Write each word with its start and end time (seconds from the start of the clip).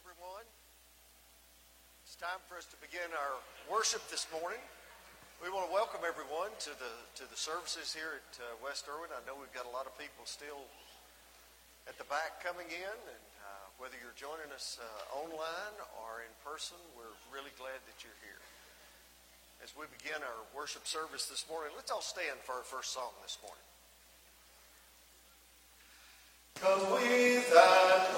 everyone. 0.00 0.48
It's 2.08 2.16
time 2.16 2.40
for 2.48 2.56
us 2.56 2.64
to 2.72 2.78
begin 2.80 3.04
our 3.12 3.36
worship 3.68 4.00
this 4.08 4.24
morning. 4.32 4.60
We 5.44 5.52
want 5.52 5.68
to 5.68 5.72
welcome 5.76 6.00
everyone 6.08 6.48
to 6.64 6.72
the 6.80 6.92
to 7.20 7.28
the 7.28 7.36
services 7.36 7.92
here 7.92 8.16
at 8.16 8.32
uh, 8.40 8.56
West 8.64 8.88
Erwin. 8.88 9.12
I 9.12 9.20
know 9.28 9.36
we've 9.36 9.52
got 9.52 9.68
a 9.68 9.74
lot 9.76 9.84
of 9.84 9.92
people 10.00 10.24
still 10.24 10.64
at 11.84 12.00
the 12.00 12.08
back 12.08 12.40
coming 12.40 12.64
in, 12.72 12.96
and 13.12 13.26
uh, 13.44 13.66
whether 13.76 13.92
you're 14.00 14.16
joining 14.16 14.48
us 14.56 14.80
uh, 14.80 15.20
online 15.20 15.76
or 16.00 16.24
in 16.24 16.32
person, 16.48 16.80
we're 16.96 17.12
really 17.28 17.52
glad 17.60 17.76
that 17.84 18.00
you're 18.00 18.20
here. 18.24 18.40
As 19.60 19.76
we 19.76 19.84
begin 20.00 20.24
our 20.24 20.40
worship 20.56 20.88
service 20.88 21.28
this 21.28 21.44
morning, 21.44 21.76
let's 21.76 21.92
all 21.92 22.00
stand 22.00 22.40
for 22.48 22.56
our 22.56 22.64
first 22.64 22.96
song 22.96 23.12
this 23.20 23.36
morning. 23.44 23.68
Come 26.56 26.88
we 26.96 27.36
that 27.52 28.09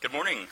Good 0.00 0.12
morning. 0.12 0.46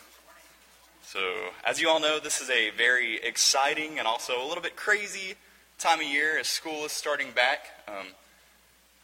So, 1.04 1.20
as 1.64 1.81
you 1.81 1.88
all 1.88 2.00
know, 2.00 2.19
this 2.19 2.40
is 2.40 2.50
a 2.50 2.70
very 2.70 3.22
exciting 3.22 4.00
and 4.00 4.08
also 4.08 4.44
a 4.44 4.44
little 4.44 4.62
bit 4.62 4.75
crazy 4.75 5.34
time 5.78 6.00
of 6.00 6.06
year 6.06 6.37
as 6.37 6.48
school 6.48 6.84
is 6.84 6.90
starting 6.90 7.31
back. 7.31 7.66
Um, 7.87 8.06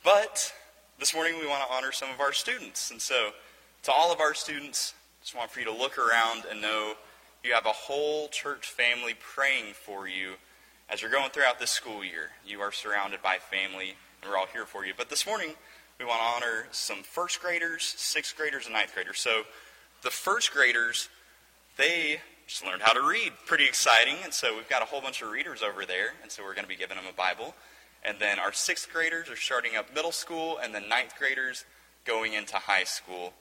but 0.03 0.53
this 0.99 1.15
morning 1.15 1.39
we 1.39 1.47
want 1.47 1.63
to 1.65 1.73
honor 1.73 1.93
some 1.93 2.11
of 2.11 2.19
our 2.19 2.33
students. 2.33 2.91
And 2.91 3.01
so, 3.01 3.31
to 3.85 3.93
all 3.93 4.13
of 4.13 4.19
our 4.19 4.35
students, 4.35 4.95
just 5.21 5.37
want 5.37 5.49
for 5.53 5.61
you 5.61 5.67
to 5.67 5.73
look 5.73 5.97
around 5.97 6.43
and 6.51 6.61
know 6.61 6.95
you 7.45 7.55
have 7.55 7.67
a 7.67 7.69
whole 7.69 8.27
church 8.27 8.67
family 8.67 9.15
praying 9.21 9.75
for 9.75 10.09
you 10.09 10.33
as 10.91 11.01
you're 11.01 11.11
going 11.13 11.31
throughout 11.31 11.61
this 11.61 11.71
school 11.71 12.03
year. 12.03 12.31
You 12.45 12.63
are 12.63 12.73
surrounded 12.73 13.23
by 13.23 13.37
family, 13.37 13.95
and 14.21 14.29
we're 14.29 14.37
all 14.37 14.49
here 14.53 14.67
for 14.67 14.85
you. 14.85 14.93
But 14.97 15.09
this 15.09 15.25
morning, 15.25 15.53
we 16.01 16.05
want 16.05 16.21
to 16.21 16.27
honor 16.27 16.67
some 16.73 17.05
first 17.05 17.41
graders, 17.41 17.85
sixth 17.85 18.37
graders, 18.37 18.65
and 18.65 18.75
ninth 18.75 18.93
graders. 18.93 19.21
So, 19.21 19.45
the 20.03 20.11
first 20.11 20.53
graders, 20.53 21.09
they 21.77 22.21
just 22.47 22.65
learned 22.65 22.83
how 22.83 22.93
to 22.93 23.07
read. 23.07 23.33
Pretty 23.47 23.65
exciting. 23.67 24.17
And 24.25 24.33
so 24.33 24.55
we've 24.55 24.69
got 24.69 24.83
a 24.83 24.85
whole 24.85 25.01
bunch 25.01 25.23
of 25.23 25.31
readers 25.31 25.63
over 25.63 25.87
there, 25.87 26.15
and 26.23 26.31
so 26.31 26.43
we're 26.43 26.55
going 26.55 26.65
to 26.65 26.69
be 26.69 26.77
giving 26.77 26.97
them 26.97 27.07
a 27.09 27.15
Bible. 27.15 27.55
And 28.05 28.19
then 28.19 28.39
our 28.39 28.53
sixth 28.53 28.93
graders 28.93 29.31
are 29.31 29.37
starting 29.37 29.77
up 29.77 29.95
middle 29.95 30.13
school, 30.13 30.59
and 30.63 30.75
then 30.75 30.89
ninth 30.89 31.15
graders 31.19 31.65
going 32.05 32.33
into 32.33 32.57
high 32.57 32.85
school. 32.85 33.33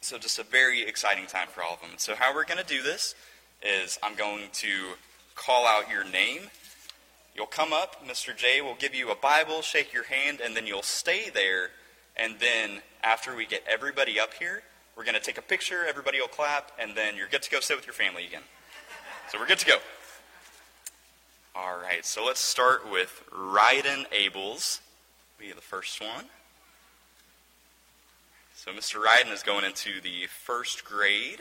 So 0.00 0.18
just 0.18 0.38
a 0.38 0.42
very 0.42 0.86
exciting 0.86 1.26
time 1.26 1.48
for 1.48 1.62
all 1.62 1.74
of 1.74 1.80
them. 1.80 1.90
So 1.98 2.14
how 2.14 2.34
we're 2.34 2.44
going 2.44 2.62
to 2.62 2.66
do 2.66 2.82
this 2.82 3.14
is 3.62 3.98
I'm 4.02 4.16
going 4.16 4.48
to 4.54 4.94
call 5.34 5.66
out 5.66 5.90
your 5.90 6.04
name. 6.04 6.42
You'll 7.34 7.46
come 7.46 7.72
up, 7.72 8.06
Mr. 8.06 8.36
J 8.36 8.60
will 8.60 8.76
give 8.78 8.94
you 8.94 9.10
a 9.10 9.14
Bible, 9.14 9.62
shake 9.62 9.92
your 9.92 10.04
hand, 10.04 10.40
and 10.42 10.56
then 10.56 10.66
you'll 10.66 10.82
stay 10.82 11.30
there. 11.30 11.70
And 12.16 12.36
then 12.40 12.82
after 13.04 13.36
we 13.36 13.46
get 13.46 13.62
everybody 13.68 14.18
up 14.18 14.34
here, 14.34 14.62
we're 14.96 15.04
going 15.04 15.14
to 15.14 15.20
take 15.20 15.38
a 15.38 15.42
picture, 15.42 15.84
everybody 15.86 16.20
will 16.20 16.28
clap, 16.28 16.72
and 16.80 16.96
then 16.96 17.16
you're 17.16 17.28
good 17.28 17.42
to 17.42 17.50
go 17.50 17.60
sit 17.60 17.76
with 17.76 17.86
your 17.86 17.94
family 17.94 18.24
again. 18.24 18.42
So 19.30 19.38
we're 19.38 19.46
good 19.46 19.58
to 19.58 19.66
go. 19.66 19.76
All 21.54 21.78
right, 21.78 22.04
so 22.04 22.24
let's 22.24 22.40
start 22.40 22.90
with 22.90 23.22
Ryden 23.30 24.06
Abels. 24.10 24.80
Be 25.38 25.52
the 25.52 25.60
first 25.60 26.00
one. 26.00 26.26
So 28.54 28.72
Mr. 28.72 29.02
Ryden 29.02 29.32
is 29.32 29.42
going 29.42 29.64
into 29.64 30.00
the 30.00 30.26
first 30.28 30.84
grade. 30.84 31.40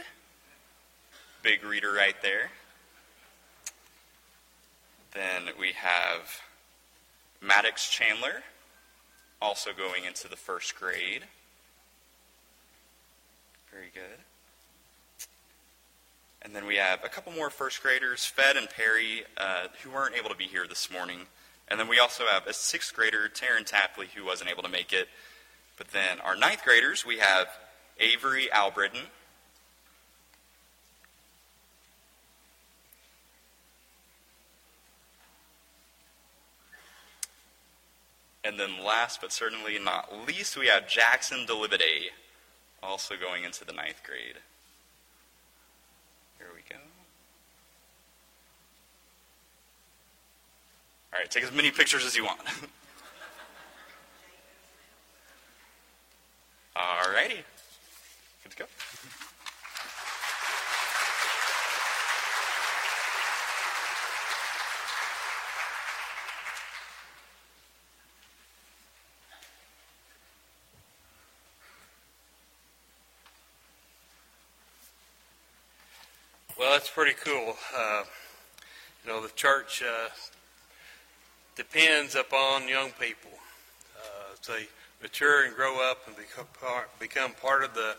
Big 1.42 1.64
reader 1.64 1.94
right 1.94 2.16
there. 2.22 2.52
Then 5.14 5.54
we 5.58 5.72
have 5.74 6.42
Maddox 7.42 7.90
Chandler, 7.90 8.44
also 9.42 9.72
going 9.72 10.04
into 10.04 10.28
the 10.28 10.36
first 10.36 10.76
grade. 10.76 11.24
Very 13.76 13.92
good. 13.94 14.20
And 16.42 16.56
then 16.56 16.66
we 16.66 16.78
have 16.78 17.04
a 17.04 17.10
couple 17.10 17.34
more 17.34 17.50
first 17.50 17.84
graders, 17.84 18.24
Fed 18.24 18.56
and 18.56 18.70
Perry, 18.70 19.24
uh, 19.36 19.68
who 19.84 19.90
weren't 19.90 20.16
able 20.16 20.30
to 20.30 20.36
be 20.36 20.46
here 20.46 20.66
this 20.66 20.90
morning. 20.90 21.20
And 21.68 21.78
then 21.78 21.90
we 21.90 22.00
also 22.00 22.24
have 22.32 22.48
a 22.48 22.54
sixth 22.54 22.96
grader, 22.96 23.30
Taryn 23.34 23.66
Tapley, 23.66 24.08
who 24.16 24.24
wasn't 24.24 24.50
able 24.50 24.64
to 24.64 24.70
make 24.70 24.94
it. 24.94 25.10
But 25.78 25.90
then 25.90 26.22
our 26.22 26.38
ninth 26.38 26.64
graders, 26.64 27.06
we 27.06 27.18
have 27.18 27.48
Avery 28.00 28.50
Albritton. 28.50 29.02
And 38.46 38.58
then 38.58 38.82
last 38.86 39.20
but 39.20 39.34
certainly 39.34 39.78
not 39.80 40.26
least, 40.26 40.56
we 40.56 40.68
have 40.68 40.88
Jackson 40.88 41.46
Delibede 41.46 42.12
also 42.86 43.16
going 43.20 43.44
into 43.44 43.66
the 43.66 43.74
ninth 43.74 44.02
grade. 44.06 44.38
Here 46.38 46.48
we 46.54 46.62
go. 46.70 46.78
All 51.14 51.20
right, 51.20 51.30
take 51.30 51.44
as 51.44 51.52
many 51.52 51.72
pictures 51.72 52.06
as 52.06 52.16
you 52.16 52.24
want. 52.26 52.40
All 56.76 57.12
righty. 57.14 57.44
Good 58.44 58.52
to 58.52 58.58
go. 58.58 58.66
Pretty 76.96 77.20
cool. 77.26 77.58
Uh, 77.78 78.04
you 79.04 79.12
know, 79.12 79.22
the 79.22 79.34
church 79.36 79.84
uh, 79.84 80.08
depends 81.58 82.16
upon 82.16 82.70
young 82.70 82.90
people. 82.92 83.32
Uh, 83.98 84.34
they 84.48 84.68
mature 85.02 85.44
and 85.44 85.54
grow 85.58 85.92
up 85.92 86.08
and 86.08 86.16
become 86.16 86.46
part, 86.62 86.88
become 86.98 87.34
part 87.34 87.66
of 87.66 87.74
the 87.74 87.98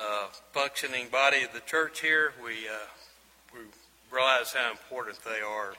uh, 0.00 0.26
functioning 0.52 1.08
body 1.10 1.42
of 1.42 1.52
the 1.52 1.60
church 1.66 2.02
here, 2.02 2.32
we, 2.40 2.52
uh, 2.68 2.86
we 3.52 3.62
realize 4.12 4.52
how 4.52 4.70
important 4.70 5.18
they 5.24 5.40
are. 5.44 5.74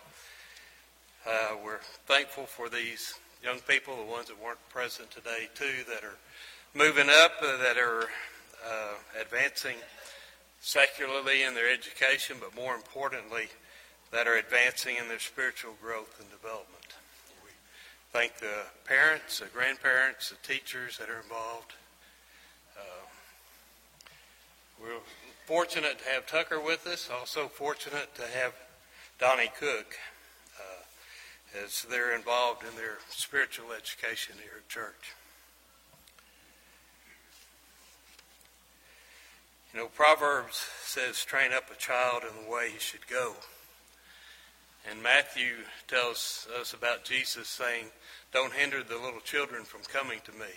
Uh, 1.26 1.56
we're 1.64 1.80
thankful 2.06 2.44
for 2.44 2.68
these 2.68 3.14
young 3.42 3.60
people, 3.60 3.96
the 3.96 4.12
ones 4.12 4.28
that 4.28 4.44
weren't 4.44 4.60
present 4.68 5.10
today, 5.10 5.48
too, 5.56 5.86
that 5.88 6.04
are 6.04 6.18
moving 6.74 7.08
up, 7.10 7.32
that 7.40 7.78
are 7.78 8.10
advancing 9.22 9.78
secularly 10.62 11.44
in 11.44 11.56
their 11.56 11.72
education, 11.72 12.38
but 12.40 12.56
more 12.56 12.76
importantly, 12.76 13.50
that 14.12 14.28
are 14.28 14.36
advancing 14.36 14.96
in 14.98 15.08
their 15.08 15.20
spiritual 15.20 15.74
growth 15.82 16.20
and 16.20 16.30
development. 16.30 16.96
We 17.44 17.52
thank 18.14 18.38
the 18.38 18.66
parents, 18.86 19.40
the 19.40 19.48
grandparents, 19.48 20.30
the 20.30 20.48
teachers 20.48 20.98
that 21.00 21.10
are 21.10 21.22
involved. 21.22 21.74
Uh, 22.78 23.06
we're 24.82 25.00
fortunate 25.46 26.00
to 26.00 26.10
have 26.10 26.28
Tucker 26.28 26.60
with 26.60 26.86
us, 26.86 27.10
also 27.12 27.48
fortunate 27.48 28.14
to 28.16 28.24
have 28.24 28.54
Donnie 29.20 29.52
Cook 29.60 29.96
uh, 30.60 31.64
as 31.64 31.86
they're 31.90 32.16
involved 32.16 32.64
in 32.64 32.76
their 32.76 32.98
spiritual 33.10 33.72
education 33.72 34.36
here 34.42 34.58
at 34.58 34.70
church. 34.70 35.16
You 39.74 39.80
know, 39.80 39.88
Proverbs 39.88 40.66
says, 40.84 41.24
train 41.24 41.54
up 41.54 41.72
a 41.72 41.76
child 41.76 42.24
in 42.24 42.44
the 42.44 42.52
way 42.52 42.70
he 42.72 42.80
should 42.80 43.08
go. 43.08 43.36
And 44.90 45.02
Matthew 45.02 45.64
tells 45.88 46.48
us 46.60 46.74
about 46.74 47.06
Jesus 47.06 47.48
saying, 47.48 47.86
don't 48.34 48.52
hinder 48.52 48.84
the 48.84 48.98
little 48.98 49.22
children 49.22 49.64
from 49.64 49.82
coming 49.84 50.20
to 50.26 50.32
me. 50.34 50.52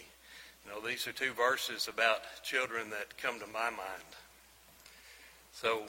You 0.65 0.73
know, 0.73 0.87
these 0.87 1.07
are 1.07 1.13
two 1.13 1.33
verses 1.33 1.89
about 1.89 2.23
children 2.43 2.91
that 2.91 3.17
come 3.19 3.39
to 3.39 3.47
my 3.47 3.71
mind. 3.71 4.11
So 5.53 5.83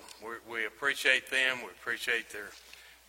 we 0.47 0.65
appreciate 0.65 1.31
them. 1.31 1.57
We 1.59 1.69
appreciate 1.69 2.29
their 2.29 2.49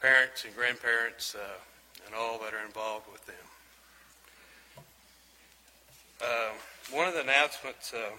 parents 0.00 0.44
and 0.44 0.54
grandparents 0.54 1.34
uh, 1.34 1.58
and 2.06 2.14
all 2.14 2.38
that 2.38 2.54
are 2.54 2.64
involved 2.64 3.06
with 3.12 3.26
them. 3.26 3.36
Uh, 6.22 6.52
one 6.90 7.08
of 7.08 7.14
the 7.14 7.20
announcements 7.20 7.92
uh, 7.92 8.10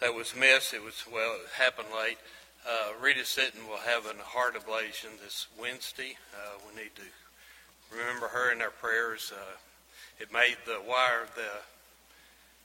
that 0.00 0.14
was 0.14 0.34
missed. 0.34 0.74
It 0.74 0.82
was, 0.82 1.04
well, 1.12 1.34
it 1.34 1.50
happened 1.56 1.88
late. 1.96 2.18
Uh, 2.66 2.92
Rita 3.00 3.20
Sitton 3.20 3.68
will 3.68 3.78
have 3.78 4.06
a 4.06 4.22
heart 4.22 4.54
ablation 4.54 5.18
this 5.22 5.46
Wednesday. 5.58 6.16
Uh, 6.34 6.58
we 6.68 6.82
need 6.82 6.94
to 6.96 7.02
remember 7.96 8.28
her 8.28 8.52
in 8.52 8.60
our 8.60 8.70
prayers. 8.70 9.32
Uh, 9.34 9.56
it 10.20 10.32
made 10.32 10.56
the 10.66 10.80
wire, 10.86 11.26
the 11.34 11.48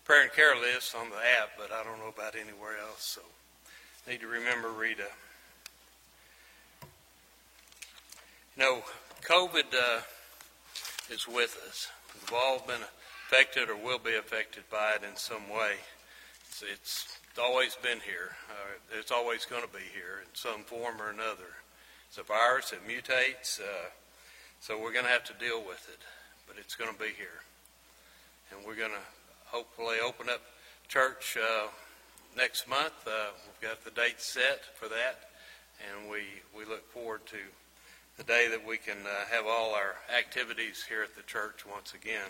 prayer 0.05 0.23
and 0.23 0.33
care 0.33 0.55
list 0.55 0.95
on 0.95 1.09
the 1.09 1.15
app, 1.15 1.51
but 1.57 1.71
I 1.71 1.83
don't 1.83 1.99
know 1.99 2.09
about 2.15 2.35
anywhere 2.35 2.77
else. 2.81 3.03
So 3.03 3.21
need 4.09 4.19
to 4.21 4.27
remember 4.27 4.69
Rita. 4.69 5.07
You 8.57 8.63
know, 8.63 8.83
COVID 9.23 9.73
uh, 9.73 10.01
is 11.09 11.27
with 11.27 11.57
us. 11.67 11.87
We've 12.13 12.33
all 12.33 12.59
been 12.59 12.81
affected 13.27 13.69
or 13.69 13.75
will 13.75 13.99
be 13.99 14.15
affected 14.15 14.63
by 14.69 14.93
it 14.95 15.03
in 15.07 15.15
some 15.15 15.49
way. 15.49 15.75
It's, 16.49 16.63
it's 16.71 17.19
it's 17.33 17.41
always 17.41 17.75
been 17.81 17.97
here. 18.05 18.29
Uh, 18.47 18.99
it's 18.99 19.09
always 19.09 19.43
going 19.45 19.63
to 19.63 19.73
be 19.73 19.81
here 19.91 20.21
in 20.21 20.29
some 20.35 20.61
form 20.65 21.01
or 21.01 21.09
another. 21.09 21.49
It's 22.07 22.19
a 22.19 22.21
virus. 22.21 22.73
It 22.73 22.87
mutates. 22.87 23.59
Uh, 23.59 23.89
so 24.59 24.79
we're 24.79 24.93
going 24.93 25.05
to 25.05 25.11
have 25.11 25.23
to 25.23 25.33
deal 25.39 25.57
with 25.57 25.83
it. 25.91 25.97
But 26.47 26.57
it's 26.59 26.75
going 26.75 26.93
to 26.93 26.99
be 26.99 27.09
here. 27.17 27.41
And 28.51 28.63
we're 28.63 28.75
going 28.75 28.91
to 28.91 29.47
hopefully 29.47 29.95
open 30.05 30.29
up 30.29 30.43
church 30.87 31.35
uh, 31.41 31.69
next 32.37 32.69
month. 32.69 32.93
Uh, 33.07 33.31
we've 33.47 33.67
got 33.67 33.83
the 33.83 33.89
date 33.89 34.21
set 34.21 34.61
for 34.75 34.87
that. 34.89 35.31
And 35.89 36.11
we, 36.11 36.19
we 36.55 36.65
look 36.65 36.87
forward 36.91 37.25
to 37.25 37.37
the 38.17 38.25
day 38.25 38.47
that 38.51 38.63
we 38.63 38.77
can 38.77 38.97
uh, 39.07 39.25
have 39.31 39.47
all 39.47 39.73
our 39.73 39.95
activities 40.15 40.85
here 40.87 41.01
at 41.01 41.15
the 41.15 41.23
church 41.23 41.65
once 41.65 41.95
again. 41.95 42.29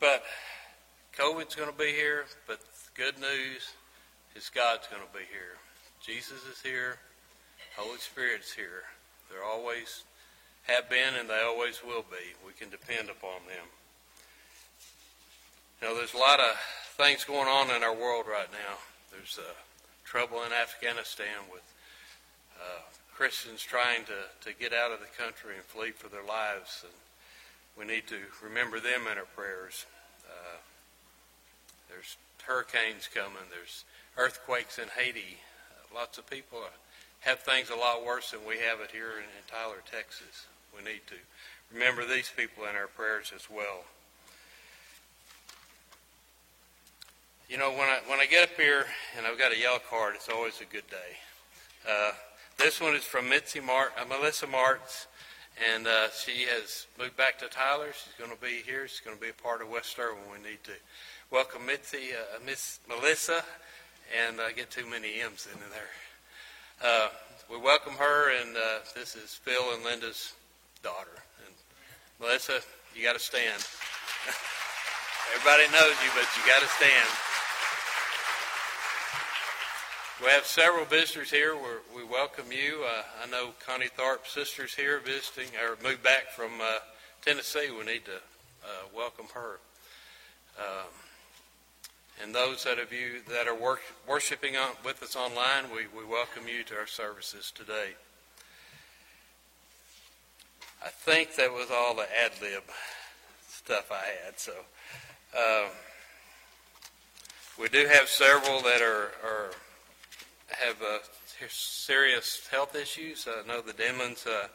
But 0.00 0.24
COVID's 1.16 1.54
going 1.54 1.70
to 1.70 1.78
be 1.78 1.92
here, 1.92 2.24
but 2.48 2.58
good 2.98 3.20
news 3.20 3.62
is 4.34 4.50
God's 4.50 4.88
going 4.88 5.00
to 5.00 5.12
be 5.14 5.22
here. 5.30 5.54
Jesus 6.04 6.42
is 6.50 6.60
here. 6.60 6.98
Holy 7.76 7.98
Spirit's 7.98 8.52
here. 8.52 8.90
They're 9.30 9.44
always 9.46 10.02
have 10.66 10.90
been 10.90 11.14
and 11.14 11.30
they 11.30 11.40
always 11.46 11.80
will 11.86 12.02
be. 12.10 12.34
We 12.44 12.54
can 12.58 12.70
depend 12.70 13.08
upon 13.08 13.46
them. 13.46 13.70
You 15.80 15.86
know, 15.86 15.94
there's 15.94 16.14
a 16.14 16.18
lot 16.18 16.40
of 16.40 16.58
things 16.98 17.22
going 17.22 17.46
on 17.46 17.70
in 17.70 17.84
our 17.84 17.94
world 17.94 18.26
right 18.28 18.50
now. 18.50 18.74
There's 19.12 19.38
uh, 19.38 19.54
trouble 20.04 20.42
in 20.42 20.50
Afghanistan 20.50 21.46
with 21.52 21.62
uh, 22.58 22.82
Christians 23.14 23.62
trying 23.62 24.06
to, 24.06 24.50
to 24.50 24.58
get 24.58 24.72
out 24.72 24.90
of 24.90 24.98
the 24.98 25.22
country 25.22 25.54
and 25.54 25.62
flee 25.62 25.92
for 25.92 26.08
their 26.08 26.26
lives. 26.26 26.82
And 26.82 26.92
we 27.78 27.94
need 27.94 28.08
to 28.08 28.18
remember 28.42 28.80
them 28.80 29.02
in 29.06 29.18
our 29.18 29.30
prayers. 29.36 29.86
Uh, 30.26 30.58
there's 31.88 32.16
hurricanes 32.48 33.08
coming. 33.12 33.44
There's 33.50 33.84
earthquakes 34.16 34.78
in 34.78 34.88
Haiti. 34.96 35.36
Uh, 35.70 35.94
lots 35.94 36.16
of 36.16 36.28
people 36.28 36.60
have 37.20 37.40
things 37.40 37.68
a 37.68 37.76
lot 37.76 38.04
worse 38.04 38.30
than 38.30 38.40
we 38.48 38.56
have 38.58 38.80
it 38.80 38.90
here 38.90 39.20
in, 39.20 39.24
Tyler, 39.46 39.82
Texas. 39.90 40.46
We 40.74 40.82
need 40.82 41.02
to 41.08 41.14
remember 41.72 42.06
these 42.06 42.32
people 42.34 42.64
in 42.64 42.74
our 42.74 42.86
prayers 42.86 43.32
as 43.36 43.50
well. 43.50 43.84
You 47.50 47.58
know, 47.58 47.70
when 47.70 47.88
I 47.88 48.00
when 48.06 48.18
I 48.18 48.26
get 48.26 48.44
up 48.44 48.56
here 48.56 48.86
and 49.16 49.26
I've 49.26 49.38
got 49.38 49.52
a 49.52 49.58
yellow 49.58 49.80
card, 49.88 50.14
it's 50.16 50.28
always 50.28 50.60
a 50.60 50.64
good 50.64 50.88
day. 50.88 51.16
Uh, 51.88 52.12
this 52.58 52.80
one 52.80 52.94
is 52.94 53.04
from 53.04 53.28
Mitzi 53.28 53.60
Mart, 53.60 53.92
uh, 53.98 54.04
Melissa 54.04 54.46
Martz, 54.46 55.06
and 55.72 55.86
uh, 55.86 56.08
she 56.10 56.44
has 56.44 56.86
moved 56.98 57.16
back 57.16 57.38
to 57.38 57.46
Tyler. 57.46 57.88
She's 57.92 58.14
going 58.18 58.30
to 58.30 58.42
be 58.42 58.62
here. 58.66 58.86
She's 58.86 59.00
going 59.00 59.16
to 59.16 59.22
be 59.22 59.30
a 59.30 59.42
part 59.42 59.62
of 59.62 59.70
West 59.70 59.98
Erwin. 59.98 60.20
We 60.30 60.50
need 60.50 60.62
to 60.64 60.72
welcome 61.30 61.66
Mitzi, 61.66 62.14
uh, 62.14 62.38
Miss 62.44 62.80
Melissa, 62.88 63.44
and 64.26 64.40
uh, 64.40 64.50
get 64.56 64.70
too 64.70 64.88
many 64.88 65.20
M's 65.20 65.46
in 65.52 65.60
there. 65.70 66.90
Uh, 66.90 67.08
we 67.50 67.58
welcome 67.58 67.92
her, 67.94 68.32
and 68.40 68.56
uh, 68.56 68.78
this 68.94 69.14
is 69.14 69.34
Phil 69.34 69.74
and 69.74 69.84
Linda's 69.84 70.32
daughter. 70.82 71.22
And 71.44 71.54
Melissa, 72.18 72.60
you 72.96 73.04
got 73.04 73.12
to 73.12 73.20
stand. 73.20 73.62
Everybody 75.34 75.64
knows 75.72 75.96
you, 76.02 76.10
but 76.14 76.26
you 76.36 76.50
got 76.50 76.62
to 76.62 76.68
stand. 76.68 77.08
We 80.24 80.30
have 80.30 80.46
several 80.46 80.86
visitors 80.86 81.30
here. 81.30 81.54
We're, 81.54 81.80
we 81.94 82.04
welcome 82.04 82.50
you. 82.50 82.84
Uh, 82.84 83.02
I 83.22 83.30
know 83.30 83.50
Connie 83.66 83.90
Tharp's 83.98 84.32
sister's 84.32 84.74
here 84.74 84.98
visiting, 85.00 85.48
or 85.62 85.76
moved 85.86 86.02
back 86.02 86.30
from 86.34 86.52
uh, 86.62 86.78
Tennessee. 87.22 87.68
We 87.70 87.84
need 87.84 88.06
to 88.06 88.16
uh, 88.64 88.86
welcome 88.96 89.26
her. 89.34 89.60
Um, 90.58 90.88
and 92.22 92.34
those 92.34 92.64
that 92.64 92.78
of 92.78 92.92
you 92.92 93.20
that 93.28 93.46
are 93.46 93.54
work, 93.54 93.80
worshiping 94.06 94.56
on, 94.56 94.70
with 94.84 95.02
us 95.02 95.16
online, 95.16 95.64
we, 95.74 95.86
we 95.96 96.04
welcome 96.04 96.48
you 96.48 96.64
to 96.64 96.74
our 96.76 96.86
services 96.86 97.52
today. 97.54 97.90
I 100.84 100.88
think 100.88 101.36
that 101.36 101.52
was 101.52 101.68
all 101.72 101.94
the 101.94 102.06
ad 102.24 102.32
lib 102.40 102.62
stuff 103.48 103.90
I 103.90 104.24
had. 104.24 104.38
So 104.38 104.52
um, 105.36 105.70
we 107.60 107.68
do 107.68 107.86
have 107.86 108.08
several 108.08 108.60
that 108.62 108.80
are, 108.80 109.10
are 109.24 109.50
have 110.50 110.76
serious 111.48 112.48
health 112.50 112.74
issues. 112.74 113.28
I 113.28 113.46
know 113.46 113.60
the 113.60 113.72
Denmans 113.72 114.26
uh, 114.26 114.48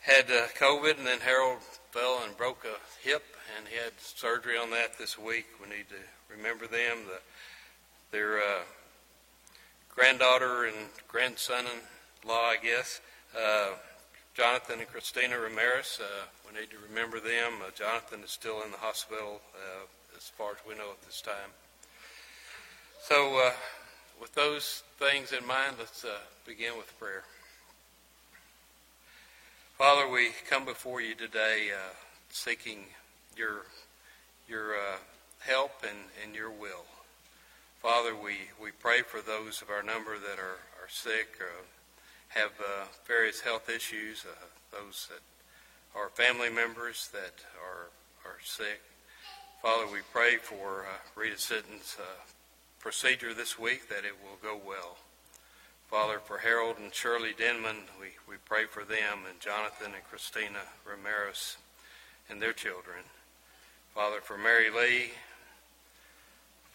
had 0.00 0.24
uh, 0.30 0.46
COVID, 0.58 0.98
and 0.98 1.06
then 1.06 1.20
Harold 1.20 1.60
fell 1.90 2.22
and 2.24 2.36
broke 2.36 2.64
a 2.64 3.06
hip, 3.06 3.22
and 3.56 3.68
he 3.68 3.76
had 3.76 3.92
surgery 3.98 4.56
on 4.56 4.70
that 4.70 4.98
this 4.98 5.18
week. 5.18 5.46
We 5.60 5.68
need 5.68 5.88
to 5.90 6.19
remember 6.36 6.66
them. 6.66 6.98
The, 7.06 7.20
their 8.10 8.38
uh, 8.38 8.62
granddaughter 9.94 10.64
and 10.64 10.76
grandson-in-law, 11.08 12.32
I 12.32 12.56
guess, 12.62 13.00
uh, 13.36 13.68
Jonathan 14.34 14.80
and 14.80 14.88
Christina 14.88 15.38
Ramirez. 15.38 16.00
Uh, 16.02 16.24
we 16.46 16.60
need 16.60 16.70
to 16.70 16.76
remember 16.88 17.20
them. 17.20 17.54
Uh, 17.64 17.70
Jonathan 17.74 18.20
is 18.24 18.30
still 18.30 18.62
in 18.62 18.70
the 18.70 18.78
hospital, 18.78 19.40
uh, 19.54 20.16
as 20.16 20.28
far 20.28 20.52
as 20.52 20.58
we 20.68 20.74
know 20.74 20.90
at 20.90 21.02
this 21.06 21.20
time. 21.20 21.50
So 23.02 23.38
uh, 23.46 23.52
with 24.20 24.34
those 24.34 24.82
things 24.98 25.32
in 25.32 25.46
mind, 25.46 25.76
let's 25.78 26.04
begin 26.46 26.76
with 26.76 26.92
prayer. 26.98 27.24
Father, 29.78 30.08
we 30.08 30.30
come 30.48 30.64
before 30.64 31.00
you 31.00 31.14
today 31.14 31.70
seeking 32.28 32.84
your 33.36 33.64
your 34.48 34.74
uh, 34.74 34.96
help 35.40 35.72
and, 35.82 35.98
and 36.24 36.34
your 36.34 36.50
will. 36.50 36.84
Father, 37.82 38.14
we, 38.14 38.36
we 38.62 38.70
pray 38.70 39.02
for 39.02 39.20
those 39.20 39.62
of 39.62 39.70
our 39.70 39.82
number 39.82 40.18
that 40.18 40.38
are, 40.38 40.60
are 40.80 40.88
sick, 40.88 41.38
or 41.40 41.64
have 42.28 42.52
uh, 42.60 42.84
various 43.06 43.40
health 43.40 43.68
issues, 43.68 44.24
uh, 44.24 44.44
those 44.70 45.08
that 45.10 45.20
are 45.98 46.10
family 46.10 46.50
members 46.50 47.08
that 47.12 47.42
are, 47.64 47.88
are 48.24 48.38
sick. 48.44 48.80
Father, 49.62 49.90
we 49.92 50.00
pray 50.12 50.36
for 50.36 50.86
uh, 50.88 51.20
Rita 51.20 51.38
Sitton's 51.38 51.96
procedure 52.78 53.34
this 53.34 53.58
week 53.58 53.88
that 53.88 54.04
it 54.04 54.14
will 54.22 54.38
go 54.42 54.58
well. 54.66 54.96
Father, 55.90 56.20
for 56.20 56.38
Harold 56.38 56.76
and 56.78 56.94
Shirley 56.94 57.34
Denman, 57.36 57.76
we, 58.00 58.06
we 58.28 58.36
pray 58.44 58.64
for 58.64 58.84
them 58.84 59.26
and 59.28 59.40
Jonathan 59.40 59.92
and 59.94 60.04
Christina 60.08 60.60
Ramirez 60.88 61.56
and 62.30 62.40
their 62.40 62.52
children. 62.52 63.02
Father, 63.94 64.20
for 64.22 64.38
Mary 64.38 64.70
Lee, 64.70 65.10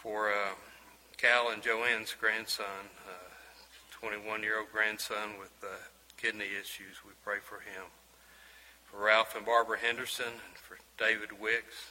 for 0.05 0.29
uh, 0.29 0.53
Cal 1.17 1.49
and 1.49 1.63
Joanne's 1.63 2.13
grandson, 2.13 2.93
21 3.89 4.39
uh, 4.39 4.43
year 4.43 4.59
old 4.59 4.71
grandson 4.71 5.33
with 5.39 5.49
uh, 5.63 5.73
kidney 6.15 6.45
issues, 6.45 7.01
we 7.03 7.13
pray 7.23 7.39
for 7.41 7.55
him. 7.55 7.89
For 8.83 9.03
Ralph 9.03 9.35
and 9.35 9.43
Barbara 9.43 9.79
Henderson, 9.79 10.37
for 10.53 10.77
David 10.99 11.41
Wicks, 11.41 11.89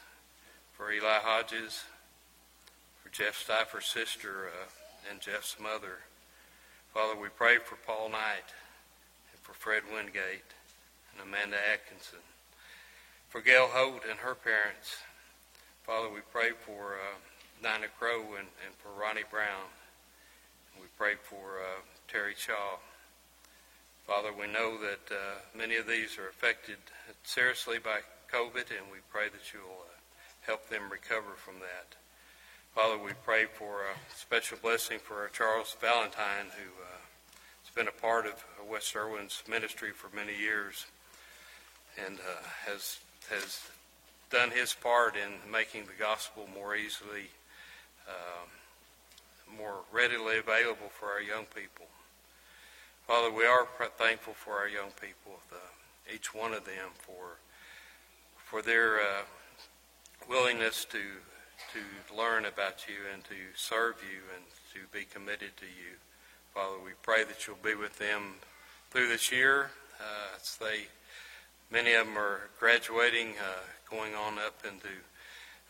for 0.75 0.93
Eli 0.93 1.19
Hodges, 1.23 1.83
for 3.03 3.09
Jeff 3.11 3.35
Stifer's 3.35 3.87
sister 3.87 4.47
uh, 4.47 5.11
and 5.11 5.21
Jeff's 5.21 5.57
mother. 5.61 5.99
Father, 6.95 7.21
we 7.21 7.31
pray 7.37 7.57
for 7.57 7.75
Paul 7.85 8.11
Knight 8.11 8.55
and 9.33 9.41
for 9.43 9.55
Fred 9.55 9.83
Wingate 9.93 10.55
and 11.11 11.21
Amanda 11.21 11.57
Atkinson. 11.73 12.23
For 13.29 13.41
Gail 13.41 13.67
Holt 13.73 14.03
and 14.09 14.21
her 14.21 14.37
parents. 14.37 14.99
Father, 15.83 16.09
we 16.09 16.21
pray 16.33 16.51
for 16.65 16.95
uh, 16.95 17.19
Nina 17.65 17.89
Crow 17.99 18.21
and, 18.37 18.49
and 18.61 18.75
for 18.77 18.91
Ronnie 19.01 19.25
Brown. 19.31 19.73
We 20.79 20.87
pray 20.99 21.15
for 21.23 21.65
uh, 21.65 21.81
Terry 22.07 22.35
Shaw. 22.37 22.77
Father, 24.07 24.29
we 24.39 24.47
know 24.47 24.77
that 24.77 25.11
uh, 25.11 25.41
many 25.57 25.77
of 25.77 25.87
these 25.87 26.19
are 26.19 26.29
affected 26.29 26.77
seriously 27.23 27.79
by 27.79 28.01
COVID, 28.31 28.69
and 28.69 28.93
we 28.93 28.99
pray 29.11 29.29
that 29.33 29.53
you'll 29.53 29.81
uh, 29.81 29.97
help 30.43 30.69
them 30.69 30.83
recover 30.93 31.33
from 31.37 31.55
that. 31.61 31.97
Father, 32.75 33.03
we 33.03 33.13
pray 33.25 33.47
for 33.47 33.85
a 33.85 34.15
special 34.15 34.59
blessing 34.61 34.99
for 34.99 35.31
Charles 35.33 35.75
Valentine, 35.81 36.53
who 36.59 36.69
uh, 36.83 37.01
has 37.65 37.75
been 37.75 37.89
a 37.89 38.01
part 38.03 38.27
of 38.27 38.45
West 38.71 38.95
Erwin's 38.95 39.43
ministry 39.49 39.91
for 39.91 40.15
many 40.15 40.37
years 40.39 40.85
and 42.07 42.19
uh, 42.19 42.43
has 42.67 42.99
has 43.31 43.61
done 44.31 44.51
his 44.51 44.75
part 44.75 45.15
in 45.17 45.51
making 45.51 45.85
the 45.85 45.99
gospel 45.99 46.49
more 46.55 46.75
easily, 46.75 47.31
uh, 48.09 49.57
more 49.59 49.81
readily 49.93 50.39
available 50.39 50.91
for 50.91 51.07
our 51.07 51.21
young 51.23 51.45
people. 51.55 51.87
Father, 53.07 53.31
we 53.31 53.45
are 53.45 53.67
thankful 53.99 54.35
for 54.35 54.55
our 54.55 54.69
young 54.69 54.91
people, 55.01 55.41
the, 55.51 56.15
each 56.15 56.35
one 56.35 56.53
of 56.53 56.65
them, 56.65 56.91
for 56.99 57.39
for 58.37 58.63
their 58.63 58.97
uh, 58.97 59.23
willingness 60.29 60.85
to 60.87 61.01
to 61.73 62.17
learn 62.17 62.45
about 62.47 62.87
you 62.89 62.95
and 63.13 63.25
to 63.25 63.35
serve 63.55 63.97
you 64.03 64.21
and 64.35 64.45
to 64.73 64.81
be 64.97 65.05
committed 65.05 65.57
to 65.57 65.67
you. 65.67 65.97
Father, 66.55 66.77
we 66.85 66.93
pray 67.03 67.25
that 67.25 67.47
you'll 67.47 67.57
be 67.63 67.75
with 67.75 67.99
them 67.99 68.35
through 68.91 69.09
this 69.09 69.33
year. 69.33 69.71
Uh, 70.01 70.37
as 70.41 70.57
they, 70.57 70.87
many 71.71 71.95
of 71.95 72.07
them 72.07 72.17
are 72.17 72.49
graduating, 72.59 73.31
uh, 73.41 73.63
going 73.91 74.15
on 74.15 74.39
up 74.39 74.63
into 74.65 74.89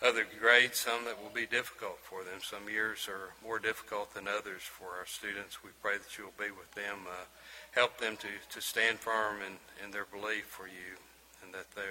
other 0.02 0.26
grades, 0.40 0.78
some 0.78 1.04
that 1.04 1.22
will 1.22 1.30
be 1.30 1.46
difficult 1.46 1.98
for 2.02 2.24
them. 2.24 2.40
Some 2.42 2.68
years 2.68 3.08
are 3.08 3.32
more 3.42 3.58
difficult 3.58 4.14
than 4.14 4.28
others 4.28 4.62
for 4.62 4.88
our 4.98 5.06
students. 5.06 5.62
We 5.62 5.70
pray 5.82 5.98
that 5.98 6.18
you'll 6.18 6.36
be 6.38 6.50
with 6.50 6.72
them, 6.74 7.06
uh, 7.08 7.24
help 7.72 7.98
them 7.98 8.16
to, 8.18 8.28
to 8.50 8.60
stand 8.60 8.98
firm 8.98 9.36
in, 9.40 9.84
in 9.84 9.90
their 9.92 10.04
belief 10.04 10.46
for 10.46 10.66
you, 10.66 10.98
and 11.42 11.54
that 11.54 11.70
they, 11.74 11.88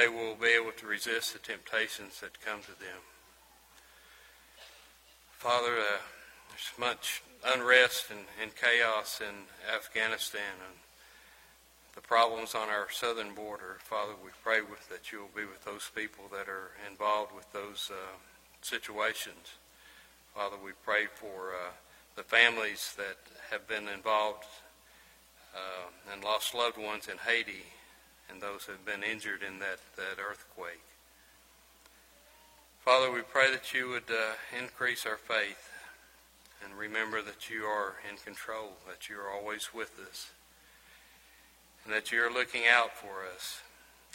they 0.00 0.08
will 0.08 0.34
be 0.34 0.48
able 0.48 0.72
to 0.72 0.86
resist 0.86 1.32
the 1.32 1.38
temptations 1.38 2.20
that 2.20 2.40
come 2.40 2.60
to 2.62 2.78
them. 2.78 3.02
Father, 5.32 5.78
uh, 5.78 6.00
there's 6.48 6.72
much 6.78 7.22
unrest 7.44 8.10
and, 8.10 8.24
and, 8.42 8.50
chaos 8.56 9.20
in 9.20 9.34
Afghanistan 9.74 10.56
and 10.66 10.76
the 11.96 12.02
problems 12.02 12.54
on 12.54 12.68
our 12.68 12.88
southern 12.92 13.34
border. 13.34 13.78
Father, 13.80 14.12
we 14.22 14.30
pray 14.44 14.60
with, 14.60 14.88
that 14.90 15.10
you 15.10 15.20
will 15.20 15.34
be 15.34 15.48
with 15.48 15.64
those 15.64 15.90
people 15.96 16.24
that 16.30 16.46
are 16.46 16.70
involved 16.88 17.34
with 17.34 17.50
those 17.52 17.90
uh, 17.90 18.14
situations. 18.60 19.56
Father, 20.34 20.56
we 20.62 20.72
pray 20.84 21.06
for 21.12 21.56
uh, 21.56 21.72
the 22.14 22.22
families 22.22 22.94
that 22.98 23.16
have 23.50 23.66
been 23.66 23.88
involved 23.88 24.44
uh, 25.54 26.12
and 26.12 26.22
lost 26.22 26.54
loved 26.54 26.76
ones 26.76 27.08
in 27.08 27.16
Haiti 27.16 27.64
and 28.30 28.42
those 28.42 28.64
who 28.64 28.72
have 28.72 28.84
been 28.84 29.02
injured 29.02 29.40
in 29.42 29.58
that, 29.60 29.78
that 29.96 30.20
earthquake. 30.20 30.84
Father, 32.84 33.10
we 33.10 33.22
pray 33.22 33.50
that 33.50 33.72
you 33.72 33.88
would 33.88 34.10
uh, 34.10 34.34
increase 34.60 35.06
our 35.06 35.16
faith 35.16 35.70
and 36.62 36.74
remember 36.78 37.22
that 37.22 37.48
you 37.48 37.64
are 37.64 37.94
in 38.08 38.16
control, 38.18 38.72
that 38.86 39.08
you 39.08 39.16
are 39.16 39.30
always 39.30 39.70
with 39.72 39.98
us, 40.10 40.30
and 41.86 41.94
that 41.94 42.10
you 42.10 42.20
are 42.20 42.32
looking 42.32 42.62
out 42.68 42.96
for 42.96 43.24
us, 43.32 43.62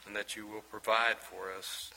and 0.05 0.13
that 0.13 0.35
you 0.35 0.45
will 0.45 0.63
provide 0.69 1.17
for 1.17 1.53
us 1.57 1.89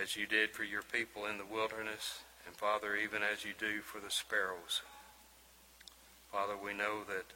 as 0.00 0.16
you 0.16 0.26
did 0.26 0.50
for 0.50 0.64
your 0.64 0.82
people 0.82 1.26
in 1.26 1.38
the 1.38 1.44
wilderness, 1.44 2.18
and 2.46 2.56
Father, 2.56 2.96
even 2.96 3.22
as 3.22 3.44
you 3.44 3.52
do 3.56 3.80
for 3.80 4.00
the 4.00 4.10
sparrows. 4.10 4.82
Father, 6.32 6.54
we 6.62 6.74
know 6.74 7.04
that 7.06 7.26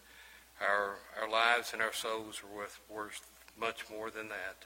our, 0.60 0.96
our 1.22 1.30
lives 1.30 1.72
and 1.72 1.80
our 1.80 1.92
souls 1.92 2.42
are 2.42 2.56
worth, 2.56 2.80
worth 2.90 3.24
much 3.60 3.84
more 3.88 4.10
than 4.10 4.28
that. 4.28 4.64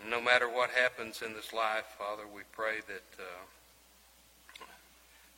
And 0.00 0.10
no 0.10 0.22
matter 0.22 0.48
what 0.48 0.70
happens 0.70 1.20
in 1.20 1.34
this 1.34 1.52
life, 1.52 1.84
Father, 1.98 2.22
we 2.32 2.42
pray 2.52 2.76
that 2.86 3.22
uh, 3.22 4.64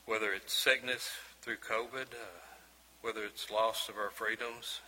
whether 0.05 0.31
it's 0.31 0.53
sickness 0.53 1.09
through 1.41 1.57
COVID, 1.57 2.13
uh, 2.13 2.39
whether 3.01 3.25
it's 3.25 3.51
loss 3.51 3.89
of 3.89 3.97
our 3.97 4.11
freedoms, 4.11 4.79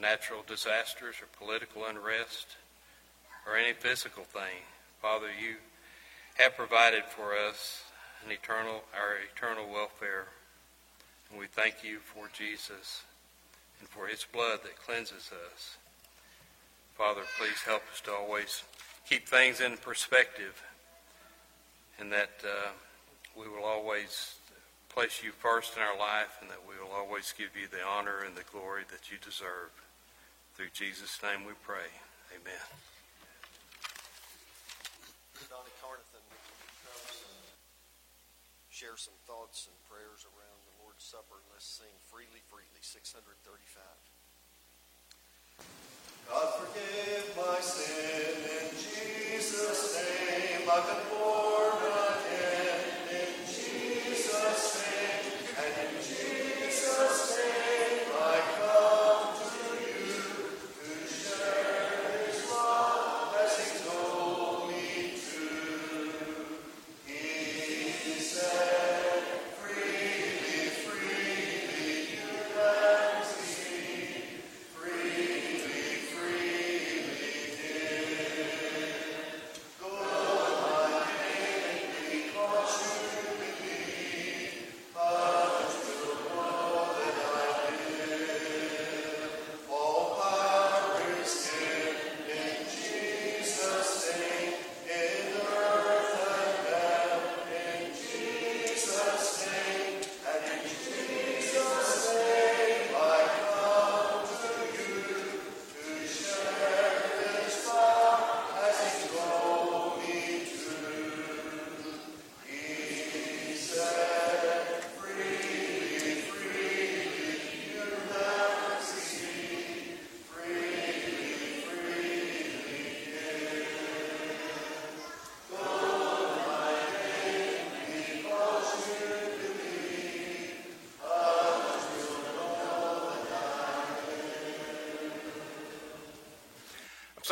natural 0.00 0.44
disasters, 0.46 1.16
or 1.20 1.26
political 1.38 1.84
unrest, 1.86 2.56
or 3.46 3.56
any 3.56 3.72
physical 3.72 4.24
thing, 4.24 4.64
Father, 5.00 5.28
you 5.28 5.56
have 6.36 6.56
provided 6.56 7.04
for 7.04 7.34
us 7.36 7.84
an 8.24 8.32
eternal, 8.32 8.82
our 8.94 9.16
eternal 9.32 9.72
welfare. 9.72 10.26
And 11.30 11.38
we 11.38 11.46
thank 11.46 11.84
you 11.84 11.98
for 11.98 12.28
Jesus 12.36 13.02
and 13.80 13.88
for 13.88 14.06
his 14.06 14.26
blood 14.32 14.60
that 14.62 14.76
cleanses 14.76 15.30
us. 15.52 15.76
Father, 16.96 17.22
please 17.38 17.60
help 17.64 17.82
us 17.92 18.00
to 18.02 18.12
always 18.12 18.62
keep 19.08 19.28
things 19.28 19.60
in 19.60 19.76
perspective 19.76 20.62
and 22.00 22.10
that 22.12 22.30
uh, 22.44 22.70
we 23.38 23.48
will 23.48 23.64
always 23.64 24.34
place 24.88 25.22
you 25.22 25.30
first 25.30 25.76
in 25.76 25.82
our 25.82 25.98
life 25.98 26.38
and 26.40 26.50
that 26.50 26.60
we 26.66 26.74
will 26.82 26.94
always 26.94 27.34
give 27.36 27.50
you 27.54 27.68
the 27.68 27.84
honor 27.84 28.24
and 28.26 28.34
the 28.34 28.44
glory 28.50 28.82
that 28.90 29.10
you 29.10 29.18
deserve. 29.22 29.70
Through 30.56 30.72
Jesus' 30.72 31.20
name 31.20 31.44
we 31.44 31.52
pray. 31.68 31.84
Amen. 32.32 32.64
Donnie 35.52 35.76
Carnathan 35.84 36.24
share 38.72 38.96
some 38.96 39.12
thoughts 39.28 39.68
and 39.68 39.76
prayers 39.84 40.24
around 40.24 40.56
the 40.64 40.80
Lord's 40.80 41.04
Supper. 41.04 41.36
And 41.36 41.48
let's 41.52 41.68
sing 41.68 41.92
Freely, 42.08 42.40
Freely, 42.48 42.80
635. 42.80 43.20
God 46.24 46.48
forgive 46.56 47.36
my 47.36 47.60
sin 47.60 48.40
in 48.48 48.72
Jesus' 48.80 49.92
name. 49.92 50.64
I've 50.72 50.88
been 50.88 51.04
born 51.12 51.95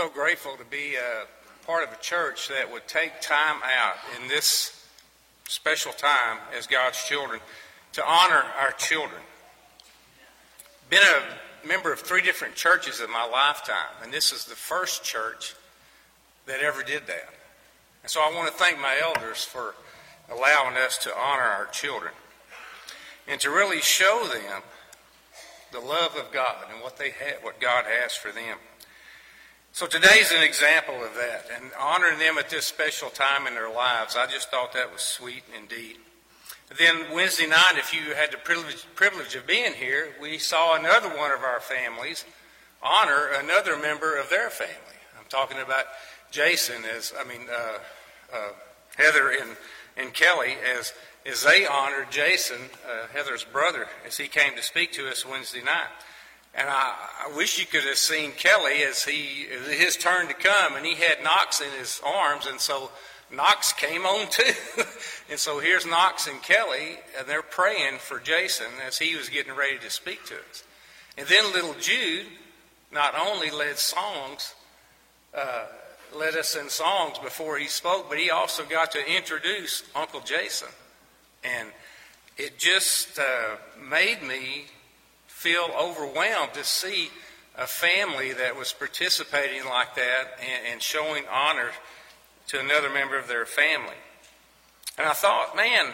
so 0.05 0.11
grateful 0.11 0.55
to 0.59 0.65
be 0.67 0.97
a 0.97 1.67
part 1.67 1.83
of 1.83 1.91
a 1.91 2.03
church 2.03 2.49
that 2.49 2.71
would 2.71 2.87
take 2.87 3.23
time 3.23 3.57
out 3.63 3.95
in 4.21 4.29
this 4.29 4.87
special 5.49 5.93
time 5.93 6.37
as 6.55 6.67
God's 6.67 7.03
children 7.05 7.41
to 7.95 8.07
honor 8.07 8.43
our 8.61 8.73
children. 8.73 9.23
Been 10.91 11.01
a 11.01 11.67
member 11.67 11.91
of 11.91 12.01
three 12.01 12.21
different 12.21 12.55
churches 12.55 13.01
in 13.01 13.11
my 13.11 13.27
lifetime, 13.27 13.97
and 14.03 14.13
this 14.13 14.31
is 14.31 14.45
the 14.45 14.55
first 14.55 15.05
church 15.05 15.55
that 16.45 16.61
ever 16.61 16.83
did 16.83 17.07
that. 17.07 17.31
And 18.03 18.11
so 18.11 18.21
I 18.21 18.31
want 18.35 18.49
to 18.49 18.59
thank 18.59 18.79
my 18.79 18.99
elders 19.03 19.43
for 19.43 19.75
allowing 20.31 20.77
us 20.77 20.99
to 20.99 21.17
honor 21.17 21.45
our 21.45 21.67
children 21.67 22.13
and 23.27 23.41
to 23.41 23.49
really 23.49 23.81
show 23.81 24.29
them 24.31 24.61
the 25.73 25.81
love 25.81 26.15
of 26.17 26.31
God 26.31 26.67
and 26.71 26.83
what 26.83 26.99
they 26.99 27.09
have, 27.09 27.43
what 27.43 27.59
God 27.59 27.87
has 27.87 28.15
for 28.15 28.33
them. 28.33 28.59
So 29.75 29.89
today's 29.89 30.31
an 30.31 30.41
example 30.41 31.03
of 31.03 31.17
that, 31.17 31.47
and 31.53 31.73
honoring 31.77 32.21
them 32.21 32.39
at 32.39 32.49
this 32.49 32.65
special 32.65 33.11
time 33.11 33.49
in 33.49 33.55
their 33.55 33.69
lives. 33.69 34.15
I 34.15 34.29
just 34.29 34.49
thought 34.49 34.73
that 34.75 34.93
was 34.93 35.03
sweet 35.03 35.43
indeed. 35.61 35.97
Then 36.79 37.13
Wednesday 37.13 37.49
night, 37.49 37.73
if 37.75 37.93
you 37.93 38.15
had 38.15 38.31
the 38.31 38.37
privilege, 38.37 38.87
privilege 38.95 39.35
of 39.35 39.49
being 39.49 39.73
here, 39.73 40.15
we 40.23 40.39
saw 40.39 40.79
another 40.79 41.09
one 41.09 41.33
of 41.33 41.43
our 41.43 41.59
families 41.59 42.25
honor 42.85 43.31
another 43.37 43.77
member 43.77 44.17
of 44.17 44.31
their 44.31 44.49
family. 44.49 45.01
I'm 45.19 45.27
talking 45.29 45.59
about 45.59 45.87
Jason, 46.31 46.85
as 46.97 47.13
I 47.19 47.25
mean 47.25 47.49
uh, 47.53 47.79
uh, 48.33 48.49
Heather 48.97 49.31
and 49.31 49.57
and 49.97 50.15
Kelly, 50.15 50.55
as 50.79 50.93
as 51.27 51.43
they 51.43 51.67
honored 51.67 52.13
Jason, 52.13 52.61
uh, 52.89 53.09
Heather's 53.13 53.43
brother, 53.43 53.89
as 54.07 54.19
he 54.19 54.29
came 54.29 54.55
to 54.55 54.63
speak 54.63 54.93
to 54.93 55.09
us 55.09 55.27
Wednesday 55.27 55.65
night. 55.65 55.91
And 56.57 56.69
I, 56.69 56.95
I 57.27 57.37
wish 57.37 57.59
you 57.59 57.67
could 57.67 57.83
have 57.83 57.99
seen 57.99 58.33
Kelly 58.33 58.85
as 58.85 59.05
he 59.05 59.47
his 59.69 59.97
turn 59.97 60.29
to 60.29 60.35
come, 60.35 60.77
and 60.77 60.87
he 60.87 60.95
had 60.95 61.23
Knox 61.23 61.61
in 61.61 61.71
his 61.79 62.01
arms, 62.05 62.47
and 62.47 62.61
so 62.61 62.91
Knox 63.31 63.73
came 63.73 64.07
on 64.07 64.29
too. 64.31 64.53
and 65.31 65.39
so 65.39 65.59
here's 65.59 65.85
Knox 65.85 66.27
and 66.29 66.41
Kelly, 66.43 66.99
and 67.19 67.27
they're 67.27 67.43
praying 67.43 67.99
for 67.99 68.21
Jason 68.21 68.67
as 68.87 68.99
he 68.99 69.17
was 69.17 69.29
getting 69.29 69.55
ready 69.55 69.79
to 69.79 69.91
speak 69.91 70.25
to 70.27 70.35
us. 70.35 70.65
And 71.19 71.27
then 71.29 71.53
little 71.53 71.75
Jude 71.81 72.27
not 72.93 73.15
only 73.19 73.51
led 73.51 73.77
songs, 73.79 74.55
uh, 75.37 75.67
led 76.15 76.37
us 76.37 76.55
in 76.55 76.69
songs 76.69 77.19
before 77.19 77.59
he 77.59 77.67
spoke, 77.67 78.09
but 78.09 78.19
he 78.19 78.31
also 78.31 78.65
got 78.65 78.93
to 78.93 79.17
introduce 79.17 79.83
Uncle 79.95 80.21
Jason. 80.21 80.69
And 81.43 81.69
it 82.37 82.59
just 82.59 83.19
uh, 83.19 83.57
made 83.91 84.23
me 84.23 84.67
feel 85.45 85.69
overwhelmed 85.79 86.55
to 86.55 86.65
see 86.65 87.11
a 87.59 87.67
family 87.67 88.33
that 88.33 88.57
was 88.57 88.73
participating 88.73 89.63
like 89.67 89.95
that 89.95 90.39
and, 90.41 90.73
and 90.73 90.83
showing 90.83 91.23
honor 91.31 91.69
to 92.47 92.59
another 92.59 92.89
member 92.89 93.19
of 93.19 93.29
their 93.29 93.45
family. 93.45 94.01
And 94.97 95.07
I 95.07 95.13
thought, 95.13 95.55
man, 95.55 95.93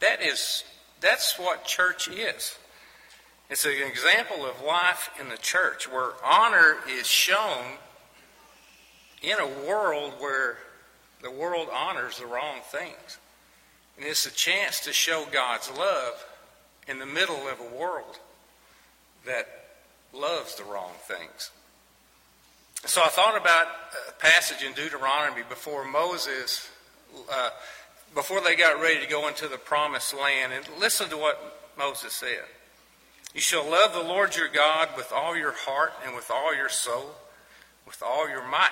that 0.00 0.20
is 0.20 0.64
that's 1.00 1.38
what 1.38 1.64
church 1.64 2.08
is. 2.08 2.58
It's 3.48 3.64
an 3.64 3.74
example 3.86 4.44
of 4.44 4.60
life 4.60 5.08
in 5.20 5.28
the 5.28 5.36
church 5.36 5.88
where 5.88 6.10
honor 6.24 6.78
is 6.90 7.06
shown 7.06 7.62
in 9.22 9.38
a 9.38 9.68
world 9.68 10.14
where 10.18 10.58
the 11.22 11.30
world 11.30 11.68
honors 11.72 12.18
the 12.18 12.26
wrong 12.26 12.58
things. 12.72 13.18
And 13.96 14.04
it's 14.04 14.26
a 14.26 14.32
chance 14.32 14.80
to 14.80 14.92
show 14.92 15.26
God's 15.30 15.70
love 15.70 16.26
in 16.88 16.98
the 16.98 17.06
middle 17.06 17.46
of 17.46 17.60
a 17.60 17.78
world 17.78 18.18
that 19.26 19.46
loves 20.12 20.54
the 20.56 20.64
wrong 20.64 20.92
things. 21.06 21.50
So 22.86 23.02
I 23.02 23.08
thought 23.08 23.36
about 23.40 23.66
a 24.08 24.12
passage 24.20 24.62
in 24.62 24.72
Deuteronomy 24.74 25.42
before 25.48 25.84
Moses, 25.84 26.70
uh, 27.32 27.50
before 28.14 28.40
they 28.42 28.56
got 28.56 28.80
ready 28.80 29.00
to 29.00 29.08
go 29.08 29.26
into 29.28 29.48
the 29.48 29.56
promised 29.56 30.14
land. 30.14 30.52
And 30.52 30.64
listen 30.78 31.08
to 31.08 31.16
what 31.16 31.72
Moses 31.78 32.12
said. 32.12 32.44
You 33.34 33.40
shall 33.40 33.68
love 33.68 33.94
the 33.94 34.02
Lord 34.02 34.36
your 34.36 34.48
God 34.48 34.90
with 34.96 35.12
all 35.12 35.36
your 35.36 35.52
heart 35.52 35.92
and 36.04 36.14
with 36.14 36.30
all 36.30 36.54
your 36.54 36.68
soul, 36.68 37.14
with 37.86 38.02
all 38.02 38.28
your 38.28 38.46
might. 38.46 38.70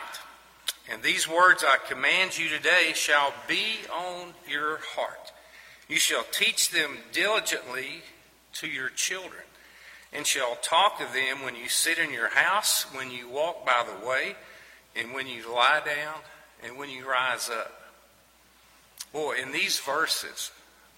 And 0.90 1.02
these 1.02 1.28
words 1.28 1.64
I 1.66 1.78
command 1.88 2.38
you 2.38 2.48
today 2.48 2.92
shall 2.94 3.32
be 3.48 3.78
on 3.92 4.34
your 4.48 4.78
heart. 4.94 5.32
You 5.88 5.96
shall 5.96 6.24
teach 6.30 6.70
them 6.70 6.98
diligently 7.12 8.02
to 8.54 8.68
your 8.68 8.88
children, 8.88 9.42
and 10.12 10.26
shall 10.26 10.56
talk 10.56 11.00
of 11.00 11.12
them 11.12 11.42
when 11.44 11.56
you 11.56 11.68
sit 11.68 11.98
in 11.98 12.12
your 12.12 12.28
house, 12.28 12.82
when 12.94 13.10
you 13.10 13.28
walk 13.28 13.64
by 13.64 13.84
the 13.86 14.06
way, 14.06 14.36
and 14.94 15.14
when 15.14 15.26
you 15.26 15.52
lie 15.52 15.80
down, 15.84 16.20
and 16.62 16.76
when 16.76 16.90
you 16.90 17.08
rise 17.08 17.48
up. 17.48 17.72
Boy, 19.12 19.36
in 19.42 19.52
these 19.52 19.78
verses, 19.78 20.50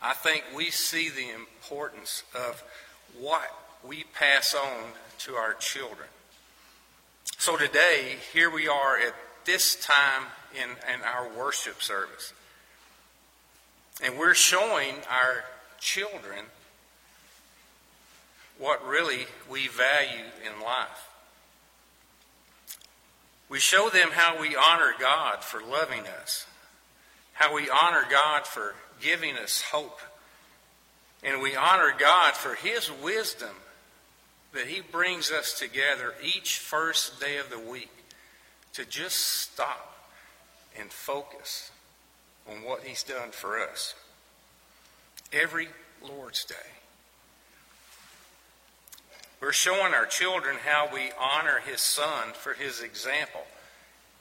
I 0.02 0.12
think 0.12 0.44
we 0.54 0.70
see 0.70 1.08
the 1.08 1.30
importance 1.30 2.24
of 2.34 2.62
what 3.18 3.50
we 3.86 4.04
pass 4.14 4.54
on 4.54 4.90
to 5.20 5.34
our 5.34 5.54
children. 5.54 6.08
So 7.38 7.56
today, 7.56 8.16
here 8.32 8.50
we 8.50 8.68
are 8.68 8.98
at 8.98 9.14
this 9.44 9.76
time 9.76 10.24
in, 10.54 10.70
in 10.70 11.02
our 11.02 11.28
worship 11.28 11.82
service. 11.82 12.32
And 14.02 14.18
we're 14.18 14.34
showing 14.34 14.94
our 15.10 15.44
children 15.78 16.46
what 18.58 18.86
really 18.86 19.26
we 19.50 19.68
value 19.68 20.24
in 20.44 20.62
life. 20.62 21.10
We 23.48 23.58
show 23.58 23.88
them 23.88 24.10
how 24.12 24.40
we 24.40 24.56
honor 24.56 24.94
God 24.98 25.44
for 25.44 25.60
loving 25.62 26.06
us, 26.22 26.46
how 27.34 27.54
we 27.54 27.68
honor 27.68 28.04
God 28.10 28.46
for 28.46 28.74
giving 29.00 29.36
us 29.36 29.60
hope, 29.60 30.00
and 31.22 31.40
we 31.40 31.54
honor 31.56 31.92
God 31.98 32.34
for 32.34 32.54
His 32.54 32.90
wisdom 32.90 33.54
that 34.52 34.66
He 34.66 34.80
brings 34.80 35.30
us 35.30 35.58
together 35.58 36.14
each 36.22 36.58
first 36.58 37.20
day 37.20 37.36
of 37.38 37.50
the 37.50 37.58
week 37.58 37.90
to 38.72 38.84
just 38.84 39.16
stop 39.16 40.08
and 40.78 40.90
focus 40.90 41.70
on 42.50 42.64
what 42.64 42.82
He's 42.82 43.02
done 43.02 43.30
for 43.30 43.60
us. 43.60 43.94
Every 45.32 45.68
Lord's 46.02 46.44
Day. 46.44 46.83
We're 49.40 49.52
showing 49.52 49.92
our 49.94 50.06
children 50.06 50.56
how 50.64 50.88
we 50.92 51.10
honor 51.20 51.60
His 51.66 51.80
Son 51.80 52.32
for 52.32 52.54
His 52.54 52.80
example 52.80 53.42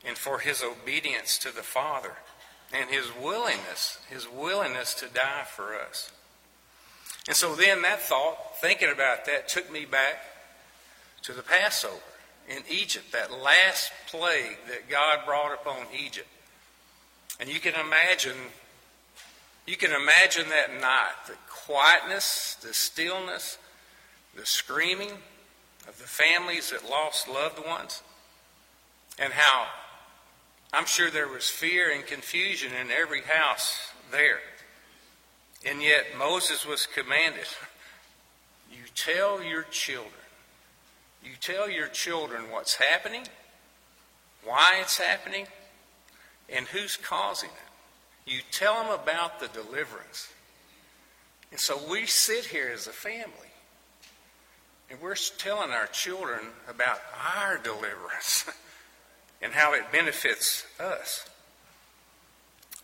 and 0.05 0.17
for 0.17 0.39
His 0.39 0.63
obedience 0.63 1.37
to 1.39 1.55
the 1.55 1.63
Father 1.63 2.13
and 2.73 2.89
His 2.89 3.05
willingness, 3.21 3.99
His 4.09 4.27
willingness 4.27 4.93
to 4.95 5.07
die 5.07 5.45
for 5.45 5.75
us. 5.75 6.11
And 7.27 7.35
so 7.35 7.55
then 7.55 7.83
that 7.83 8.01
thought, 8.01 8.59
thinking 8.59 8.91
about 8.91 9.25
that, 9.25 9.47
took 9.47 9.71
me 9.71 9.85
back 9.85 10.17
to 11.21 11.31
the 11.31 11.41
Passover 11.41 11.95
in 12.49 12.63
Egypt, 12.69 13.13
that 13.13 13.31
last 13.31 13.91
plague 14.07 14.57
that 14.67 14.89
God 14.89 15.19
brought 15.25 15.53
upon 15.53 15.85
Egypt. 15.97 16.27
And 17.39 17.49
you 17.49 17.61
can 17.61 17.73
imagine, 17.75 18.35
you 19.65 19.77
can 19.77 19.91
imagine 19.91 20.49
that 20.49 20.81
night, 20.81 21.13
the 21.27 21.35
quietness, 21.49 22.57
the 22.61 22.73
stillness, 22.73 23.57
the 24.35 24.45
screaming 24.45 25.11
of 25.87 25.97
the 25.97 26.07
families 26.07 26.71
that 26.71 26.89
lost 26.89 27.27
loved 27.27 27.65
ones, 27.65 28.01
and 29.19 29.33
how 29.33 29.67
I'm 30.73 30.85
sure 30.85 31.11
there 31.11 31.27
was 31.27 31.49
fear 31.49 31.91
and 31.91 32.05
confusion 32.05 32.71
in 32.73 32.89
every 32.89 33.21
house 33.21 33.91
there. 34.11 34.39
And 35.65 35.81
yet 35.81 36.05
Moses 36.17 36.65
was 36.65 36.87
commanded, 36.87 37.47
you 38.71 38.83
tell 38.95 39.43
your 39.43 39.63
children, 39.63 40.11
you 41.23 41.33
tell 41.39 41.69
your 41.69 41.87
children 41.87 42.45
what's 42.51 42.75
happening, 42.75 43.27
why 44.43 44.79
it's 44.81 44.97
happening, 44.97 45.45
and 46.49 46.67
who's 46.67 46.97
causing 46.97 47.49
it. 47.49 48.31
You 48.31 48.39
tell 48.51 48.83
them 48.83 48.91
about 48.91 49.39
the 49.39 49.47
deliverance. 49.47 50.29
And 51.51 51.59
so 51.59 51.79
we 51.89 52.07
sit 52.07 52.45
here 52.45 52.71
as 52.73 52.87
a 52.87 52.91
family 52.91 53.52
and 54.93 55.01
we're 55.01 55.15
telling 55.15 55.71
our 55.71 55.87
children 55.87 56.39
about 56.69 56.99
our 57.35 57.57
deliverance 57.57 58.45
and 59.41 59.51
how 59.51 59.73
it 59.73 59.91
benefits 59.91 60.67
us. 60.79 61.27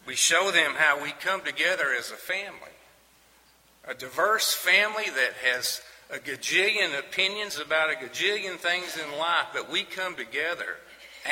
We 0.08 0.15
show 0.15 0.50
them 0.50 0.72
how 0.76 1.04
we 1.04 1.12
come 1.12 1.41
together 1.41 1.86
as 1.95 2.10
a 2.10 2.15
family, 2.15 2.74
a 3.88 3.93
diverse 3.93 4.56
family 4.56 5.04
that 5.06 5.34
has 5.54 5.82
a 6.10 6.17
gajillion 6.17 6.98
opinions 6.98 7.60
about 7.60 7.91
a 7.91 7.95
gajillion 7.95 8.58
things 8.58 8.98
in 8.98 9.19
life, 9.19 9.45
but 9.54 9.72
we 9.72 9.84
come 9.84 10.15
together 10.15 10.78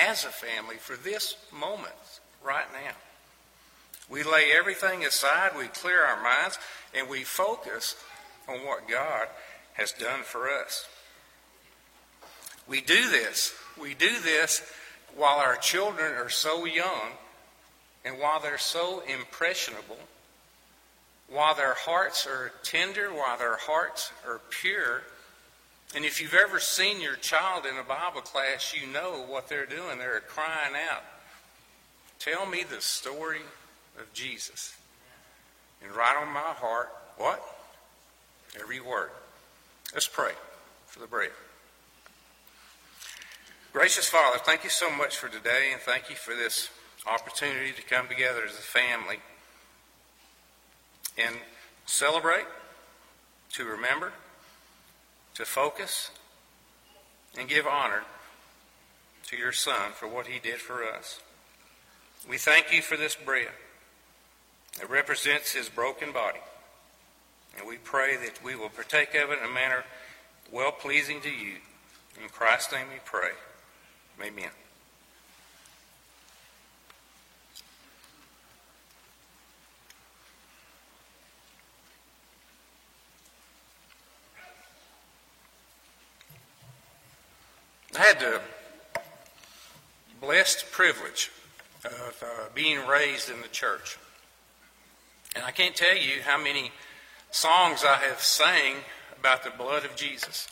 as 0.08 0.26
a 0.26 0.30
family 0.30 0.76
for 0.76 0.96
this 0.96 1.38
moment 1.52 1.96
right 2.44 2.72
now. 2.72 2.94
We 4.12 4.22
lay 4.22 4.52
everything 4.56 5.04
aside, 5.06 5.54
we 5.58 5.66
clear 5.70 6.04
our 6.04 6.22
minds, 6.22 6.60
and 6.94 7.10
we 7.10 7.24
focus 7.24 7.96
on 8.48 8.60
what 8.60 8.88
God 8.88 9.28
has 9.78 9.92
done 9.94 10.24
for 10.24 10.50
us. 10.50 10.88
We 12.68 12.82
do 12.82 13.10
this. 13.10 13.54
We 13.80 13.94
do 13.94 14.20
this 14.20 14.62
while 15.16 15.40
our 15.40 15.56
children 15.56 16.14
are 16.14 16.30
so 16.30 16.66
young 16.66 17.12
and 18.04 18.20
while 18.20 18.40
they're 18.40 18.58
so 18.58 19.02
impressionable, 19.02 20.00
while 21.30 21.56
their 21.56 21.74
hearts 21.74 22.28
are 22.28 22.52
tender, 22.64 23.10
while 23.10 23.38
their 23.38 23.58
hearts 23.58 24.12
are 24.28 24.42
pure. 24.50 25.04
And 25.96 26.04
if 26.04 26.22
you've 26.22 26.34
ever 26.34 26.60
seen 26.60 27.00
your 27.00 27.16
child 27.16 27.66
in 27.66 27.78
a 27.78 27.84
Bible 27.84 28.22
class, 28.22 28.74
you 28.74 28.92
know 28.92 29.26
what 29.28 29.48
they're 29.48 29.66
doing. 29.66 30.00
They're 30.00 30.22
crying 30.22 30.76
out, 30.90 31.04
Tell 32.20 32.48
me 32.48 32.64
the 32.64 32.82
story 32.82 33.42
of 34.00 34.12
Jesus. 34.14 34.76
And 35.84 35.96
right 35.96 36.18
on 36.20 36.34
my 36.34 36.40
heart, 36.40 36.90
what? 37.18 37.44
Every 38.60 38.80
word. 38.80 39.12
Let's 39.94 40.08
pray 40.08 40.34
for 40.86 41.00
the 41.00 41.08
bread. 41.08 41.32
Gracious 43.72 44.10
Father, 44.10 44.38
thank 44.40 44.64
you 44.64 44.70
so 44.70 44.90
much 44.90 45.18
for 45.18 45.30
today, 45.30 45.70
and 45.72 45.82
thank 45.82 46.10
you 46.10 46.16
for 46.16 46.36
this 46.36 46.70
opportunity 47.06 47.72
to 47.72 47.82
come 47.82 48.08
together 48.08 48.42
as 48.44 48.54
a 48.54 48.62
family 48.62 49.20
and 51.18 51.36
celebrate, 51.86 52.46
to 53.54 53.66
remember, 53.66 54.12
to 55.36 55.46
focus, 55.46 56.12
and 57.38 57.48
give 57.48 57.66
honor 57.66 58.04
to 59.28 59.38
your 59.38 59.54
Son 59.54 59.92
for 59.94 60.08
what 60.08 60.28
he 60.28 60.40
did 60.40 60.60
for 60.60 60.84
us. 60.84 61.22
We 62.30 62.38
thank 62.38 62.74
you 62.74 62.82
for 62.82 62.98
this 62.98 63.16
bread 63.16 63.50
that 64.80 64.90
represents 64.90 65.54
his 65.54 65.70
broken 65.70 66.12
body. 66.12 66.40
And 67.58 67.68
we 67.68 67.78
pray 67.78 68.16
that 68.18 68.44
we 68.44 68.56
will 68.56 68.70
partake 68.70 69.16
of 69.16 69.32
it 69.32 69.40
in 69.40 69.50
a 69.50 69.54
manner 69.54 69.84
well 70.52 70.72
pleasing 70.72 71.22
to 71.22 71.30
you. 71.30 71.56
In 72.22 72.30
Christ's 72.30 72.72
name 72.72 72.88
we 72.92 73.00
pray. 73.04 73.32
Amen. 74.22 74.50
I 87.96 88.00
had 88.00 88.20
the 88.20 88.42
blessed 90.22 90.72
privilege 90.72 91.32
of 91.84 92.24
uh, 92.24 92.28
being 92.54 92.86
raised 92.86 93.30
in 93.30 93.42
the 93.42 93.48
church. 93.48 93.98
And 95.36 95.44
I 95.44 95.52
can't 95.52 95.76
tell 95.76 95.96
you 95.96 96.22
how 96.24 96.38
many 96.38 96.72
songs 97.32 97.84
I 97.84 97.98
have 97.98 98.22
sang 98.22 98.76
about 99.20 99.44
the 99.44 99.52
blood 99.52 99.86
of 99.86 99.96
Jesus. 99.96 100.48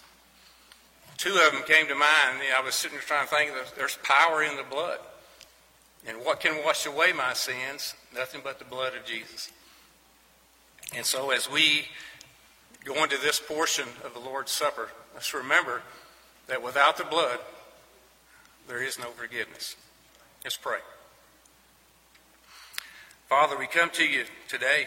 Two 1.18 1.38
of 1.46 1.54
them 1.54 1.64
came 1.64 1.88
to 1.88 1.96
mind. 1.96 2.40
I 2.56 2.62
was 2.62 2.76
sitting 2.76 2.98
there 2.98 3.06
trying 3.06 3.28
to 3.28 3.34
think, 3.34 3.52
there's 3.78 3.98
power 4.04 4.44
in 4.44 4.58
the 4.58 4.64
blood. 4.64 5.00
And 6.08 6.18
what 6.20 6.40
can 6.40 6.64
wash 6.64 6.86
away 6.86 7.14
my 7.14 7.34
sins? 7.34 7.96
Nothing 8.14 8.42
but 8.44 8.60
the 8.60 8.66
blood 8.66 8.94
of 8.96 9.06
Jesus. 9.06 9.52
And 10.96 11.06
so 11.06 11.32
as 11.32 11.50
we 11.50 11.86
go 12.84 13.02
into 13.04 13.18
this 13.18 13.40
portion 13.40 13.88
of 14.04 14.14
the 14.14 14.20
Lord's 14.20 14.52
Supper, 14.52 14.90
let's 15.14 15.34
remember 15.34 15.82
that 16.48 16.62
without 16.62 16.98
the 16.98 17.06
blood, 17.06 17.40
there 18.68 18.84
is 18.84 19.00
no 19.00 19.06
forgiveness. 19.12 19.76
Let's 20.44 20.58
pray. 20.58 20.80
Father, 23.28 23.58
we 23.58 23.66
come 23.66 23.90
to 23.92 24.06
you 24.06 24.26
today 24.48 24.86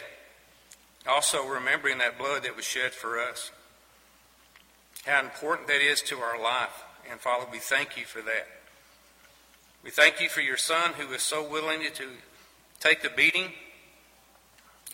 also 1.09 1.47
remembering 1.47 1.99
that 1.99 2.19
blood 2.19 2.45
that 2.45 2.57
was 2.57 2.65
shed 2.65 2.93
for 2.93 3.19
us. 3.19 3.51
How 5.07 5.21
important 5.21 5.69
that 5.69 5.81
is 5.81 6.03
to 6.03 6.19
our 6.19 6.41
life. 6.41 6.85
And 7.11 7.19
Father, 7.21 7.47
we 7.51 7.59
thank 7.59 7.97
you 7.97 8.05
for 8.05 8.21
that. 8.23 8.47
We 9.83 9.91
thank 9.91 10.21
you 10.21 10.29
for 10.29 10.41
your 10.41 10.57
Son 10.57 10.93
who 10.99 11.09
was 11.09 11.23
so 11.23 11.49
willing 11.49 11.81
to 11.95 12.05
take 12.81 13.03
the 13.03 13.11
beating 13.11 13.53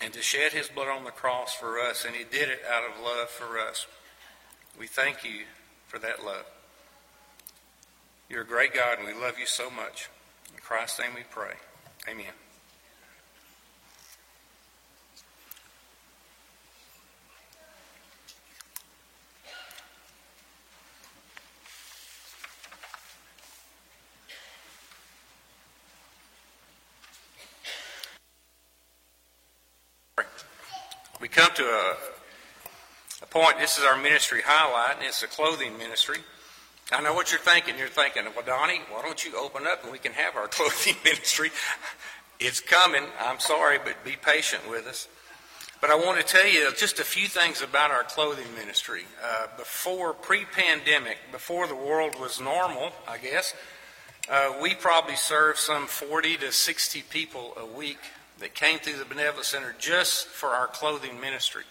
and 0.01 0.13
to 0.13 0.23
shed 0.23 0.53
his 0.53 0.69
blood 0.69 0.89
on 0.89 1.05
the 1.05 1.11
cross 1.11 1.55
for 1.55 1.81
us, 1.81 2.05
and 2.05 2.15
he 2.15 2.25
did 2.25 2.49
it 2.49 2.61
out 2.71 2.85
of 2.85 3.03
love 3.03 3.29
for 3.29 3.59
us. 3.59 3.87
We 4.79 4.87
thank 4.87 5.25
you 5.25 5.45
for 5.87 5.99
that 6.01 6.25
love. 6.25 6.45
You're 8.29 8.43
a 8.43 8.47
great 8.47 8.75
God, 8.75 8.99
and 8.99 9.07
we 9.07 9.15
love 9.15 9.39
you 9.39 9.47
so 9.47 9.71
much. 9.71 10.09
In 10.53 10.61
Christ's 10.61 11.01
name 11.01 11.11
we 11.15 11.23
pray. 11.31 11.55
Amen. 12.09 12.44
We 31.25 31.29
come 31.29 31.49
to 31.55 31.65
a, 31.65 31.97
a 33.23 33.27
point, 33.29 33.59
this 33.59 33.79
is 33.79 33.85
our 33.85 33.97
ministry 33.97 34.43
highlight, 34.45 34.99
and 34.99 35.07
it's 35.07 35.23
a 35.23 35.27
clothing 35.27 35.79
ministry. 35.79 36.19
I 36.93 37.01
know 37.01 37.15
what 37.15 37.33
you're 37.33 37.41
thinking. 37.41 37.79
You're 37.79 37.89
thinking, 37.89 38.25
well, 38.37 38.45
Donnie, 38.45 38.83
why 38.91 39.01
don't 39.01 39.25
you 39.25 39.35
open 39.39 39.67
up 39.67 39.85
and 39.85 39.91
we 39.91 39.97
can 39.97 40.13
have 40.13 40.37
our 40.37 40.49
clothing 40.49 40.97
ministry? 41.03 41.51
It's 42.39 42.61
coming. 42.61 43.05
I'm 43.19 43.41
sorry, 43.41 43.79
but 43.83 44.05
be 44.05 44.17
patient 44.23 44.69
with 44.69 44.87
us. 44.87 45.09
But 45.81 45.89
I 45.89 45.95
want 45.95 46.21
to 46.21 46.27
tell 46.27 46.47
you 46.47 46.71
just 46.77 47.01
a 47.01 47.05
few 47.05 47.27
things 47.27 47.63
about 47.63 47.91
our 47.91 48.03
clothing 48.03 48.55
ministry. 48.55 49.05
Uh, 49.25 49.47
before 49.57 50.13
pre 50.13 50.45
pandemic, 50.45 51.17
before 51.33 51.67
the 51.67 51.75
world 51.75 52.21
was 52.21 52.39
normal, 52.39 52.93
I 53.09 53.17
guess, 53.17 53.55
uh, 54.29 54.57
we 54.61 54.75
probably 54.75 55.17
served 55.17 55.57
some 55.57 55.87
40 55.87 56.37
to 56.37 56.53
60 56.53 57.01
people 57.09 57.55
a 57.57 57.65
week 57.65 58.01
that 58.41 58.55
came 58.55 58.79
through 58.79 58.99
the 58.99 59.05
Benevolent 59.05 59.47
Center 59.47 59.75
just 59.79 60.27
for 60.27 60.51
our 60.51 60.67
clothing 60.67 61.21
ministry. 61.21 61.65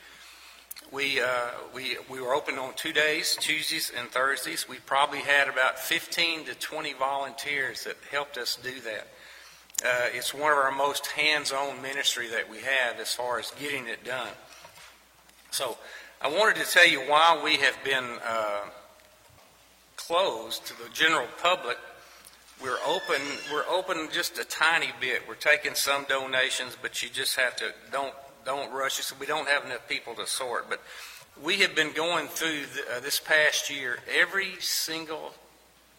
We, 0.91 1.21
uh, 1.21 1.49
we, 1.73 1.97
we 2.09 2.21
were 2.21 2.33
open 2.33 2.59
on 2.59 2.73
two 2.75 2.93
days, 2.93 3.35
Tuesdays 3.39 3.91
and 3.97 4.09
Thursdays. 4.09 4.67
We 4.69 4.77
probably 4.77 5.19
had 5.19 5.47
about 5.47 5.79
15 5.79 6.45
to 6.45 6.55
20 6.55 6.93
volunteers 6.93 7.83
that 7.85 7.97
helped 8.11 8.37
us 8.37 8.57
do 8.61 8.79
that. 8.81 9.07
Uh, 9.83 10.07
it's 10.13 10.33
one 10.33 10.51
of 10.51 10.57
our 10.57 10.71
most 10.71 11.07
hands-on 11.07 11.81
ministry 11.81 12.27
that 12.27 12.49
we 12.49 12.57
have 12.59 12.99
as 12.99 13.13
far 13.13 13.39
as 13.39 13.51
getting 13.59 13.87
it 13.87 14.03
done. 14.03 14.29
So 15.51 15.77
I 16.21 16.27
wanted 16.29 16.63
to 16.63 16.71
tell 16.71 16.87
you 16.87 16.99
why 17.01 17.41
we 17.43 17.57
have 17.57 17.77
been 17.83 18.17
uh, 18.25 18.61
closed 19.97 20.65
to 20.67 20.77
the 20.77 20.89
general 20.93 21.27
public. 21.41 21.77
We're 22.61 22.77
open. 22.85 23.21
We're 23.51 23.67
open 23.67 24.09
just 24.11 24.37
a 24.39 24.45
tiny 24.45 24.91
bit. 25.01 25.23
We're 25.27 25.35
taking 25.35 25.75
some 25.75 26.05
donations, 26.07 26.77
but 26.81 27.01
you 27.01 27.09
just 27.09 27.35
have 27.37 27.55
to 27.57 27.73
don't 27.91 28.13
don't 28.45 28.71
rush. 28.71 28.95
So 28.95 29.15
we 29.19 29.25
don't 29.25 29.47
have 29.47 29.65
enough 29.65 29.87
people 29.87 30.15
to 30.15 30.27
sort. 30.27 30.69
But 30.69 30.81
we 31.41 31.57
have 31.57 31.75
been 31.75 31.93
going 31.93 32.27
through 32.27 32.61
the, 32.75 32.97
uh, 32.97 32.99
this 32.99 33.19
past 33.19 33.69
year 33.69 33.99
every 34.19 34.55
single 34.59 35.33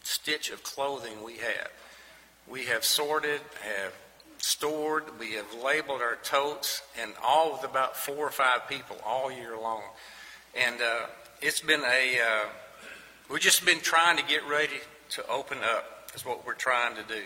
stitch 0.03 0.51
of 0.51 0.63
clothing 0.63 1.23
we 1.25 1.39
have. 1.39 1.71
We 2.47 2.65
have 2.67 2.85
sorted, 2.85 3.41
have 3.63 3.93
stored, 4.39 5.05
we 5.19 5.33
have 5.33 5.47
labeled 5.63 6.03
our 6.03 6.19
totes, 6.23 6.83
and 7.01 7.13
all 7.23 7.53
with 7.53 7.65
about 7.65 7.97
four 7.97 8.27
or 8.27 8.31
five 8.31 8.69
people 8.69 8.97
all 9.05 9.33
year 9.33 9.57
long. 9.57 9.83
And 10.55 10.81
uh, 10.81 11.07
it's 11.41 11.61
been 11.61 11.81
a, 11.81 12.19
uh, 12.21 12.49
we've 13.31 13.41
just 13.41 13.65
been 13.65 13.81
trying 13.81 14.19
to 14.19 14.25
get 14.25 14.47
ready 14.47 14.81
to 15.11 15.27
open 15.27 15.59
up, 15.65 15.94
is 16.15 16.25
what 16.25 16.47
we're 16.47 16.55
trying 16.55 16.95
to 16.97 17.03
do. 17.03 17.23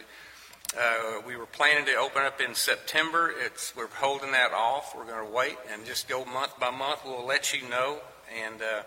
Uh, 0.78 1.20
we 1.26 1.36
were 1.36 1.46
planning 1.46 1.86
to 1.86 1.94
open 1.96 2.22
up 2.22 2.40
in 2.40 2.54
September. 2.54 3.32
It's, 3.38 3.74
we're 3.74 3.88
holding 3.88 4.32
that 4.32 4.52
off. 4.52 4.94
We're 4.96 5.06
going 5.06 5.26
to 5.26 5.32
wait 5.32 5.56
and 5.72 5.84
just 5.86 6.08
go 6.08 6.24
month 6.24 6.58
by 6.60 6.70
month. 6.70 7.00
We'll 7.04 7.26
let 7.26 7.52
you 7.54 7.68
know, 7.68 7.98
and 8.44 8.60
uh, 8.60 8.82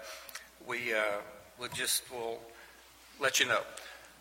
we 0.68 0.94
uh, 0.94 1.20
we'll 1.60 1.70
just 1.70 2.04
will 2.12 2.40
let 3.20 3.40
you 3.40 3.48
know. 3.48 3.62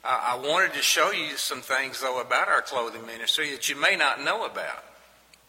I 0.02 0.40
wanted 0.42 0.72
to 0.74 0.82
show 0.82 1.10
you 1.10 1.36
some 1.36 1.60
things, 1.60 2.00
though, 2.00 2.22
about 2.22 2.48
our 2.48 2.62
clothing 2.62 3.04
ministry 3.04 3.50
that 3.50 3.68
you 3.68 3.78
may 3.78 3.96
not 3.96 4.24
know 4.24 4.46
about. 4.46 4.82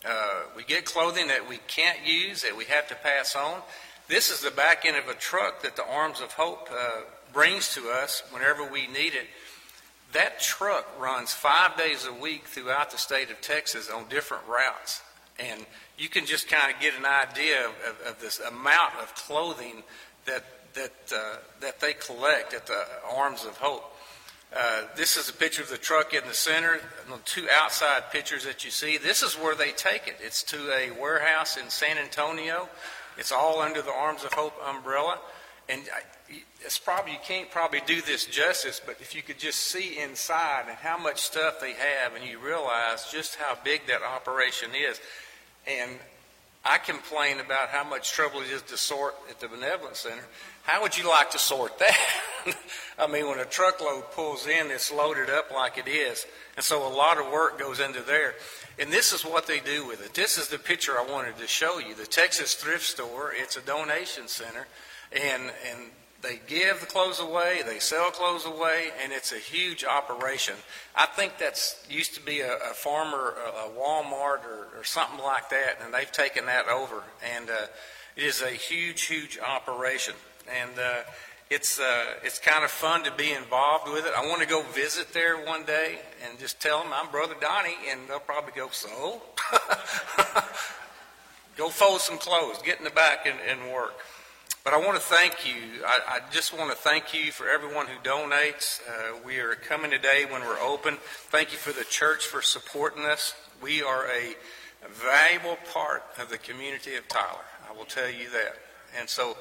Uh, 0.03 0.41
we 0.57 0.63
get 0.63 0.83
clothing 0.83 1.27
that 1.27 1.47
we 1.47 1.57
can't 1.67 1.99
use, 2.05 2.41
that 2.41 2.57
we 2.57 2.65
have 2.65 2.85
to 2.89 2.95
pass 2.95 3.33
on. 3.33 3.61
This 4.09 4.29
is 4.29 4.41
the 4.41 4.51
back 4.51 4.85
end 4.85 4.97
of 4.97 5.07
a 5.07 5.13
truck 5.13 5.61
that 5.61 5.77
the 5.77 5.85
Arms 5.85 6.19
of 6.19 6.33
Hope 6.33 6.67
uh, 6.69 7.01
brings 7.31 7.73
to 7.75 7.89
us 7.89 8.23
whenever 8.31 8.67
we 8.67 8.87
need 8.87 9.13
it. 9.13 9.27
That 10.13 10.41
truck 10.41 10.87
runs 10.99 11.33
five 11.33 11.77
days 11.77 12.05
a 12.05 12.13
week 12.13 12.45
throughout 12.45 12.91
the 12.91 12.97
state 12.97 13.31
of 13.31 13.39
Texas 13.41 13.89
on 13.89 14.09
different 14.09 14.43
routes. 14.47 15.01
And 15.39 15.65
you 15.97 16.09
can 16.09 16.25
just 16.25 16.49
kind 16.49 16.73
of 16.73 16.79
get 16.81 16.93
an 16.97 17.05
idea 17.05 17.65
of, 17.65 18.07
of, 18.07 18.19
this 18.19 18.39
amount 18.39 18.95
of 19.01 19.15
clothing 19.15 19.83
that, 20.25 20.43
that, 20.73 20.91
uh, 21.15 21.37
that 21.61 21.79
they 21.79 21.93
collect 21.93 22.53
at 22.53 22.67
the 22.67 22.83
Arms 23.09 23.45
of 23.45 23.57
Hope. 23.57 23.85
Uh, 24.55 24.83
this 24.97 25.15
is 25.15 25.29
a 25.29 25.33
picture 25.33 25.61
of 25.61 25.69
the 25.69 25.77
truck 25.77 26.13
in 26.13 26.21
the 26.27 26.33
center. 26.33 26.81
The 27.07 27.17
two 27.23 27.47
outside 27.49 28.11
pictures 28.11 28.43
that 28.43 28.65
you 28.65 28.71
see, 28.71 28.97
this 28.97 29.23
is 29.23 29.35
where 29.35 29.55
they 29.55 29.71
take 29.71 30.07
it. 30.07 30.17
It's 30.19 30.43
to 30.43 30.57
a 30.73 30.91
warehouse 30.99 31.55
in 31.55 31.69
San 31.69 31.97
Antonio. 31.97 32.67
It's 33.17 33.31
all 33.31 33.61
under 33.61 33.81
the 33.81 33.93
Arms 33.93 34.25
of 34.25 34.33
Hope 34.33 34.53
umbrella. 34.67 35.19
And 35.69 35.83
it's 36.63 36.77
probably 36.77 37.13
you 37.13 37.19
can't 37.23 37.49
probably 37.49 37.81
do 37.85 38.01
this 38.01 38.25
justice, 38.25 38.81
but 38.85 38.97
if 38.99 39.15
you 39.15 39.21
could 39.21 39.39
just 39.39 39.59
see 39.59 39.99
inside 39.99 40.65
and 40.67 40.77
how 40.77 40.97
much 40.97 41.21
stuff 41.21 41.59
they 41.59 41.73
have, 41.73 42.15
and 42.15 42.23
you 42.23 42.39
realize 42.39 43.09
just 43.11 43.35
how 43.35 43.57
big 43.63 43.87
that 43.87 44.01
operation 44.03 44.69
is. 44.75 44.99
And 45.67 45.91
I 46.63 46.77
complain 46.77 47.39
about 47.39 47.69
how 47.69 47.83
much 47.83 48.11
trouble 48.11 48.41
it 48.41 48.51
is 48.51 48.61
to 48.63 48.77
sort 48.77 49.15
at 49.29 49.39
the 49.39 49.47
Benevolent 49.47 49.95
Center. 49.95 50.23
How 50.63 50.83
would 50.83 50.95
you 50.95 51.09
like 51.09 51.31
to 51.31 51.39
sort 51.39 51.79
that? 51.79 51.97
I 52.99 53.07
mean, 53.07 53.27
when 53.27 53.39
a 53.39 53.45
truckload 53.45 54.11
pulls 54.11 54.45
in, 54.45 54.69
it's 54.69 54.91
loaded 54.91 55.31
up 55.31 55.51
like 55.51 55.79
it 55.79 55.87
is. 55.87 56.25
And 56.55 56.63
so 56.63 56.87
a 56.87 56.93
lot 56.93 57.17
of 57.17 57.31
work 57.31 57.57
goes 57.57 57.79
into 57.79 58.01
there. 58.01 58.35
And 58.77 58.91
this 58.91 59.11
is 59.11 59.25
what 59.25 59.47
they 59.47 59.59
do 59.59 59.87
with 59.87 60.05
it. 60.05 60.13
This 60.13 60.37
is 60.37 60.49
the 60.49 60.59
picture 60.59 60.99
I 60.99 61.11
wanted 61.11 61.37
to 61.39 61.47
show 61.47 61.79
you. 61.79 61.95
The 61.95 62.05
Texas 62.05 62.53
Thrift 62.53 62.83
Store, 62.83 63.33
it's 63.35 63.57
a 63.57 63.61
donation 63.61 64.27
center. 64.27 64.67
And, 65.11 65.51
and 65.69 65.89
they 66.21 66.39
give 66.47 66.79
the 66.79 66.85
clothes 66.85 67.19
away, 67.19 67.61
they 67.65 67.79
sell 67.79 68.11
clothes 68.11 68.45
away, 68.45 68.91
and 69.03 69.11
it's 69.11 69.31
a 69.31 69.37
huge 69.37 69.83
operation. 69.83 70.55
I 70.95 71.07
think 71.07 71.37
that's 71.39 71.83
used 71.89 72.13
to 72.15 72.21
be 72.21 72.41
a, 72.41 72.53
a 72.53 72.73
farmer, 72.73 73.33
a, 73.45 73.67
a 73.67 73.69
Walmart, 73.69 74.45
or, 74.45 74.67
or, 74.77 74.83
something 74.83 75.19
like 75.23 75.49
that, 75.49 75.79
and 75.83 75.93
they've 75.93 76.11
taken 76.11 76.45
that 76.45 76.67
over. 76.67 77.03
And 77.35 77.49
uh, 77.49 77.67
it 78.15 78.23
is 78.23 78.41
a 78.41 78.49
huge, 78.49 79.03
huge 79.03 79.39
operation. 79.39 80.13
And 80.53 80.71
uh, 80.77 81.01
it's 81.49 81.79
uh, 81.79 82.05
it's 82.23 82.39
kind 82.39 82.63
of 82.63 82.71
fun 82.71 83.03
to 83.03 83.11
be 83.11 83.31
involved 83.31 83.91
with 83.91 84.05
it. 84.05 84.13
I 84.15 84.25
want 84.27 84.41
to 84.41 84.47
go 84.47 84.61
visit 84.61 85.13
there 85.13 85.37
one 85.37 85.65
day 85.65 85.99
and 86.27 86.39
just 86.39 86.61
tell 86.61 86.83
them 86.83 86.91
I'm 86.93 87.09
Brother 87.09 87.35
Donnie, 87.39 87.75
and 87.89 88.01
they'll 88.07 88.19
probably 88.19 88.53
go, 88.55 88.69
so. 88.71 89.21
go 91.57 91.69
fold 91.69 91.99
some 92.01 92.17
clothes, 92.17 92.61
get 92.63 92.77
in 92.77 92.85
the 92.85 92.91
back 92.91 93.25
and, 93.25 93.37
and 93.47 93.73
work. 93.73 93.93
But 94.63 94.75
I 94.75 94.77
want 94.77 94.93
to 94.93 95.01
thank 95.01 95.47
you. 95.47 95.83
I, 95.83 95.99
I, 96.07 96.31
just 96.31 96.55
want 96.55 96.69
to 96.69 96.77
thank 96.77 97.15
you 97.15 97.31
for 97.31 97.49
everyone 97.49 97.87
who 97.87 97.97
donates. 98.07 98.79
Uh, 98.87 99.17
we 99.25 99.39
are 99.39 99.55
coming 99.55 99.89
today 99.89 100.25
when 100.29 100.41
we're 100.41 100.59
open. 100.59 100.97
Thank 101.01 101.51
you 101.51 101.57
for 101.57 101.71
the 101.71 101.83
church 101.83 102.27
for 102.27 102.43
supporting 102.43 103.03
us. 103.03 103.33
We 103.59 103.81
are 103.81 104.05
a 104.05 104.35
valuable 104.87 105.57
part 105.73 106.03
of 106.19 106.29
the 106.29 106.37
community 106.37 106.93
of 106.95 107.07
Tyler. 107.07 107.43
I 107.67 107.75
will 107.75 107.85
tell 107.85 108.09
you 108.09 108.29
that. 108.29 108.55
And 108.99 109.09
so, 109.09 109.35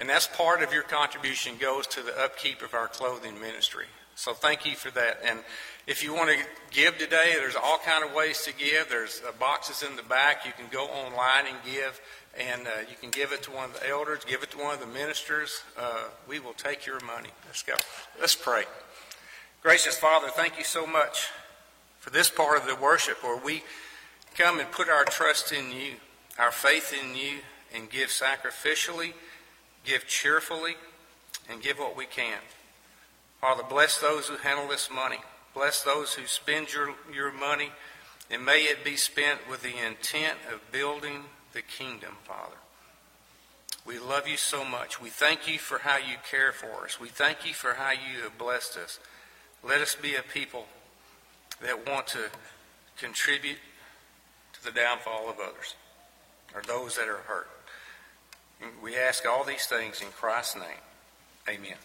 and 0.00 0.08
that's 0.08 0.26
part 0.26 0.64
of 0.64 0.72
your 0.72 0.82
contribution 0.82 1.54
goes 1.56 1.86
to 1.88 2.02
the 2.02 2.18
upkeep 2.18 2.60
of 2.62 2.74
our 2.74 2.88
clothing 2.88 3.40
ministry. 3.40 3.86
So 4.16 4.34
thank 4.34 4.66
you 4.66 4.74
for 4.74 4.90
that. 4.90 5.20
And 5.24 5.38
if 5.86 6.04
you 6.04 6.14
want 6.14 6.30
to 6.30 6.36
give 6.70 6.98
today, 6.98 7.34
there's 7.36 7.56
all 7.56 7.78
kind 7.78 8.04
of 8.04 8.14
ways 8.14 8.42
to 8.42 8.52
give. 8.54 8.88
There's 8.88 9.22
uh, 9.26 9.32
boxes 9.38 9.82
in 9.82 9.96
the 9.96 10.02
back. 10.02 10.44
You 10.44 10.52
can 10.52 10.66
go 10.70 10.84
online 10.84 11.46
and 11.48 11.56
give 11.64 12.00
and 12.38 12.66
uh, 12.66 12.70
you 12.88 12.96
can 13.00 13.10
give 13.10 13.32
it 13.32 13.42
to 13.42 13.50
one 13.50 13.64
of 13.64 13.80
the 13.80 13.88
elders, 13.88 14.24
give 14.24 14.42
it 14.42 14.50
to 14.52 14.58
one 14.58 14.74
of 14.74 14.80
the 14.80 14.86
ministers. 14.86 15.62
Uh, 15.78 16.04
we 16.28 16.38
will 16.38 16.52
take 16.52 16.86
your 16.86 17.00
money. 17.00 17.30
Let's 17.46 17.62
go. 17.62 17.74
Let's 18.20 18.36
pray. 18.36 18.64
Gracious 19.62 19.98
Father, 19.98 20.28
thank 20.28 20.56
you 20.56 20.64
so 20.64 20.86
much 20.86 21.28
for 21.98 22.10
this 22.10 22.30
part 22.30 22.58
of 22.58 22.66
the 22.66 22.76
worship 22.76 23.22
where 23.22 23.36
we 23.36 23.62
come 24.36 24.60
and 24.60 24.70
put 24.70 24.88
our 24.88 25.04
trust 25.04 25.52
in 25.52 25.70
you, 25.70 25.94
our 26.38 26.50
faith 26.52 26.94
in 26.94 27.14
you, 27.14 27.38
and 27.74 27.90
give 27.90 28.08
sacrificially, 28.08 29.12
give 29.84 30.06
cheerfully, 30.06 30.76
and 31.48 31.60
give 31.60 31.78
what 31.78 31.96
we 31.96 32.06
can. 32.06 32.38
Father, 33.40 33.62
bless 33.68 33.98
those 33.98 34.28
who 34.28 34.36
handle 34.36 34.68
this 34.68 34.88
money. 34.90 35.18
Bless 35.54 35.82
those 35.82 36.14
who 36.14 36.26
spend 36.26 36.72
your, 36.72 36.94
your 37.12 37.32
money, 37.32 37.70
and 38.30 38.44
may 38.44 38.62
it 38.62 38.84
be 38.84 38.96
spent 38.96 39.48
with 39.48 39.62
the 39.62 39.74
intent 39.84 40.38
of 40.52 40.72
building 40.72 41.24
the 41.52 41.62
kingdom, 41.62 42.16
Father. 42.24 42.56
We 43.86 43.98
love 43.98 44.28
you 44.28 44.36
so 44.36 44.64
much. 44.64 45.00
We 45.00 45.08
thank 45.08 45.48
you 45.48 45.58
for 45.58 45.78
how 45.78 45.96
you 45.96 46.16
care 46.30 46.52
for 46.52 46.84
us. 46.84 47.00
We 47.00 47.08
thank 47.08 47.46
you 47.46 47.54
for 47.54 47.74
how 47.74 47.90
you 47.90 48.22
have 48.22 48.38
blessed 48.38 48.76
us. 48.76 49.00
Let 49.64 49.80
us 49.80 49.94
be 49.94 50.14
a 50.14 50.22
people 50.22 50.66
that 51.62 51.88
want 51.88 52.06
to 52.08 52.30
contribute 52.96 53.58
to 54.52 54.64
the 54.64 54.70
downfall 54.70 55.28
of 55.28 55.36
others 55.40 55.74
or 56.54 56.62
those 56.62 56.96
that 56.96 57.08
are 57.08 57.22
hurt. 57.26 57.48
We 58.82 58.96
ask 58.96 59.26
all 59.26 59.44
these 59.44 59.66
things 59.66 60.02
in 60.02 60.08
Christ's 60.08 60.56
name. 60.56 60.84
Amen. 61.48 61.76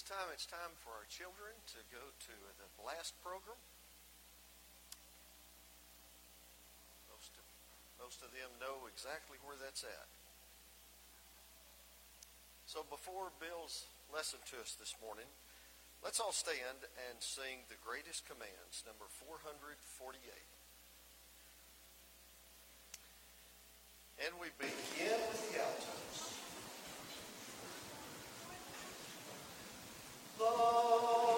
this 0.00 0.16
time, 0.16 0.32
it's 0.32 0.48
time 0.48 0.72
for 0.80 0.96
our 0.96 1.04
children 1.12 1.52
to 1.68 1.76
go 1.92 2.00
to 2.00 2.32
the 2.56 2.64
blast 2.80 3.12
program. 3.20 3.60
Most 7.12 7.36
of, 7.36 7.44
most 8.00 8.24
of 8.24 8.32
them 8.32 8.48
know 8.64 8.88
exactly 8.88 9.36
where 9.44 9.60
that's 9.60 9.84
at. 9.84 10.08
So 12.64 12.80
before 12.88 13.28
Bill's 13.44 13.84
lesson 14.08 14.40
to 14.56 14.64
us 14.64 14.72
this 14.80 14.96
morning, 15.04 15.28
let's 16.00 16.16
all 16.16 16.32
stand 16.32 16.88
and 17.12 17.20
sing 17.20 17.68
the 17.68 17.76
greatest 17.84 18.24
commands, 18.24 18.80
number 18.88 19.04
448. 19.28 19.76
And 24.24 24.32
we 24.40 24.48
begin 24.56 25.20
with 25.28 25.44
the 25.52 25.60
altar. 25.60 26.09
Love 30.40 31.29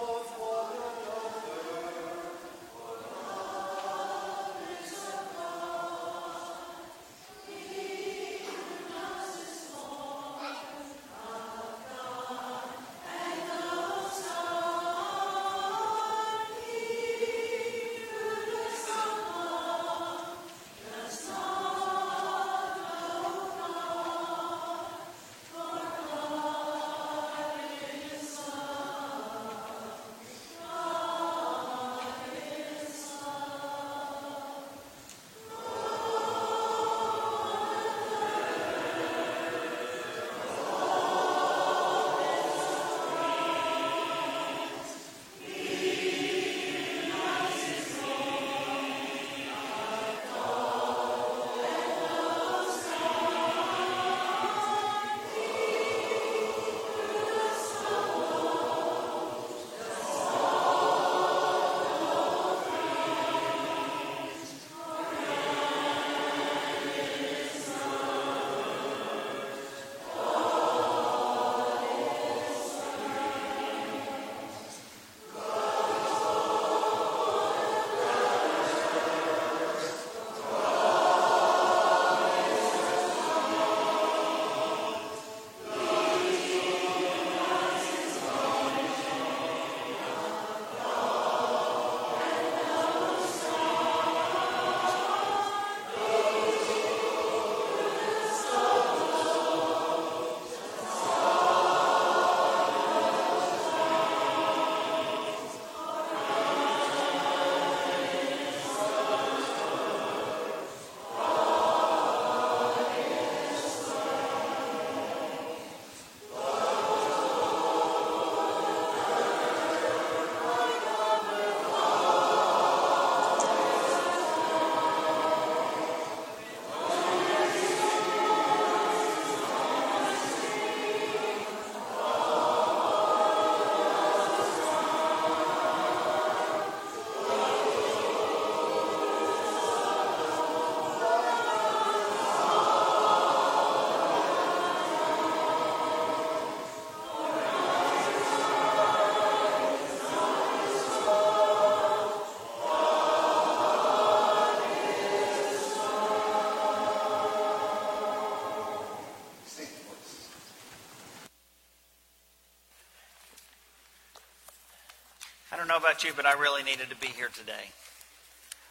about 165.82 166.04
you, 166.04 166.12
but 166.14 166.26
I 166.26 166.34
really 166.34 166.62
needed 166.62 166.90
to 166.90 166.96
be 166.96 167.08
here 167.08 167.28
today. 167.34 167.72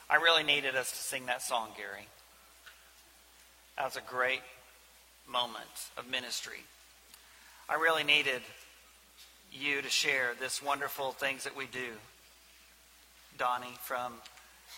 I 0.10 0.16
really 0.16 0.44
needed 0.44 0.78
us 0.78 0.90
to 0.92 0.98
sing 0.98 1.26
that 1.26 1.42
song, 1.42 1.68
Gary. 1.76 2.08
That 3.76 3.84
was 3.84 3.98
a 3.98 4.02
great 4.10 4.40
moment 5.28 5.66
of 5.98 6.10
ministry. 6.10 6.64
I 7.68 7.76
really 7.76 8.06
needed 8.06 8.42
you 9.52 9.82
to 9.82 9.90
share 9.90 10.36
this 10.40 10.64
wonderful 10.64 11.12
things 11.12 11.44
that 11.44 11.58
we 11.58 11.66
do, 11.66 11.90
Donnie, 13.38 13.76
from 13.82 14.14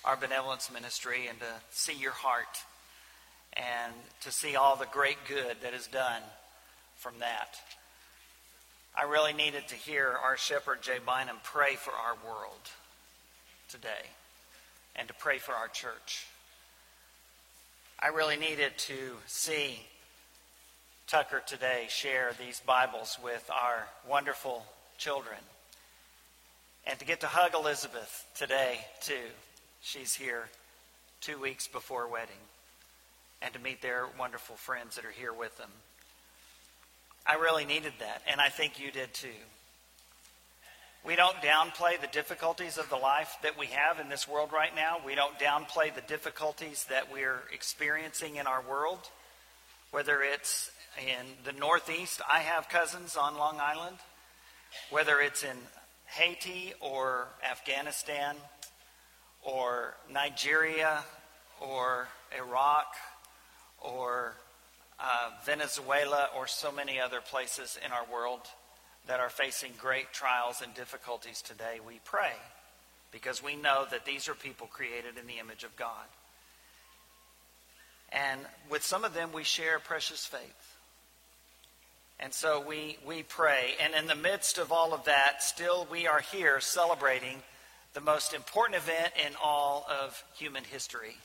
our 0.03 0.17
benevolence 0.17 0.71
ministry, 0.71 1.27
and 1.29 1.39
to 1.39 1.45
see 1.69 1.93
your 1.93 2.13
heart 2.13 2.63
and 3.55 3.93
to 4.21 4.31
see 4.31 4.55
all 4.55 4.75
the 4.75 4.87
great 4.87 5.17
good 5.27 5.57
that 5.61 5.75
is 5.75 5.85
done 5.85 6.23
from 6.97 7.13
that. 7.19 7.57
I 8.95 9.03
really 9.05 9.33
needed 9.33 9.67
to 9.69 9.75
hear 9.75 10.15
our 10.23 10.37
shepherd, 10.37 10.83
Jay 10.83 10.99
Bynum, 11.03 11.37
pray 11.43 11.75
for 11.75 11.91
our 11.91 12.15
world 12.25 12.69
today 13.67 14.05
and 14.95 15.07
to 15.07 15.15
pray 15.15 15.39
for 15.39 15.53
our 15.53 15.67
church. 15.67 16.27
I 17.99 18.09
really 18.09 18.35
needed 18.35 18.77
to 18.77 19.17
see 19.25 19.79
Tucker 21.07 21.41
today 21.45 21.85
share 21.89 22.33
these 22.39 22.59
Bibles 22.59 23.17
with 23.23 23.49
our 23.51 23.87
wonderful 24.07 24.63
children 24.99 25.39
and 26.85 26.99
to 26.99 27.05
get 27.05 27.21
to 27.21 27.27
hug 27.27 27.55
Elizabeth 27.55 28.27
today, 28.35 28.77
too. 29.01 29.31
She's 29.81 30.13
here 30.13 30.49
two 31.19 31.39
weeks 31.39 31.67
before 31.67 32.07
wedding 32.07 32.35
and 33.41 33.53
to 33.53 33.59
meet 33.59 33.81
their 33.81 34.05
wonderful 34.19 34.55
friends 34.55 34.97
that 34.97 35.05
are 35.05 35.11
here 35.11 35.33
with 35.33 35.57
them. 35.57 35.71
I 37.25 37.35
really 37.35 37.65
needed 37.65 37.93
that, 37.99 38.21
and 38.29 38.41
I 38.41 38.49
think 38.49 38.79
you 38.79 38.91
did 38.91 39.13
too. 39.13 39.27
We 41.05 41.15
don't 41.15 41.35
downplay 41.37 41.99
the 41.99 42.07
difficulties 42.07 42.77
of 42.77 42.89
the 42.89 42.95
life 42.95 43.35
that 43.43 43.57
we 43.57 43.67
have 43.67 43.99
in 43.99 44.07
this 44.07 44.27
world 44.27 44.51
right 44.53 44.73
now. 44.73 44.97
We 45.05 45.15
don't 45.15 45.37
downplay 45.37 45.93
the 45.93 46.01
difficulties 46.01 46.85
that 46.89 47.11
we're 47.11 47.43
experiencing 47.53 48.37
in 48.37 48.47
our 48.47 48.61
world, 48.61 48.99
whether 49.91 50.21
it's 50.21 50.71
in 50.97 51.25
the 51.43 51.51
Northeast. 51.51 52.21
I 52.31 52.39
have 52.39 52.69
cousins 52.69 53.17
on 53.17 53.37
Long 53.37 53.59
Island, 53.59 53.97
whether 54.91 55.19
it's 55.19 55.43
in 55.43 55.57
Haiti 56.05 56.73
or 56.79 57.27
Afghanistan 57.49 58.35
or 59.41 59.95
Nigeria 60.09 61.03
or 61.59 62.07
Iraq 62.37 62.95
or 63.81 64.35
uh, 65.03 65.31
Venezuela, 65.45 66.29
or 66.35 66.47
so 66.47 66.71
many 66.71 66.99
other 66.99 67.19
places 67.19 67.77
in 67.85 67.91
our 67.91 68.05
world 68.11 68.39
that 69.07 69.19
are 69.19 69.29
facing 69.29 69.71
great 69.77 70.13
trials 70.13 70.61
and 70.61 70.73
difficulties 70.73 71.41
today, 71.41 71.79
we 71.85 71.99
pray 72.05 72.31
because 73.11 73.43
we 73.43 73.55
know 73.55 73.85
that 73.91 74.05
these 74.05 74.29
are 74.29 74.33
people 74.33 74.67
created 74.67 75.17
in 75.19 75.27
the 75.27 75.39
image 75.39 75.65
of 75.65 75.75
God. 75.75 76.05
And 78.13 78.39
with 78.69 78.83
some 78.83 79.03
of 79.03 79.13
them, 79.13 79.31
we 79.33 79.43
share 79.43 79.77
precious 79.79 80.25
faith. 80.25 80.77
And 82.19 82.33
so 82.33 82.63
we, 82.65 82.97
we 83.05 83.23
pray. 83.23 83.73
And 83.83 83.93
in 83.93 84.07
the 84.07 84.15
midst 84.15 84.57
of 84.57 84.71
all 84.71 84.93
of 84.93 85.05
that, 85.05 85.43
still 85.43 85.85
we 85.91 86.07
are 86.07 86.21
here 86.21 86.61
celebrating 86.61 87.41
the 87.93 88.01
most 88.01 88.33
important 88.33 88.77
event 88.77 89.13
in 89.27 89.33
all 89.43 89.85
of 89.89 90.23
human 90.35 90.63
history 90.63 91.17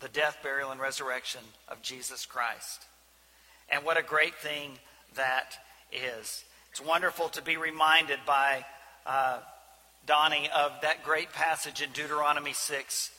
the 0.00 0.08
death, 0.08 0.38
burial, 0.42 0.72
and 0.72 0.80
resurrection 0.80 1.42
of 1.68 1.80
Jesus 1.80 2.26
Christ. 2.26 2.86
And 3.72 3.84
what 3.84 3.98
a 3.98 4.02
great 4.02 4.34
thing 4.34 4.72
that 5.14 5.56
is. 5.90 6.44
It's 6.70 6.80
wonderful 6.80 7.30
to 7.30 7.42
be 7.42 7.56
reminded 7.56 8.18
by 8.26 8.66
uh, 9.06 9.38
Donnie 10.06 10.50
of 10.54 10.72
that 10.82 11.02
great 11.02 11.32
passage 11.32 11.80
in 11.80 11.90
Deuteronomy 11.92 12.52
6, 12.52 13.10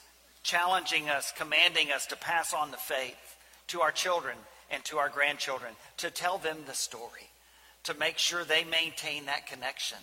challenging 0.44 1.10
us, 1.10 1.34
commanding 1.36 1.92
us 1.92 2.06
to 2.08 2.16
pass 2.16 2.54
on 2.54 2.70
the 2.70 2.78
faith, 2.78 3.36
to 3.68 3.82
our 3.82 3.92
children 3.92 4.38
and 4.70 4.84
to 4.86 5.00
our 5.00 5.10
grandchildren, 5.10 5.74
to 5.98 6.12
tell 6.12 6.38
them 6.38 6.60
the 6.68 6.74
story, 6.74 7.32
to 7.84 7.96
make 7.96 8.20
sure 8.20 8.44
they 8.44 8.64
maintain 8.64 9.26
that 9.26 9.48
connection. 9.48 9.98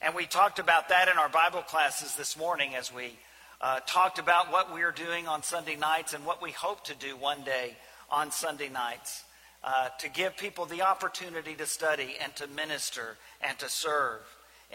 And 0.00 0.14
we 0.14 0.24
talked 0.24 0.58
about 0.58 0.88
that 0.88 1.08
in 1.08 1.18
our 1.18 1.28
Bible 1.28 1.60
classes 1.60 2.16
this 2.16 2.38
morning 2.38 2.74
as 2.74 2.92
we 2.92 3.18
uh, 3.60 3.80
talked 3.86 4.18
about 4.18 4.50
what 4.50 4.72
we 4.72 4.82
are 4.82 4.92
doing 4.92 5.28
on 5.28 5.42
Sunday 5.42 5.76
nights 5.76 6.14
and 6.14 6.24
what 6.24 6.40
we 6.40 6.52
hope 6.52 6.84
to 6.84 6.94
do 6.94 7.16
one 7.16 7.44
day 7.44 7.76
on 8.10 8.30
Sunday 8.30 8.70
nights 8.70 9.24
uh, 9.64 9.88
to 9.98 10.08
give 10.10 10.36
people 10.36 10.66
the 10.66 10.82
opportunity 10.82 11.54
to 11.54 11.66
study 11.66 12.16
and 12.22 12.36
to 12.36 12.46
minister 12.46 13.16
and 13.40 13.58
to 13.58 13.68
serve 13.68 14.20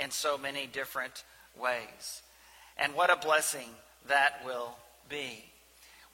in 0.01 0.09
so 0.09 0.37
many 0.37 0.65
different 0.65 1.23
ways. 1.59 2.23
And 2.77 2.95
what 2.95 3.11
a 3.11 3.15
blessing 3.15 3.69
that 4.07 4.41
will 4.45 4.75
be. 5.09 5.43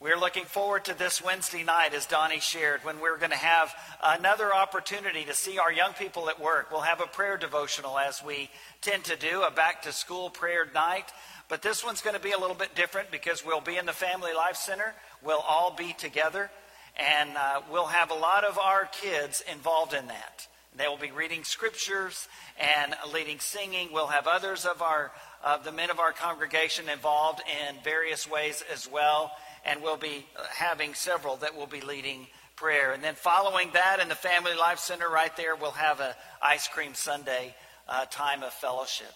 We're 0.01 0.19
looking 0.19 0.43
forward 0.43 0.86
to 0.86 0.97
this 0.97 1.23
Wednesday 1.23 1.63
night, 1.63 1.93
as 1.93 2.05
Donnie 2.05 2.41
shared, 2.41 2.84
when 2.84 2.99
we're 2.99 3.17
going 3.17 3.32
to 3.32 3.38
have 3.38 3.73
another 4.03 4.53
opportunity 4.53 5.23
to 5.23 5.34
see 5.34 5.57
our 5.57 5.71
young 5.71 5.93
people 5.93 6.30
at 6.30 6.41
work. 6.41 6.69
We'll 6.69 6.82
have 6.82 6.99
a 6.99 7.07
prayer 7.07 7.38
devotional, 7.38 7.97
as 7.97 8.21
we 8.21 8.49
tend 8.82 9.05
to 9.05 9.15
do, 9.15 9.43
a 9.43 9.51
back 9.51 9.84
to 9.84 9.93
school 9.93 10.30
prayer 10.30 10.67
night. 10.73 11.05
But 11.47 11.61
this 11.61 11.82
one's 11.82 12.01
going 12.01 12.15
to 12.15 12.21
be 12.21 12.34
a 12.34 12.38
little 12.38 12.57
bit 12.57 12.76
different 12.76 13.09
because 13.09 13.45
we'll 13.45 13.61
be 13.61 13.78
in 13.78 13.86
the 13.86 13.93
Family 13.93 14.34
Life 14.34 14.57
Center. 14.57 14.93
We'll 15.23 15.39
all 15.47 15.73
be 15.73 15.93
together, 15.93 16.51
and 16.97 17.35
uh, 17.37 17.61
we'll 17.71 17.87
have 17.87 18.11
a 18.11 18.15
lot 18.15 18.43
of 18.43 18.57
our 18.57 18.85
kids 18.85 19.43
involved 19.51 19.93
in 19.93 20.07
that. 20.07 20.47
They 20.77 20.87
will 20.87 20.97
be 20.97 21.11
reading 21.11 21.43
scriptures 21.43 22.27
and 22.59 22.95
leading 23.13 23.39
singing. 23.39 23.89
We'll 23.93 24.07
have 24.07 24.27
others 24.27 24.65
of 24.65 24.81
our 24.81 25.11
of 25.43 25.63
the 25.63 25.71
men 25.71 25.91
of 25.91 25.99
our 25.99 26.11
congregation 26.11 26.89
involved 26.89 27.41
in 27.47 27.75
various 27.83 28.27
ways 28.29 28.63
as 28.73 28.89
well 28.91 29.31
and 29.65 29.81
we'll 29.81 29.97
be 29.97 30.25
having 30.53 30.93
several 30.93 31.37
that 31.37 31.55
will 31.55 31.67
be 31.67 31.81
leading 31.81 32.27
prayer. 32.55 32.93
And 32.93 33.03
then 33.03 33.15
following 33.15 33.71
that 33.73 33.99
in 33.99 34.07
the 34.07 34.15
Family 34.15 34.55
Life 34.55 34.79
Center 34.79 35.09
right 35.09 35.35
there, 35.35 35.55
we'll 35.55 35.71
have 35.71 35.99
a 35.99 36.15
ice 36.41 36.67
cream 36.67 36.93
sundae 36.93 37.53
uh, 37.89 38.05
time 38.09 38.43
of 38.43 38.53
fellowship. 38.53 39.11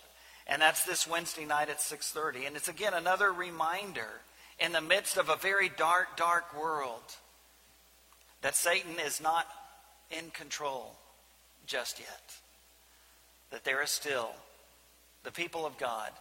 And 0.47 0.61
that's 0.61 0.84
this 0.84 1.07
Wednesday 1.07 1.45
night 1.45 1.69
at 1.69 1.80
6:30. 1.80 2.47
And 2.47 2.55
it's 2.55 2.67
again 2.67 2.93
another 2.93 3.32
reminder 3.32 4.21
in 4.59 4.71
the 4.71 4.82
midst 4.82 5.17
of 5.17 5.30
a 5.30 5.36
very 5.36 5.69
dark, 5.69 6.17
dark 6.17 6.59
world 6.59 7.15
that 8.41 8.55
Satan 8.55 8.95
is 9.05 9.21
not 9.21 9.47
in 10.11 10.29
control 10.31 10.95
just 11.65 11.99
yet. 11.99 12.35
That 13.51 13.63
there 13.63 13.81
is 13.81 13.89
still 13.89 14.31
the 15.23 15.31
people 15.31 15.65
of 15.65 15.77
God 15.77 16.11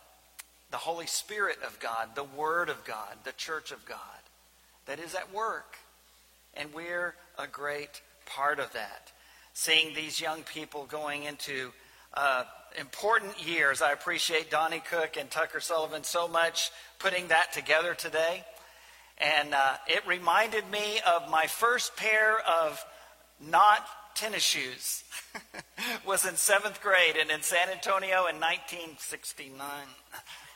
the 0.70 0.76
Holy 0.76 1.06
Spirit 1.06 1.58
of 1.66 1.78
God, 1.80 2.10
the 2.14 2.24
Word 2.24 2.68
of 2.68 2.84
God, 2.84 3.16
the 3.24 3.32
church 3.32 3.72
of 3.72 3.84
God 3.86 3.98
that 4.86 4.98
is 4.98 5.14
at 5.14 5.32
work. 5.32 5.76
And 6.54 6.72
we're 6.74 7.14
a 7.38 7.46
great 7.46 8.02
part 8.26 8.58
of 8.58 8.72
that. 8.72 9.12
Seeing 9.54 9.94
these 9.94 10.20
young 10.20 10.42
people 10.42 10.86
going 10.86 11.24
into 11.24 11.72
uh, 12.14 12.44
important 12.78 13.46
years. 13.46 13.80
I 13.80 13.92
appreciate 13.92 14.50
Donnie 14.50 14.82
Cook 14.90 15.16
and 15.18 15.30
Tucker 15.30 15.60
Sullivan 15.60 16.04
so 16.04 16.28
much 16.28 16.70
putting 16.98 17.28
that 17.28 17.52
together 17.52 17.94
today. 17.94 18.44
And 19.18 19.54
uh, 19.54 19.74
it 19.86 20.06
reminded 20.06 20.70
me 20.70 21.00
of 21.06 21.30
my 21.30 21.46
first 21.46 21.96
pair 21.96 22.38
of 22.40 22.84
not 23.40 23.86
tennis 24.14 24.42
shoes. 24.42 25.04
was 26.06 26.24
in 26.24 26.36
seventh 26.36 26.80
grade 26.82 27.16
and 27.20 27.30
in 27.30 27.42
San 27.42 27.68
Antonio 27.68 28.26
in 28.26 28.36
1969. 28.36 29.60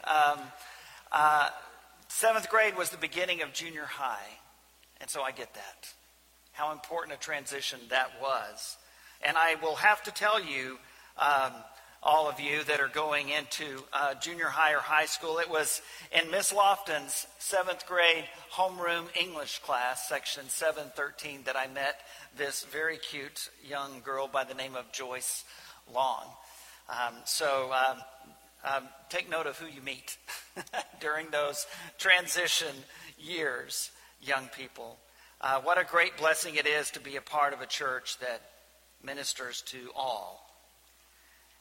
Um, 0.05 0.39
uh, 1.13 1.49
seventh 2.09 2.49
grade 2.49 2.77
was 2.77 2.91
the 2.91 2.97
beginning 2.97 3.43
of 3.43 3.53
junior 3.53 3.85
high, 3.85 4.39
and 5.01 5.09
so 5.09 5.23
I 5.23 5.31
get 5.31 5.55
that. 5.55 5.93
How 6.53 6.73
important 6.73 7.17
a 7.17 7.21
transition 7.21 7.81
that 7.91 8.11
was. 8.21 8.77
And 9.25 9.37
I 9.37 9.55
will 9.63 9.77
have 9.77 10.03
to 10.05 10.11
tell 10.11 10.43
you, 10.43 10.79
um, 11.17 11.53
all 12.03 12.29
of 12.29 12.41
you 12.41 12.65
that 12.65 12.81
are 12.81 12.89
going 12.89 13.29
into 13.29 13.85
uh, 13.93 14.15
junior 14.15 14.47
high 14.47 14.75
or 14.75 14.81
high 14.81 15.07
school, 15.07 15.39
it 15.39 15.49
was 15.49 15.81
in 16.11 16.31
Miss 16.31 16.53
Lofton's 16.53 17.27
seventh 17.39 17.87
grade 17.87 18.25
homeroom 18.53 19.05
English 19.19 19.61
class, 19.61 20.09
section 20.09 20.49
713, 20.49 21.43
that 21.45 21.57
I 21.57 21.69
met 21.69 22.01
this 22.37 22.65
very 22.65 22.97
cute 22.97 23.51
young 23.65 24.01
girl 24.05 24.27
by 24.27 24.43
the 24.43 24.55
name 24.55 24.75
of 24.75 24.91
Joyce 24.91 25.45
Long. 25.95 26.25
Um, 26.89 27.15
so 27.25 27.71
um, 27.73 27.99
um, 28.65 28.89
take 29.09 29.31
note 29.31 29.47
of 29.47 29.57
who 29.59 29.67
you 29.67 29.81
meet 29.81 30.17
during 31.01 31.31
those 31.31 31.67
transition 31.99 32.75
years, 33.17 33.93
young 34.21 34.49
people. 34.57 34.99
Uh, 35.41 35.61
what 35.61 35.79
a 35.79 35.85
great 35.85 36.17
blessing 36.17 36.57
it 36.57 36.67
is 36.67 36.91
to 36.91 37.01
be 37.01 37.15
a 37.15 37.23
part 37.23 37.53
of 37.53 37.61
a 37.61 37.67
church 37.67 38.19
that 38.19 38.43
ministers 39.05 39.63
to 39.63 39.91
all 39.95 40.52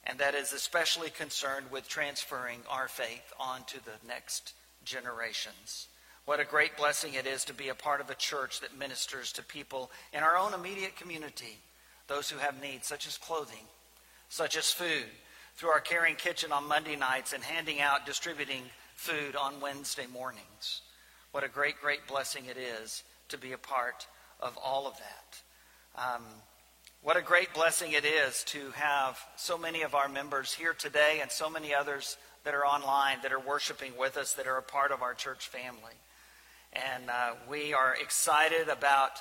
and 0.06 0.20
that 0.20 0.36
is 0.36 0.54
especially 0.54 1.10
concerned 1.10 1.68
with 1.72 1.88
transferring 1.88 2.60
our 2.70 2.88
faith 2.88 3.34
on 3.40 3.64
to 3.66 3.84
the 3.84 4.08
next 4.08 4.54
generations. 4.84 5.88
What 6.26 6.40
a 6.40 6.46
great 6.46 6.78
blessing 6.78 7.14
it 7.16 7.26
is 7.26 7.46
to 7.46 7.54
be 7.54 7.70
a 7.70 7.76
part 7.76 8.02
of 8.02 8.10
a 8.10 8.16
church 8.16 8.62
that 8.62 8.78
ministers 8.78 9.32
to 9.34 9.44
people 9.44 9.92
in 10.14 10.24
our 10.24 10.38
own 10.38 10.54
immediate 10.54 10.96
community, 10.96 11.58
those 12.08 12.30
who 12.30 12.38
have 12.38 12.62
needs, 12.62 12.88
such 12.88 13.08
as 13.08 13.18
clothing, 13.18 13.66
such 14.30 14.56
as 14.58 14.72
food, 14.72 15.06
through 15.56 15.70
our 15.70 15.80
caring 15.80 16.16
kitchen 16.16 16.52
on 16.52 16.68
Monday 16.68 16.96
nights 16.96 17.34
and 17.34 17.44
handing 17.44 17.82
out, 17.82 18.06
distributing 18.06 18.64
food 18.96 19.36
on 19.36 19.60
Wednesday 19.62 20.06
mornings. 20.12 20.82
What 21.32 21.44
a 21.44 21.50
great, 21.50 21.80
great 21.82 22.08
blessing 22.08 22.46
it 22.46 22.58
is 22.58 23.04
to 23.30 23.38
be 23.38 23.54
a 23.54 23.58
part 23.58 24.06
of 24.40 24.58
all 24.58 24.88
of 24.88 24.94
that. 24.98 25.42
Um, 26.02 26.24
what 27.04 27.18
a 27.18 27.22
great 27.22 27.52
blessing 27.56 27.94
it 27.94 28.06
is 28.06 28.44
to 28.44 28.70
have 28.76 29.18
so 29.36 29.58
many 29.58 29.82
of 29.82 29.96
our 29.96 30.08
members 30.08 30.54
here 30.54 30.74
today 30.74 31.18
and 31.20 31.32
so 31.32 31.50
many 31.50 31.74
others 31.74 32.16
that 32.44 32.54
are 32.54 32.64
online 32.64 33.18
that 33.24 33.34
are 33.34 33.40
worshiping 33.40 33.92
with 33.98 34.18
us 34.18 34.34
that 34.34 34.46
are 34.46 34.58
a 34.58 34.62
part 34.62 34.92
of 34.92 35.02
our 35.02 35.16
church 35.16 35.48
family. 35.48 35.96
And 36.74 37.10
uh, 37.10 37.32
we 37.50 37.74
are 37.74 37.96
excited 38.00 38.70
about 38.70 39.14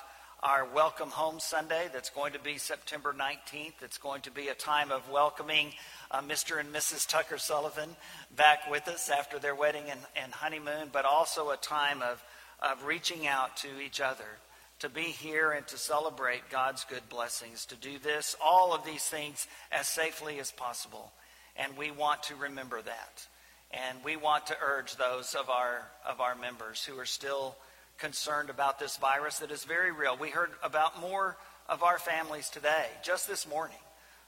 our 0.43 0.63
Welcome 0.63 1.09
Home 1.09 1.39
Sunday 1.39 1.87
that's 1.91 2.11
going 2.11 2.33
to 2.33 2.39
be 2.39 2.59
September 2.59 3.15
19th. 3.17 3.81
It's 3.81 3.97
going 3.97 4.21
to 4.21 4.31
be 4.31 4.49
a 4.49 4.53
time 4.53 4.91
of 4.91 5.09
welcoming 5.09 5.73
uh, 6.11 6.21
Mr. 6.21 6.59
and 6.59 6.71
Mrs. 6.71 7.07
Tucker 7.07 7.39
Sullivan 7.39 7.89
back 8.35 8.69
with 8.69 8.87
us 8.89 9.09
after 9.09 9.39
their 9.39 9.55
wedding 9.55 9.85
and, 9.89 9.99
and 10.15 10.31
honeymoon, 10.31 10.89
but 10.91 11.05
also 11.05 11.49
a 11.49 11.57
time 11.57 12.03
of, 12.03 12.23
of 12.61 12.85
reaching 12.85 13.25
out 13.25 13.57
to 13.57 13.81
each 13.81 13.99
other 13.99 14.37
to 14.81 14.89
be 14.89 15.03
here 15.03 15.51
and 15.51 15.65
to 15.67 15.77
celebrate 15.77 16.49
God's 16.49 16.83
good 16.85 17.07
blessings, 17.07 17.65
to 17.67 17.75
do 17.75 17.99
this, 17.99 18.35
all 18.43 18.73
of 18.73 18.83
these 18.83 19.03
things 19.03 19.47
as 19.71 19.87
safely 19.87 20.39
as 20.39 20.51
possible. 20.51 21.11
And 21.55 21.77
we 21.77 21.91
want 21.91 22.23
to 22.23 22.35
remember 22.35 22.81
that. 22.81 23.27
And 23.71 23.99
we 24.03 24.17
want 24.17 24.47
to 24.47 24.57
urge 24.61 24.95
those 24.95 25.35
of 25.35 25.49
our, 25.49 25.87
of 26.05 26.19
our 26.19 26.35
members 26.35 26.83
who 26.83 26.97
are 26.99 27.05
still 27.05 27.55
concerned 27.99 28.49
about 28.49 28.79
this 28.79 28.97
virus 28.97 29.39
that 29.39 29.51
is 29.51 29.63
very 29.63 29.91
real. 29.91 30.17
We 30.17 30.29
heard 30.29 30.51
about 30.63 30.99
more 30.99 31.37
of 31.69 31.83
our 31.83 31.99
families 31.99 32.49
today, 32.49 32.87
just 33.03 33.27
this 33.27 33.47
morning, 33.47 33.77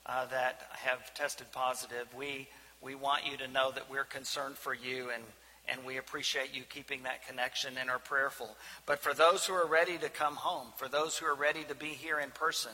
uh, 0.05 0.27
that 0.27 0.61
have 0.73 1.13
tested 1.15 1.51
positive. 1.51 2.07
We, 2.15 2.47
we 2.79 2.93
want 2.93 3.29
you 3.29 3.37
to 3.37 3.47
know 3.47 3.71
that 3.71 3.89
we're 3.89 4.03
concerned 4.03 4.55
for 4.57 4.73
you 4.73 5.09
and, 5.13 5.23
and 5.67 5.85
we 5.85 5.97
appreciate 5.97 6.53
you 6.53 6.63
keeping 6.69 7.03
that 7.03 7.27
connection 7.27 7.73
and 7.79 7.89
are 7.89 7.99
prayerful. 7.99 8.55
But 8.85 8.99
for 8.99 9.13
those 9.13 9.45
who 9.45 9.53
are 9.53 9.67
ready 9.67 9.97
to 9.97 10.09
come 10.09 10.35
home, 10.35 10.67
for 10.77 10.87
those 10.87 11.17
who 11.17 11.25
are 11.25 11.35
ready 11.35 11.63
to 11.65 11.75
be 11.75 11.87
here 11.87 12.19
in 12.19 12.31
person, 12.31 12.71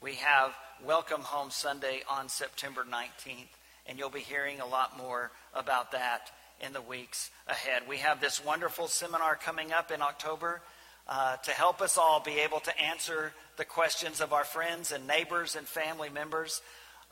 we 0.00 0.14
have 0.16 0.54
Welcome 0.84 1.22
Home 1.22 1.50
Sunday 1.50 2.02
on 2.10 2.28
September 2.28 2.84
19th, 2.84 3.48
and 3.86 3.98
you'll 3.98 4.10
be 4.10 4.20
hearing 4.20 4.60
a 4.60 4.66
lot 4.66 4.98
more 4.98 5.30
about 5.54 5.92
that 5.92 6.30
in 6.60 6.72
the 6.72 6.82
weeks 6.82 7.30
ahead. 7.46 7.82
We 7.88 7.98
have 7.98 8.20
this 8.20 8.44
wonderful 8.44 8.88
seminar 8.88 9.36
coming 9.36 9.72
up 9.72 9.90
in 9.90 10.02
October 10.02 10.62
uh, 11.08 11.36
to 11.36 11.50
help 11.52 11.80
us 11.80 11.98
all 11.98 12.20
be 12.20 12.40
able 12.40 12.60
to 12.60 12.80
answer 12.80 13.32
the 13.56 13.64
questions 13.64 14.20
of 14.20 14.32
our 14.32 14.44
friends 14.44 14.90
and 14.90 15.06
neighbors 15.06 15.56
and 15.56 15.66
family 15.66 16.08
members 16.08 16.62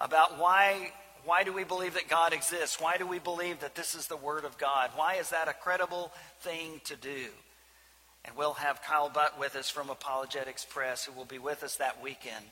about 0.00 0.38
why 0.38 0.92
why 1.24 1.44
do 1.44 1.52
we 1.52 1.64
believe 1.64 1.94
that 1.94 2.08
God 2.08 2.32
exists? 2.32 2.80
Why 2.80 2.96
do 2.96 3.06
we 3.06 3.18
believe 3.18 3.60
that 3.60 3.74
this 3.74 3.94
is 3.94 4.06
the 4.06 4.16
Word 4.16 4.44
of 4.44 4.58
God? 4.58 4.90
Why 4.96 5.14
is 5.14 5.30
that 5.30 5.48
a 5.48 5.52
credible 5.52 6.12
thing 6.40 6.80
to 6.84 6.96
do? 6.96 7.26
And 8.24 8.36
we'll 8.36 8.54
have 8.54 8.82
Kyle 8.82 9.08
Butt 9.08 9.38
with 9.38 9.56
us 9.56 9.68
from 9.68 9.90
Apologetics 9.90 10.64
Press, 10.64 11.04
who 11.04 11.12
will 11.12 11.24
be 11.24 11.38
with 11.38 11.62
us 11.62 11.76
that 11.76 12.02
weekend. 12.02 12.44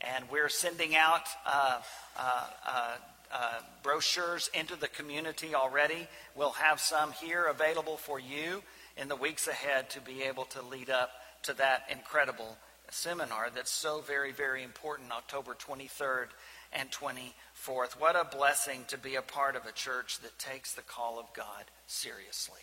And 0.00 0.24
we're 0.30 0.48
sending 0.48 0.96
out 0.96 1.28
uh, 1.46 1.80
uh, 2.18 2.46
uh, 2.66 2.96
uh 3.32 3.60
brochures 3.82 4.50
into 4.54 4.76
the 4.76 4.88
community 4.88 5.54
already. 5.54 6.08
We'll 6.34 6.50
have 6.50 6.80
some 6.80 7.12
here 7.12 7.44
available 7.44 7.96
for 7.96 8.18
you 8.18 8.62
in 8.96 9.08
the 9.08 9.16
weeks 9.16 9.46
ahead 9.46 9.90
to 9.90 10.00
be 10.00 10.22
able 10.22 10.44
to 10.46 10.62
lead 10.62 10.90
up 10.90 11.10
to 11.42 11.54
that 11.54 11.84
incredible 11.90 12.56
seminar 12.90 13.48
that's 13.54 13.70
so 13.70 14.00
very, 14.00 14.32
very 14.32 14.62
important, 14.62 15.10
October 15.12 15.54
23rd 15.54 16.28
and 16.72 16.90
24th. 16.90 17.32
What 17.66 18.16
a 18.16 18.24
blessing 18.24 18.84
to 18.88 18.98
be 18.98 19.14
a 19.14 19.22
part 19.22 19.54
of 19.54 19.66
a 19.66 19.72
church 19.72 20.18
that 20.20 20.38
takes 20.38 20.74
the 20.74 20.82
call 20.82 21.18
of 21.18 21.26
God 21.34 21.64
seriously. 21.86 22.62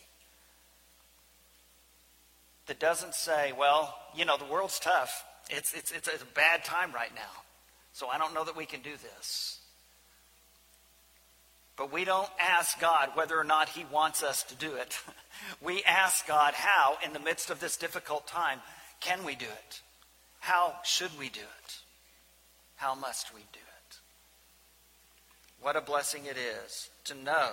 that 2.68 2.80
doesn't 2.80 3.16
say, 3.16 3.54
well, 3.58 3.98
you 4.16 4.26
know, 4.26 4.38
the 4.38 4.46
world's 4.46 4.80
tough. 4.80 5.26
It's, 5.50 5.74
it's, 5.74 5.92
it's 5.92 6.08
a 6.08 6.26
bad 6.36 6.64
time 6.64 6.92
right 6.94 7.14
now. 7.16 7.44
So 7.94 8.08
I 8.08 8.18
don't 8.18 8.34
know 8.34 8.44
that 8.44 8.56
we 8.56 8.66
can 8.66 8.82
do 8.82 8.92
this. 8.92 9.60
But 11.78 11.92
we 11.92 12.06
don't 12.06 12.30
ask 12.40 12.80
God 12.80 13.10
whether 13.14 13.40
or 13.40 13.44
not 13.44 13.70
He 13.70 13.86
wants 13.92 14.24
us 14.24 14.44
to 14.44 14.56
do 14.56 14.76
it. 14.76 15.00
we 15.64 15.84
ask 15.84 16.28
God 16.28 16.54
how, 16.54 16.98
in 17.06 17.14
the 17.14 17.20
midst 17.20 17.50
of 17.50 17.60
this 17.60 17.78
difficult 17.78 18.28
time, 18.28 18.60
can 19.00 19.24
we 19.24 19.36
do 19.36 19.46
it? 19.46 19.82
How 20.40 20.76
should 20.84 21.18
we 21.18 21.30
do 21.30 21.42
it? 21.42 21.78
How 22.76 22.96
must 22.96 23.34
we 23.34 23.42
do 23.54 23.60
it? 23.60 23.67
What 25.62 25.76
a 25.76 25.82
blessing 25.82 26.26
it 26.26 26.38
is 26.38 26.90
to 27.06 27.16
know 27.16 27.52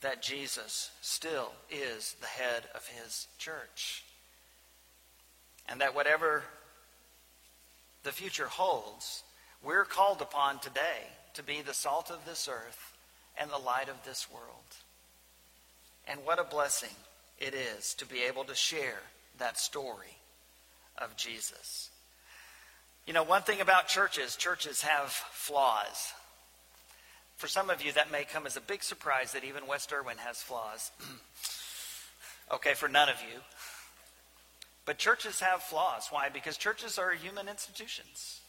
that 0.00 0.22
Jesus 0.22 0.90
still 1.00 1.52
is 1.70 2.16
the 2.20 2.26
head 2.26 2.64
of 2.74 2.86
his 2.86 3.26
church. 3.38 4.04
And 5.68 5.80
that 5.80 5.94
whatever 5.94 6.42
the 8.02 8.12
future 8.12 8.46
holds, 8.46 9.22
we're 9.62 9.84
called 9.84 10.20
upon 10.20 10.58
today 10.58 11.08
to 11.34 11.42
be 11.42 11.62
the 11.62 11.72
salt 11.72 12.10
of 12.10 12.24
this 12.26 12.48
earth 12.48 12.92
and 13.38 13.50
the 13.50 13.58
light 13.58 13.88
of 13.88 14.04
this 14.04 14.26
world. 14.30 14.76
And 16.06 16.20
what 16.24 16.38
a 16.38 16.44
blessing 16.44 16.94
it 17.38 17.54
is 17.54 17.94
to 17.94 18.06
be 18.06 18.22
able 18.24 18.44
to 18.44 18.54
share 18.54 19.00
that 19.38 19.58
story 19.58 20.18
of 20.98 21.16
Jesus. 21.16 21.90
You 23.06 23.12
know, 23.12 23.22
one 23.22 23.42
thing 23.42 23.60
about 23.60 23.88
churches, 23.88 24.36
churches 24.36 24.82
have 24.82 25.10
flaws. 25.10 26.12
For 27.44 27.48
some 27.48 27.68
of 27.68 27.84
you, 27.84 27.92
that 27.92 28.10
may 28.10 28.24
come 28.24 28.46
as 28.46 28.56
a 28.56 28.60
big 28.62 28.82
surprise 28.82 29.32
that 29.32 29.44
even 29.44 29.66
West 29.66 29.92
Erwin 29.92 30.16
has 30.16 30.40
flaws. 30.40 30.90
okay, 32.54 32.72
for 32.72 32.88
none 32.88 33.10
of 33.10 33.16
you. 33.20 33.38
But 34.86 34.96
churches 34.96 35.40
have 35.40 35.62
flaws. 35.62 36.06
Why? 36.10 36.30
Because 36.30 36.56
churches 36.56 36.98
are 36.98 37.12
human 37.12 37.46
institutions. 37.46 38.40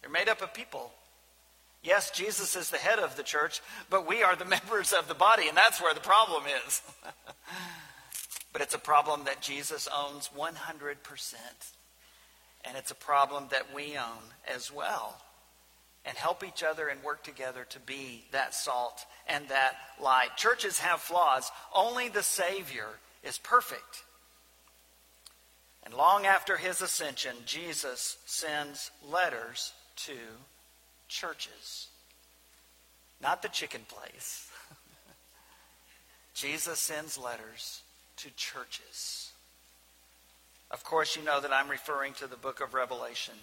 They're 0.00 0.10
made 0.10 0.30
up 0.30 0.40
of 0.40 0.54
people. 0.54 0.92
Yes, 1.82 2.10
Jesus 2.10 2.56
is 2.56 2.70
the 2.70 2.78
head 2.78 2.98
of 2.98 3.18
the 3.18 3.22
church, 3.22 3.60
but 3.90 4.08
we 4.08 4.22
are 4.22 4.34
the 4.34 4.44
members 4.56 4.94
of 4.94 5.06
the 5.06 5.12
body, 5.12 5.46
and 5.48 5.54
that's 5.54 5.82
where 5.82 5.92
the 5.92 6.00
problem 6.00 6.44
is. 6.66 6.80
but 8.54 8.62
it's 8.62 8.74
a 8.74 8.78
problem 8.78 9.24
that 9.24 9.42
Jesus 9.42 9.90
owns 9.94 10.30
100%. 10.34 10.54
And 12.64 12.78
it's 12.78 12.92
a 12.92 12.94
problem 12.94 13.48
that 13.50 13.74
we 13.74 13.94
own 13.98 14.32
as 14.48 14.72
well. 14.72 15.18
And 16.06 16.16
help 16.18 16.44
each 16.44 16.62
other 16.62 16.88
and 16.88 17.02
work 17.02 17.22
together 17.22 17.66
to 17.70 17.80
be 17.80 18.24
that 18.32 18.54
salt 18.54 19.06
and 19.26 19.48
that 19.48 19.72
light. 19.98 20.36
Churches 20.36 20.78
have 20.80 21.00
flaws. 21.00 21.50
Only 21.74 22.10
the 22.10 22.22
Savior 22.22 22.88
is 23.22 23.38
perfect. 23.38 24.04
And 25.84 25.94
long 25.94 26.26
after 26.26 26.56
his 26.56 26.80
ascension, 26.80 27.36
Jesus 27.46 28.18
sends 28.26 28.90
letters 29.10 29.72
to 29.96 30.16
churches, 31.08 31.88
not 33.22 33.42
the 33.42 33.48
chicken 33.48 33.82
place. 33.88 34.50
Jesus 36.34 36.80
sends 36.80 37.18
letters 37.18 37.82
to 38.18 38.30
churches. 38.34 39.30
Of 40.70 40.82
course, 40.84 41.16
you 41.16 41.22
know 41.22 41.40
that 41.40 41.52
I'm 41.52 41.68
referring 41.68 42.14
to 42.14 42.26
the 42.26 42.36
book 42.36 42.60
of 42.60 42.74
Revelation. 42.74 43.34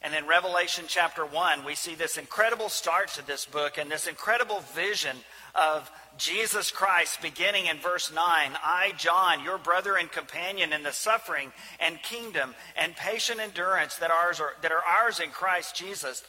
And 0.00 0.14
in 0.14 0.26
Revelation 0.26 0.84
chapter 0.86 1.26
1, 1.26 1.64
we 1.64 1.74
see 1.74 1.94
this 1.96 2.18
incredible 2.18 2.68
start 2.68 3.08
to 3.14 3.26
this 3.26 3.44
book 3.44 3.78
and 3.78 3.90
this 3.90 4.06
incredible 4.06 4.60
vision 4.74 5.16
of 5.56 5.90
Jesus 6.16 6.70
Christ 6.70 7.20
beginning 7.20 7.66
in 7.66 7.78
verse 7.78 8.12
9. 8.12 8.18
I, 8.20 8.92
John, 8.96 9.42
your 9.42 9.58
brother 9.58 9.96
and 9.96 10.10
companion 10.10 10.72
in 10.72 10.84
the 10.84 10.92
suffering 10.92 11.52
and 11.80 12.00
kingdom 12.02 12.54
and 12.76 12.94
patient 12.94 13.40
endurance 13.40 13.96
that, 13.96 14.12
ours 14.12 14.40
are, 14.40 14.52
that 14.62 14.70
are 14.72 14.82
ours 14.84 15.18
in 15.18 15.30
Christ 15.30 15.74
Jesus, 15.74 16.22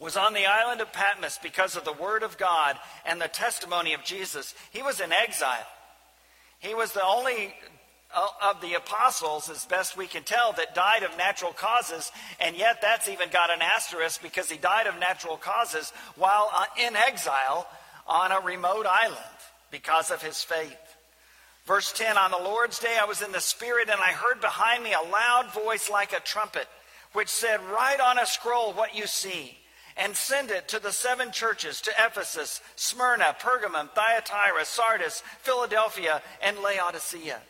was 0.00 0.16
on 0.16 0.34
the 0.34 0.46
island 0.46 0.80
of 0.80 0.92
Patmos 0.92 1.38
because 1.40 1.76
of 1.76 1.84
the 1.84 1.92
word 1.92 2.24
of 2.24 2.36
God 2.36 2.76
and 3.06 3.20
the 3.20 3.28
testimony 3.28 3.94
of 3.94 4.02
Jesus. 4.02 4.54
He 4.72 4.82
was 4.82 5.00
in 5.00 5.12
exile. 5.12 5.66
He 6.58 6.74
was 6.74 6.92
the 6.92 7.04
only 7.04 7.54
of 8.42 8.60
the 8.60 8.74
apostles, 8.74 9.48
as 9.50 9.66
best 9.66 9.96
we 9.96 10.06
can 10.06 10.22
tell, 10.22 10.52
that 10.54 10.74
died 10.74 11.02
of 11.02 11.16
natural 11.16 11.52
causes, 11.52 12.10
and 12.40 12.56
yet 12.56 12.80
that's 12.80 13.08
even 13.08 13.30
got 13.30 13.50
an 13.50 13.62
asterisk 13.62 14.22
because 14.22 14.50
he 14.50 14.56
died 14.56 14.86
of 14.86 14.98
natural 14.98 15.36
causes 15.36 15.92
while 16.16 16.50
uh, 16.54 16.64
in 16.86 16.96
exile 16.96 17.66
on 18.06 18.32
a 18.32 18.40
remote 18.40 18.86
island 18.86 19.18
because 19.70 20.10
of 20.10 20.22
his 20.22 20.42
faith. 20.42 20.76
Verse 21.66 21.92
10 21.92 22.16
On 22.16 22.30
the 22.30 22.36
Lord's 22.38 22.78
day 22.78 22.96
I 23.00 23.06
was 23.06 23.22
in 23.22 23.32
the 23.32 23.40
Spirit, 23.40 23.88
and 23.88 24.00
I 24.00 24.12
heard 24.12 24.40
behind 24.40 24.84
me 24.84 24.92
a 24.92 25.10
loud 25.10 25.52
voice 25.52 25.90
like 25.90 26.12
a 26.12 26.20
trumpet, 26.20 26.68
which 27.12 27.28
said, 27.28 27.60
Write 27.72 28.00
on 28.00 28.18
a 28.18 28.26
scroll 28.26 28.72
what 28.72 28.96
you 28.96 29.06
see 29.06 29.58
and 29.96 30.16
send 30.16 30.50
it 30.50 30.68
to 30.68 30.80
the 30.80 30.92
seven 30.92 31.30
churches 31.30 31.80
to 31.82 31.92
Ephesus, 31.98 32.60
Smyrna, 32.76 33.36
Pergamum, 33.38 33.90
Thyatira, 33.90 34.64
Sardis, 34.64 35.22
Philadelphia, 35.40 36.20
and 36.42 36.58
Laodicea. 36.58 37.40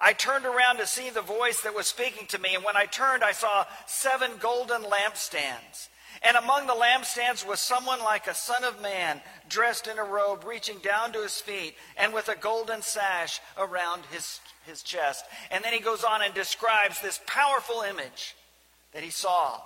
I 0.00 0.14
turned 0.14 0.46
around 0.46 0.78
to 0.78 0.86
see 0.86 1.10
the 1.10 1.20
voice 1.20 1.60
that 1.62 1.74
was 1.74 1.86
speaking 1.86 2.26
to 2.28 2.38
me, 2.38 2.54
and 2.54 2.64
when 2.64 2.76
I 2.76 2.86
turned, 2.86 3.22
I 3.22 3.32
saw 3.32 3.66
seven 3.86 4.32
golden 4.40 4.82
lampstands. 4.82 5.88
And 6.22 6.36
among 6.36 6.66
the 6.66 6.74
lampstands 6.74 7.46
was 7.46 7.60
someone 7.60 8.00
like 8.00 8.26
a 8.26 8.34
son 8.34 8.64
of 8.64 8.80
man, 8.80 9.20
dressed 9.48 9.86
in 9.86 9.98
a 9.98 10.04
robe 10.04 10.44
reaching 10.44 10.78
down 10.78 11.12
to 11.12 11.22
his 11.22 11.40
feet, 11.40 11.74
and 11.96 12.14
with 12.14 12.28
a 12.28 12.36
golden 12.36 12.82
sash 12.82 13.40
around 13.58 14.02
his, 14.10 14.40
his 14.66 14.82
chest. 14.82 15.24
And 15.50 15.62
then 15.64 15.72
he 15.72 15.80
goes 15.80 16.04
on 16.04 16.22
and 16.22 16.34
describes 16.34 17.00
this 17.00 17.20
powerful 17.26 17.82
image 17.82 18.34
that 18.92 19.02
he 19.02 19.10
saw 19.10 19.60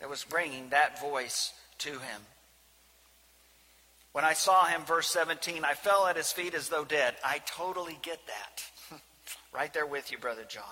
that 0.00 0.10
was 0.10 0.24
bringing 0.24 0.70
that 0.70 1.00
voice 1.00 1.52
to 1.78 1.90
him. 1.90 2.22
When 4.12 4.24
I 4.24 4.32
saw 4.32 4.66
him, 4.66 4.82
verse 4.82 5.06
17, 5.08 5.64
I 5.64 5.74
fell 5.74 6.06
at 6.06 6.16
his 6.16 6.32
feet 6.32 6.54
as 6.54 6.68
though 6.68 6.84
dead. 6.84 7.14
I 7.24 7.38
totally 7.46 7.98
get 8.02 8.26
that. 8.26 8.69
Right 9.52 9.72
there 9.72 9.86
with 9.86 10.12
you, 10.12 10.18
Brother 10.18 10.44
John. 10.48 10.64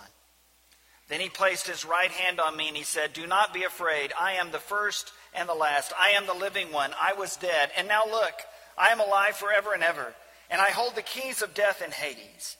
Then 1.08 1.20
he 1.20 1.28
placed 1.28 1.66
his 1.66 1.84
right 1.84 2.10
hand 2.10 2.38
on 2.38 2.56
me 2.56 2.68
and 2.68 2.76
he 2.76 2.82
said, 2.82 3.12
Do 3.12 3.26
not 3.26 3.54
be 3.54 3.64
afraid. 3.64 4.12
I 4.18 4.32
am 4.32 4.50
the 4.50 4.58
first 4.58 5.12
and 5.34 5.48
the 5.48 5.54
last. 5.54 5.92
I 5.98 6.10
am 6.10 6.26
the 6.26 6.34
living 6.34 6.70
one. 6.70 6.90
I 7.00 7.14
was 7.14 7.36
dead. 7.36 7.70
And 7.76 7.88
now 7.88 8.02
look, 8.06 8.34
I 8.76 8.88
am 8.88 9.00
alive 9.00 9.34
forever 9.36 9.72
and 9.72 9.82
ever. 9.82 10.14
And 10.50 10.60
I 10.60 10.70
hold 10.70 10.94
the 10.94 11.02
keys 11.02 11.42
of 11.42 11.54
death 11.54 11.82
and 11.82 11.92
Hades. 11.92 12.56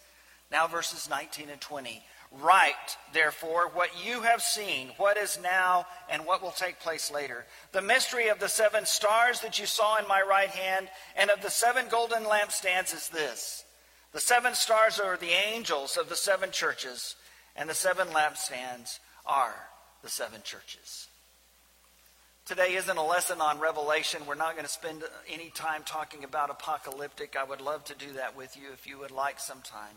Now, 0.51 0.67
verses 0.67 1.09
19 1.11 1.51
and 1.51 1.61
20. 1.61 2.03
Write, 2.31 2.97
therefore, 3.15 3.71
what 3.73 4.05
you 4.05 4.21
have 4.21 4.43
seen, 4.43 4.91
what 4.99 5.17
is 5.17 5.39
now, 5.43 5.87
and 6.11 6.27
what 6.27 6.43
will 6.43 6.51
take 6.51 6.79
place 6.81 7.11
later. 7.11 7.47
The 7.73 7.81
mystery 7.81 8.29
of 8.29 8.39
the 8.39 8.49
seven 8.49 8.85
stars 8.85 9.41
that 9.41 9.59
you 9.59 9.65
saw 9.65 9.99
in 9.99 10.07
my 10.07 10.21
right 10.21 10.51
hand 10.51 10.89
and 11.17 11.31
of 11.31 11.41
the 11.41 11.51
seven 11.51 11.87
golden 11.91 12.25
lampstands 12.25 12.95
is 12.95 13.09
this. 13.09 13.65
The 14.13 14.21
seven 14.21 14.55
stars 14.55 14.99
are 14.99 15.17
the 15.17 15.37
angels 15.53 15.97
of 15.97 16.09
the 16.09 16.17
seven 16.17 16.51
churches, 16.51 17.15
and 17.55 17.69
the 17.69 17.75
seven 17.75 18.09
lampstands 18.09 18.99
are 19.27 19.55
the 20.03 20.09
seven 20.09 20.41
churches. 20.43 21.09
Today 22.47 22.75
isn't 22.77 22.97
a 22.97 23.05
lesson 23.05 23.43
on 23.43 23.61
Revelation. 23.61 24.23
We're 24.27 24.35
not 24.35 24.55
going 24.55 24.65
to 24.65 24.73
spend 24.73 25.05
any 25.29 25.51
time 25.51 25.83
talking 25.85 26.25
about 26.25 26.49
apocalyptic. 26.49 27.37
I 27.39 27.45
would 27.45 27.61
love 27.61 27.85
to 27.85 27.95
do 27.95 28.15
that 28.15 28.35
with 28.35 28.57
you 28.57 28.73
if 28.73 28.87
you 28.87 28.99
would 28.99 29.11
like 29.11 29.39
sometime. 29.39 29.97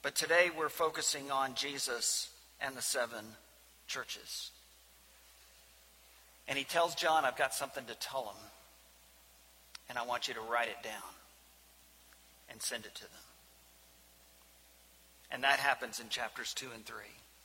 But 0.00 0.14
today 0.14 0.50
we're 0.56 0.68
focusing 0.68 1.32
on 1.32 1.56
Jesus 1.56 2.30
and 2.60 2.76
the 2.76 2.82
seven 2.82 3.24
churches. 3.88 4.52
And 6.46 6.56
he 6.56 6.64
tells 6.64 6.94
John, 6.94 7.24
I've 7.24 7.36
got 7.36 7.52
something 7.52 7.84
to 7.86 7.94
tell 7.96 8.26
him. 8.26 8.50
And 9.88 9.98
I 9.98 10.04
want 10.04 10.28
you 10.28 10.34
to 10.34 10.40
write 10.40 10.68
it 10.68 10.84
down 10.84 11.02
and 12.50 12.60
send 12.60 12.86
it 12.86 12.94
to 12.94 13.02
them. 13.02 13.10
And 15.30 15.42
that 15.42 15.58
happens 15.58 16.00
in 16.00 16.08
chapters 16.08 16.54
2 16.54 16.66
and 16.74 16.84
3 16.84 16.96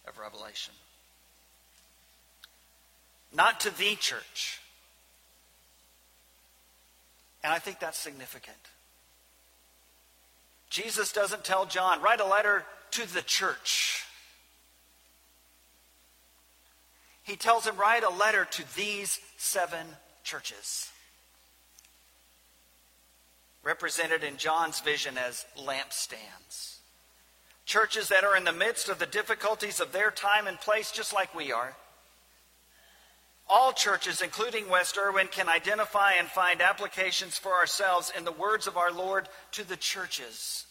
of 0.07 0.17
Revelation. 0.19 0.73
Not 3.33 3.59
to 3.61 3.75
the 3.75 3.95
church. 3.95 4.59
And 7.43 7.53
I 7.53 7.59
think 7.59 7.79
that's 7.79 7.97
significant. 7.97 8.57
Jesus 10.69 11.11
doesn't 11.11 11.43
tell 11.43 11.65
John, 11.65 12.01
write 12.01 12.19
a 12.19 12.27
letter 12.27 12.63
to 12.91 13.11
the 13.11 13.21
church. 13.21 14.03
He 17.23 17.35
tells 17.35 17.65
him, 17.65 17.77
write 17.77 18.03
a 18.03 18.09
letter 18.09 18.45
to 18.45 18.75
these 18.75 19.19
seven 19.37 19.85
churches 20.23 20.91
represented 23.63 24.23
in 24.23 24.37
John's 24.37 24.79
vision 24.79 25.17
as 25.17 25.45
lampstands. 25.57 26.77
Churches 27.65 28.07
that 28.07 28.23
are 28.23 28.35
in 28.35 28.45
the 28.45 28.51
midst 28.51 28.89
of 28.89 28.99
the 28.99 29.05
difficulties 29.05 29.79
of 29.79 29.91
their 29.91 30.11
time 30.11 30.47
and 30.47 30.59
place, 30.59 30.91
just 30.91 31.13
like 31.13 31.35
we 31.35 31.51
are. 31.51 31.75
All 33.47 33.73
churches, 33.73 34.21
including 34.21 34.69
West 34.69 34.97
Erwin, 34.97 35.27
can 35.27 35.49
identify 35.49 36.13
and 36.13 36.27
find 36.27 36.61
applications 36.61 37.37
for 37.37 37.53
ourselves 37.53 38.11
in 38.15 38.23
the 38.23 38.31
words 38.31 38.67
of 38.67 38.77
our 38.77 38.91
Lord 38.91 39.27
to 39.53 39.67
the 39.67 39.75
churches. 39.75 40.65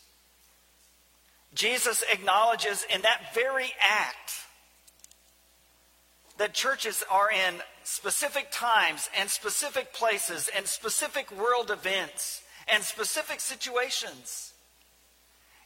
Jesus 1.55 2.05
acknowledges 2.13 2.85
in 2.93 3.03
that 3.03 3.35
very 3.35 3.73
act 3.81 4.33
that 6.39 6.55
churches 6.55 7.03
are 7.11 7.31
in 7.31 7.55
specific 7.83 8.49
times 8.53 9.11
and 9.19 9.29
specific 9.29 9.93
places 9.93 10.49
and 10.57 10.67
specific 10.67 11.31
world 11.37 11.71
events 11.71 12.43
and 12.73 12.83
specific 12.83 13.41
situations. 13.41 14.53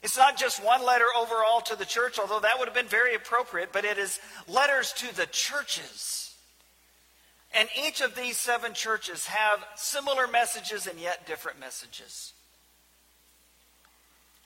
It's 0.03 0.17
not 0.17 0.37
just 0.37 0.65
one 0.65 0.85
letter 0.85 1.05
overall 1.17 1.61
to 1.63 1.77
the 1.77 1.85
church, 1.85 2.19
although 2.19 2.41
that 2.41 2.59
would 2.59 2.67
have 2.67 2.75
been 2.75 2.87
very 2.87 3.15
appropriate, 3.15 3.73
but 3.73 3.85
it 3.85 3.99
is 3.99 4.19
letters 4.49 4.93
to 4.95 5.15
the 5.15 5.27
churches. 5.27 6.35
And 7.55 7.69
each 7.87 8.01
of 8.01 8.17
these 8.17 8.37
seven 8.37 8.73
churches 8.75 9.27
have 9.27 9.65
similar 9.77 10.27
messages 10.27 10.87
and 10.87 10.99
yet 10.99 11.27
different 11.27 11.61
messages. 11.61 12.33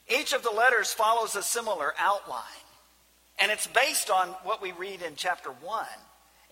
Each 0.09 0.33
of 0.33 0.43
the 0.43 0.51
letters 0.51 0.93
follows 0.93 1.35
a 1.37 1.43
similar 1.43 1.95
outline. 1.99 2.43
And 3.39 3.51
it's 3.51 3.67
based 3.67 4.11
on 4.11 4.29
what 4.45 4.63
we 4.63 4.73
read 4.73 5.03
in 5.03 5.15
chapter 5.17 5.51
1 5.51 5.87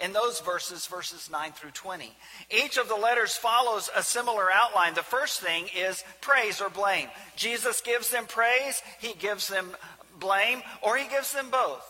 in 0.00 0.12
those 0.12 0.40
verses, 0.40 0.86
verses 0.86 1.30
9 1.30 1.52
through 1.52 1.70
20. 1.70 2.12
Each 2.50 2.76
of 2.76 2.88
the 2.88 2.96
letters 2.96 3.36
follows 3.36 3.88
a 3.94 4.02
similar 4.02 4.46
outline. 4.52 4.94
The 4.94 5.02
first 5.02 5.40
thing 5.40 5.68
is 5.76 6.02
praise 6.20 6.60
or 6.60 6.68
blame. 6.68 7.08
Jesus 7.36 7.80
gives 7.80 8.10
them 8.10 8.26
praise, 8.26 8.82
he 9.00 9.14
gives 9.14 9.48
them 9.48 9.70
blame, 10.18 10.62
or 10.82 10.96
he 10.96 11.08
gives 11.08 11.32
them 11.32 11.50
both. 11.50 11.88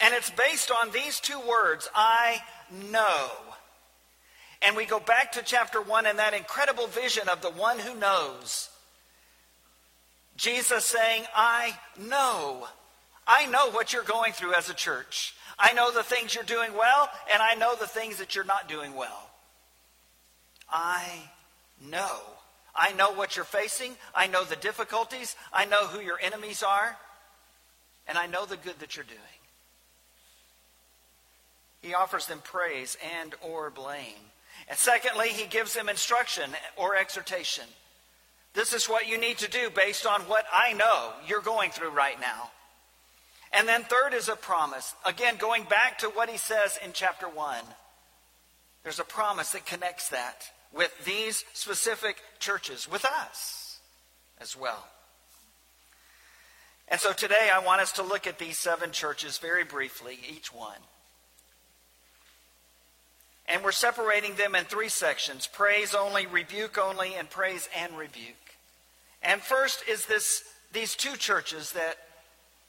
And 0.00 0.14
it's 0.14 0.30
based 0.30 0.70
on 0.70 0.92
these 0.92 1.20
two 1.20 1.40
words 1.48 1.88
I 1.94 2.40
know. 2.90 3.28
And 4.62 4.76
we 4.76 4.84
go 4.84 5.00
back 5.00 5.32
to 5.32 5.42
chapter 5.42 5.80
1 5.80 6.06
and 6.06 6.18
that 6.18 6.34
incredible 6.34 6.86
vision 6.86 7.28
of 7.28 7.42
the 7.42 7.50
one 7.50 7.78
who 7.78 7.94
knows. 7.98 8.70
Jesus 10.36 10.84
saying, 10.84 11.24
I 11.34 11.74
know. 11.98 12.66
I 13.32 13.46
know 13.46 13.70
what 13.70 13.92
you're 13.92 14.02
going 14.02 14.32
through 14.32 14.54
as 14.54 14.68
a 14.68 14.74
church. 14.74 15.34
I 15.56 15.72
know 15.72 15.92
the 15.92 16.02
things 16.02 16.34
you're 16.34 16.42
doing 16.42 16.74
well, 16.76 17.08
and 17.32 17.40
I 17.40 17.54
know 17.54 17.76
the 17.76 17.86
things 17.86 18.16
that 18.16 18.34
you're 18.34 18.44
not 18.44 18.68
doing 18.68 18.96
well. 18.96 19.30
I 20.68 21.06
know. 21.88 22.18
I 22.74 22.92
know 22.92 23.12
what 23.12 23.36
you're 23.36 23.44
facing. 23.44 23.92
I 24.16 24.26
know 24.26 24.42
the 24.42 24.56
difficulties. 24.56 25.36
I 25.52 25.64
know 25.64 25.86
who 25.86 26.00
your 26.00 26.18
enemies 26.20 26.64
are. 26.64 26.96
And 28.08 28.18
I 28.18 28.26
know 28.26 28.46
the 28.46 28.56
good 28.56 28.80
that 28.80 28.96
you're 28.96 29.04
doing. 29.04 29.20
He 31.82 31.94
offers 31.94 32.26
them 32.26 32.40
praise 32.42 32.96
and 33.20 33.34
or 33.42 33.70
blame. 33.70 34.26
And 34.68 34.76
secondly, 34.76 35.28
he 35.28 35.46
gives 35.46 35.74
them 35.74 35.88
instruction 35.88 36.50
or 36.76 36.96
exhortation. 36.96 37.64
This 38.54 38.72
is 38.72 38.88
what 38.88 39.06
you 39.06 39.18
need 39.18 39.38
to 39.38 39.48
do 39.48 39.70
based 39.70 40.04
on 40.04 40.22
what 40.22 40.46
I 40.52 40.72
know 40.72 41.12
you're 41.28 41.40
going 41.40 41.70
through 41.70 41.90
right 41.90 42.20
now. 42.20 42.50
And 43.52 43.66
then 43.66 43.82
third 43.82 44.14
is 44.14 44.28
a 44.28 44.36
promise. 44.36 44.94
Again, 45.04 45.36
going 45.36 45.64
back 45.64 45.98
to 45.98 46.08
what 46.08 46.28
he 46.28 46.36
says 46.36 46.78
in 46.84 46.92
chapter 46.92 47.28
1. 47.28 47.64
There's 48.82 49.00
a 49.00 49.04
promise 49.04 49.52
that 49.52 49.66
connects 49.66 50.08
that 50.10 50.50
with 50.72 50.92
these 51.04 51.44
specific 51.52 52.16
churches, 52.38 52.88
with 52.90 53.04
us 53.04 53.80
as 54.40 54.56
well. 54.56 54.86
And 56.88 57.00
so 57.00 57.12
today 57.12 57.50
I 57.52 57.64
want 57.64 57.80
us 57.80 57.92
to 57.92 58.02
look 58.02 58.26
at 58.26 58.38
these 58.38 58.58
seven 58.58 58.90
churches 58.90 59.38
very 59.38 59.64
briefly, 59.64 60.18
each 60.28 60.52
one. 60.52 60.78
And 63.46 63.62
we're 63.62 63.72
separating 63.72 64.34
them 64.34 64.54
in 64.54 64.64
three 64.64 64.88
sections 64.88 65.46
praise 65.46 65.94
only, 65.94 66.26
rebuke 66.26 66.78
only, 66.78 67.14
and 67.14 67.28
praise 67.28 67.68
and 67.76 67.96
rebuke. 67.96 68.34
And 69.22 69.40
first 69.40 69.84
is 69.88 70.06
this, 70.06 70.42
these 70.72 70.94
two 70.94 71.16
churches 71.16 71.72
that 71.72 71.96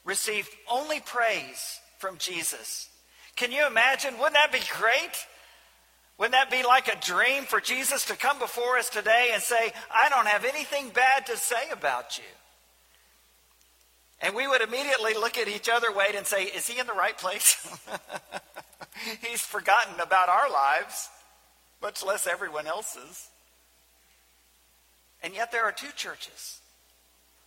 received 0.04 0.50
only 0.70 1.00
praise 1.00 1.80
from 1.98 2.18
Jesus. 2.18 2.88
Can 3.36 3.52
you 3.52 3.66
imagine? 3.66 4.14
Wouldn't 4.18 4.34
that 4.34 4.52
be 4.52 4.60
great? 4.78 5.26
Wouldn't 6.18 6.32
that 6.32 6.50
be 6.50 6.62
like 6.66 6.88
a 6.88 7.00
dream 7.00 7.44
for 7.44 7.60
Jesus 7.60 8.04
to 8.06 8.16
come 8.16 8.38
before 8.38 8.78
us 8.78 8.90
today 8.90 9.30
and 9.32 9.42
say, 9.42 9.72
I 9.92 10.08
don't 10.08 10.26
have 10.26 10.44
anything 10.44 10.90
bad 10.90 11.26
to 11.26 11.36
say 11.36 11.70
about 11.72 12.18
you? 12.18 12.24
And 14.20 14.36
we 14.36 14.46
would 14.46 14.60
immediately 14.60 15.14
look 15.14 15.36
at 15.36 15.48
each 15.48 15.68
other, 15.68 15.92
wait, 15.92 16.14
and 16.14 16.24
say, 16.24 16.44
Is 16.44 16.68
he 16.68 16.78
in 16.78 16.86
the 16.86 16.92
right 16.92 17.18
place? 17.18 17.66
He's 19.20 19.40
forgotten 19.40 19.98
about 20.00 20.28
our 20.28 20.48
lives, 20.48 21.08
much 21.80 22.04
less 22.04 22.28
everyone 22.28 22.68
else's. 22.68 23.28
And 25.24 25.34
yet 25.34 25.50
there 25.50 25.64
are 25.64 25.72
two 25.72 25.90
churches 25.96 26.61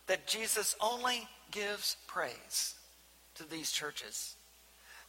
that 0.06 0.26
Jesus 0.26 0.76
only 0.80 1.28
gives 1.50 1.96
praise 2.06 2.74
to 3.34 3.48
these 3.48 3.72
churches. 3.72 4.34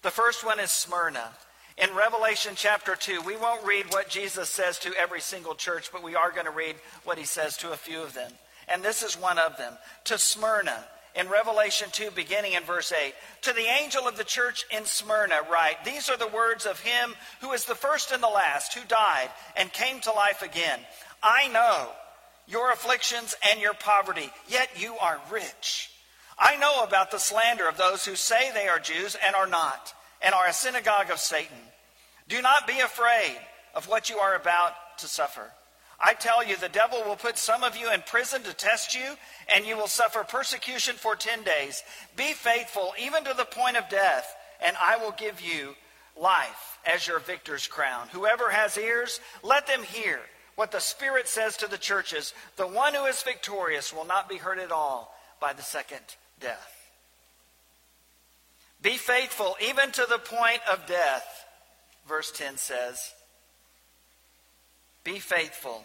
The 0.01 0.11
first 0.11 0.45
one 0.45 0.59
is 0.59 0.71
Smyrna. 0.71 1.31
In 1.77 1.93
Revelation 1.95 2.53
chapter 2.55 2.95
2, 2.95 3.21
we 3.21 3.37
won't 3.37 3.65
read 3.65 3.85
what 3.91 4.09
Jesus 4.09 4.49
says 4.49 4.79
to 4.79 4.93
every 4.99 5.21
single 5.21 5.53
church, 5.53 5.91
but 5.91 6.03
we 6.03 6.15
are 6.15 6.31
going 6.31 6.45
to 6.45 6.51
read 6.51 6.75
what 7.03 7.17
he 7.17 7.25
says 7.25 7.57
to 7.57 7.71
a 7.71 7.77
few 7.77 8.01
of 8.01 8.13
them. 8.13 8.31
And 8.67 8.83
this 8.83 9.03
is 9.03 9.19
one 9.19 9.37
of 9.37 9.57
them. 9.57 9.73
To 10.05 10.17
Smyrna, 10.17 10.83
in 11.15 11.29
Revelation 11.29 11.89
2, 11.91 12.11
beginning 12.11 12.53
in 12.53 12.63
verse 12.63 12.91
8, 12.91 13.13
to 13.43 13.53
the 13.53 13.61
angel 13.61 14.07
of 14.07 14.17
the 14.17 14.23
church 14.23 14.65
in 14.75 14.85
Smyrna, 14.85 15.41
write, 15.51 15.83
These 15.85 16.09
are 16.09 16.17
the 16.17 16.27
words 16.27 16.65
of 16.65 16.79
him 16.79 17.13
who 17.41 17.53
is 17.53 17.65
the 17.65 17.75
first 17.75 18.11
and 18.11 18.21
the 18.21 18.27
last, 18.27 18.73
who 18.73 18.85
died 18.87 19.29
and 19.55 19.71
came 19.71 19.99
to 20.01 20.11
life 20.11 20.41
again. 20.41 20.79
I 21.21 21.47
know 21.49 21.89
your 22.47 22.71
afflictions 22.71 23.35
and 23.51 23.59
your 23.59 23.73
poverty, 23.73 24.31
yet 24.47 24.69
you 24.81 24.95
are 24.97 25.19
rich. 25.31 25.91
I 26.39 26.55
know 26.57 26.83
about 26.83 27.11
the 27.11 27.19
slander 27.19 27.67
of 27.67 27.77
those 27.77 28.05
who 28.05 28.15
say 28.15 28.51
they 28.51 28.67
are 28.67 28.79
Jews 28.79 29.17
and 29.25 29.35
are 29.35 29.47
not, 29.47 29.93
and 30.21 30.33
are 30.33 30.47
a 30.47 30.53
synagogue 30.53 31.11
of 31.11 31.19
Satan. 31.19 31.57
Do 32.29 32.41
not 32.41 32.67
be 32.67 32.79
afraid 32.79 33.37
of 33.75 33.87
what 33.87 34.09
you 34.09 34.17
are 34.17 34.35
about 34.35 34.73
to 34.99 35.07
suffer. 35.07 35.51
I 35.99 36.13
tell 36.13 36.45
you, 36.45 36.55
the 36.55 36.69
devil 36.69 37.01
will 37.05 37.15
put 37.15 37.39
some 37.39 37.63
of 37.63 37.75
you 37.75 37.91
in 37.91 38.01
prison 38.01 38.43
to 38.43 38.53
test 38.53 38.93
you, 38.93 39.15
and 39.55 39.65
you 39.65 39.75
will 39.75 39.87
suffer 39.87 40.23
persecution 40.23 40.95
for 40.95 41.15
ten 41.15 41.43
days. 41.43 41.81
Be 42.15 42.33
faithful 42.33 42.93
even 43.01 43.23
to 43.23 43.33
the 43.35 43.45
point 43.45 43.77
of 43.77 43.89
death, 43.89 44.35
and 44.63 44.77
I 44.79 44.97
will 44.97 45.11
give 45.11 45.41
you 45.41 45.75
life 46.15 46.77
as 46.85 47.07
your 47.07 47.19
victor's 47.19 47.67
crown. 47.67 48.09
Whoever 48.11 48.51
has 48.51 48.77
ears, 48.77 49.19
let 49.41 49.65
them 49.65 49.81
hear 49.81 50.19
what 50.57 50.71
the 50.71 50.79
Spirit 50.79 51.27
says 51.27 51.55
to 51.57 51.67
the 51.69 51.77
churches. 51.77 52.33
The 52.55 52.67
one 52.67 52.95
who 52.95 53.05
is 53.05 53.21
victorious 53.21 53.93
will 53.93 54.05
not 54.05 54.27
be 54.27 54.37
hurt 54.37 54.57
at 54.57 54.71
all 54.71 55.15
by 55.39 55.53
the 55.53 55.61
second 55.61 56.01
death. 56.41 56.91
Be 58.81 58.97
faithful 58.97 59.55
even 59.61 59.91
to 59.91 60.05
the 60.09 60.17
point 60.17 60.61
of 60.69 60.87
death, 60.87 61.45
verse 62.07 62.31
10 62.31 62.57
says. 62.57 63.13
Be 65.03 65.19
faithful 65.19 65.83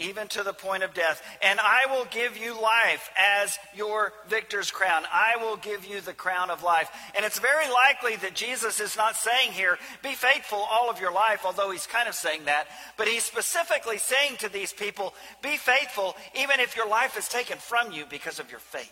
even 0.00 0.26
to 0.28 0.42
the 0.42 0.52
point 0.52 0.82
of 0.82 0.94
death. 0.94 1.22
And 1.42 1.60
I 1.60 1.82
will 1.90 2.06
give 2.06 2.36
you 2.36 2.54
life 2.54 3.10
as 3.16 3.58
your 3.76 4.12
victor's 4.28 4.70
crown. 4.70 5.04
I 5.12 5.42
will 5.42 5.56
give 5.56 5.84
you 5.84 6.00
the 6.00 6.12
crown 6.12 6.50
of 6.50 6.62
life. 6.62 6.90
And 7.14 7.24
it's 7.24 7.38
very 7.38 7.70
likely 7.70 8.16
that 8.16 8.34
Jesus 8.34 8.80
is 8.80 8.96
not 8.96 9.16
saying 9.16 9.52
here, 9.52 9.78
be 10.02 10.14
faithful 10.14 10.58
all 10.58 10.90
of 10.90 11.00
your 11.00 11.12
life, 11.12 11.42
although 11.44 11.70
he's 11.70 11.86
kind 11.86 12.08
of 12.08 12.14
saying 12.14 12.46
that. 12.46 12.66
But 12.96 13.08
he's 13.08 13.24
specifically 13.24 13.98
saying 13.98 14.36
to 14.38 14.48
these 14.48 14.72
people, 14.72 15.14
be 15.42 15.56
faithful 15.56 16.16
even 16.34 16.60
if 16.60 16.76
your 16.76 16.88
life 16.88 17.16
is 17.18 17.28
taken 17.28 17.58
from 17.58 17.92
you 17.92 18.04
because 18.08 18.40
of 18.40 18.50
your 18.50 18.60
faith. 18.60 18.90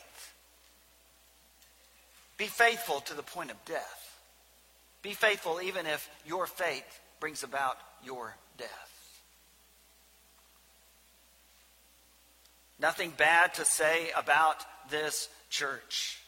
Be 2.37 2.47
faithful 2.47 3.01
to 3.01 3.15
the 3.15 3.23
point 3.23 3.51
of 3.51 3.65
death. 3.65 4.21
Be 5.03 5.13
faithful 5.13 5.61
even 5.61 5.87
if 5.87 6.09
your 6.27 6.47
faith 6.47 7.01
brings 7.21 7.43
about 7.43 7.79
your 8.05 8.37
death. 8.57 8.88
Nothing 12.81 13.13
bad 13.17 13.55
to 13.55 13.65
say 13.65 14.11
about 14.17 14.65
this 14.91 15.29
church. 15.51 16.19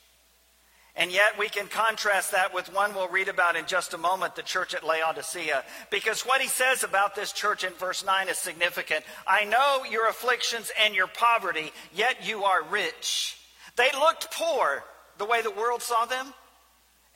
And 0.97 1.13
yet 1.13 1.39
we 1.39 1.49
can 1.49 1.69
contrast 1.69 2.33
that 2.33 2.53
with 2.53 2.75
one 2.75 2.95
we'll 2.95 3.09
read 3.09 3.29
about 3.29 3.57
in 3.57 3.67
just 3.67 3.95
a 3.95 3.99
moment, 3.99 4.35
the 4.35 4.43
church 4.43 4.75
at 4.75 4.85
Laodicea. 4.85 5.65
Because 5.91 6.23
what 6.23 6.41
he 6.41 6.49
says 6.49 6.83
about 6.83 7.15
this 7.15 7.33
church 7.33 7.63
in 7.63 7.73
verse 7.75 8.05
9 8.05 8.29
is 8.29 8.39
significant. 8.39 9.05
I 9.27 9.45
know 9.45 9.85
your 9.89 10.09
afflictions 10.09 10.71
and 10.85 10.95
your 10.95 11.07
poverty, 11.07 11.73
yet 11.95 12.27
you 12.29 12.45
are 12.45 12.65
rich. 12.65 13.39
They 13.77 13.89
looked 13.93 14.33
poor, 14.33 14.85
the 15.19 15.25
way 15.25 15.43
the 15.43 15.51
world 15.53 15.81
saw 15.81 16.07
them. 16.07 16.35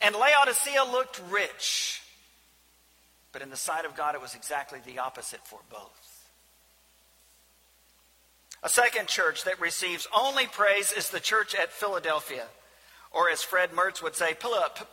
And 0.00 0.14
Laodicea 0.14 0.84
looked 0.84 1.20
rich. 1.28 2.00
But 3.32 3.42
in 3.42 3.50
the 3.50 3.56
sight 3.56 3.84
of 3.84 3.96
God, 3.96 4.14
it 4.14 4.20
was 4.20 4.36
exactly 4.36 4.78
the 4.86 5.00
opposite 5.00 5.44
for 5.44 5.58
both. 5.68 6.03
A 8.64 8.68
second 8.70 9.08
church 9.08 9.44
that 9.44 9.60
receives 9.60 10.08
only 10.16 10.46
praise 10.46 10.90
is 10.90 11.10
the 11.10 11.20
church 11.20 11.54
at 11.54 11.70
Philadelphia, 11.70 12.46
or 13.12 13.28
as 13.28 13.42
Fred 13.42 13.72
Mertz 13.72 14.02
would 14.02 14.16
say, 14.16 14.34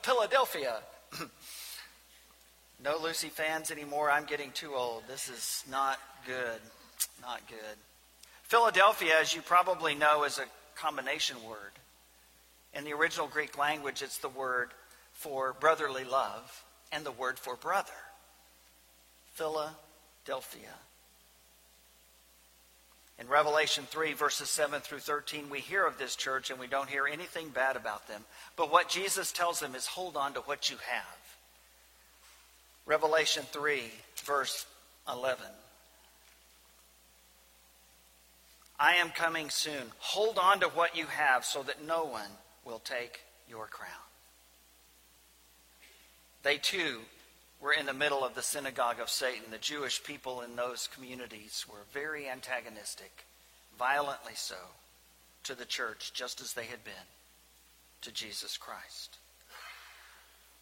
Philadelphia. 0.02 0.80
no 2.84 2.98
Lucy 3.02 3.30
fans 3.30 3.72
anymore. 3.72 4.12
I'm 4.12 4.26
getting 4.26 4.52
too 4.52 4.76
old. 4.76 5.04
This 5.08 5.30
is 5.30 5.64
not 5.72 6.00
good. 6.28 6.60
Not 7.22 7.48
good. 7.48 7.78
Philadelphia, 8.44 9.14
as 9.22 9.34
you 9.34 9.42
probably 9.42 9.96
know, 9.96 10.26
is 10.26 10.38
a 10.38 10.44
combination 10.76 11.38
word. 11.48 11.72
In 12.74 12.84
the 12.84 12.92
original 12.92 13.28
Greek 13.28 13.58
language, 13.58 14.02
it's 14.02 14.18
the 14.18 14.28
word 14.28 14.72
for 15.14 15.56
brotherly 15.62 16.04
love 16.04 16.66
and 16.92 17.06
the 17.06 17.12
word 17.12 17.40
for 17.40 17.56
brother. 17.56 17.90
Philadelphia. 19.34 20.76
In 23.22 23.28
Revelation 23.28 23.84
3, 23.88 24.14
verses 24.14 24.50
7 24.50 24.82
through 24.82 24.98
13, 24.98 25.52
we 25.52 25.60
hear 25.60 25.86
of 25.86 26.00
this 26.00 26.16
church 26.16 26.50
and 26.50 26.60
we 26.60 26.66
don't 26.66 26.90
hear 26.90 27.06
anything 27.06 27.50
bad 27.50 27.76
about 27.76 28.08
them. 28.08 28.24
But 28.56 28.72
what 28.72 28.90
Jesus 28.90 29.32
tells 29.32 29.60
them 29.60 29.76
is 29.76 29.86
hold 29.86 30.18
on 30.18 30.34
to 30.34 30.40
what 30.40 30.72
you 30.72 30.78
have. 30.90 31.38
Revelation 32.88 33.44
3, 33.52 33.84
verse 34.24 34.66
11. 35.08 35.46
I 38.80 38.96
am 38.96 39.12
coming 39.12 39.52
soon. 39.52 39.92
Hold 40.00 40.40
on 40.40 40.60
to 40.62 40.68
what 40.70 40.98
you 40.98 41.06
have 41.06 41.46
so 41.46 41.62
that 41.62 41.86
no 41.86 42.06
one 42.06 42.32
will 42.66 42.80
take 42.80 43.22
your 43.48 43.68
crown. 43.68 43.92
They 46.42 46.58
too 46.58 47.02
were 47.62 47.74
in 47.74 47.86
the 47.86 47.94
middle 47.94 48.24
of 48.24 48.34
the 48.34 48.42
synagogue 48.42 49.00
of 49.00 49.10
Satan. 49.10 49.52
The 49.52 49.58
Jewish 49.58 50.04
people 50.04 50.42
in 50.42 50.56
those 50.56 50.90
communities 50.94 51.66
were 51.70 51.86
very 51.94 52.28
antagonistic, 52.28 53.26
violently 53.78 54.34
so, 54.36 54.56
to 55.44 55.56
the 55.56 55.66
church, 55.66 56.12
just 56.14 56.42
as 56.42 56.54
they 56.54 56.66
had 56.66 56.84
been 56.84 56.94
to 58.02 58.12
Jesus 58.12 58.58
Christ. 58.58 59.18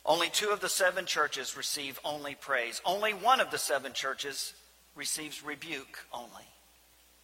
Only 0.06 0.30
two 0.30 0.50
of 0.50 0.60
the 0.60 0.70
seven 0.70 1.06
churches 1.06 1.56
receive 1.58 2.00
only 2.04 2.36
praise. 2.36 2.82
Only 2.86 3.14
one 3.14 3.40
of 3.40 3.52
the 3.52 3.58
seven 3.58 3.94
churches 3.94 4.54
receives 4.96 5.44
rebuke 5.44 6.00
only, 6.14 6.48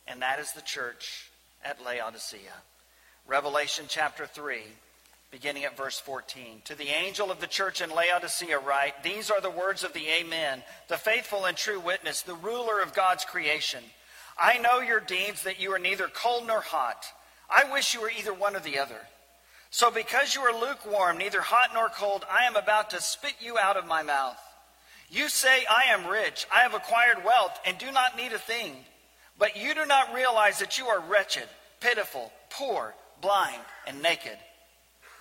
and 0.07 0.21
that 0.21 0.39
is 0.39 0.51
the 0.53 0.61
church 0.61 1.29
at 1.63 1.83
Laodicea. 1.83 2.53
Revelation 3.27 3.85
chapter 3.87 4.27
3, 4.27 4.61
beginning 5.35 5.65
at 5.65 5.75
verse 5.75 5.99
14. 5.99 6.61
To 6.63 6.75
the 6.75 6.87
angel 6.87 7.29
of 7.29 7.41
the 7.41 7.45
church 7.45 7.81
in 7.81 7.89
Laodicea, 7.89 8.57
write 8.57 9.03
These 9.03 9.29
are 9.29 9.41
the 9.41 9.49
words 9.49 9.83
of 9.83 9.91
the 9.91 10.07
Amen, 10.07 10.63
the 10.87 10.95
faithful 10.95 11.43
and 11.43 11.57
true 11.57 11.77
witness, 11.77 12.21
the 12.21 12.35
ruler 12.35 12.79
of 12.79 12.93
God's 12.93 13.25
creation. 13.25 13.83
I 14.39 14.59
know 14.59 14.79
your 14.79 15.01
deeds, 15.01 15.43
that 15.43 15.59
you 15.59 15.73
are 15.73 15.79
neither 15.79 16.07
cold 16.07 16.47
nor 16.47 16.61
hot. 16.61 17.05
I 17.49 17.69
wish 17.69 17.93
you 17.93 17.99
were 17.99 18.11
either 18.17 18.33
one 18.33 18.55
or 18.55 18.61
the 18.61 18.79
other. 18.79 19.01
So 19.71 19.91
because 19.91 20.33
you 20.33 20.39
are 20.39 20.57
lukewarm, 20.57 21.17
neither 21.17 21.41
hot 21.41 21.71
nor 21.73 21.89
cold, 21.89 22.23
I 22.31 22.45
am 22.45 22.55
about 22.55 22.91
to 22.91 23.01
spit 23.01 23.35
you 23.41 23.57
out 23.57 23.75
of 23.75 23.85
my 23.85 24.03
mouth. 24.03 24.39
You 25.09 25.27
say, 25.27 25.65
I 25.69 25.91
am 25.91 26.07
rich, 26.07 26.47
I 26.49 26.61
have 26.61 26.73
acquired 26.73 27.25
wealth, 27.25 27.59
and 27.65 27.77
do 27.77 27.91
not 27.91 28.15
need 28.15 28.31
a 28.31 28.39
thing. 28.39 28.71
But 29.37 29.57
you 29.57 29.75
do 29.75 29.85
not 29.85 30.13
realize 30.13 30.59
that 30.59 30.77
you 30.77 30.85
are 30.85 31.01
wretched, 31.01 31.49
pitiful, 31.81 32.31
poor, 32.49 32.95
blind, 33.21 33.61
and 33.85 34.01
naked. 34.01 34.37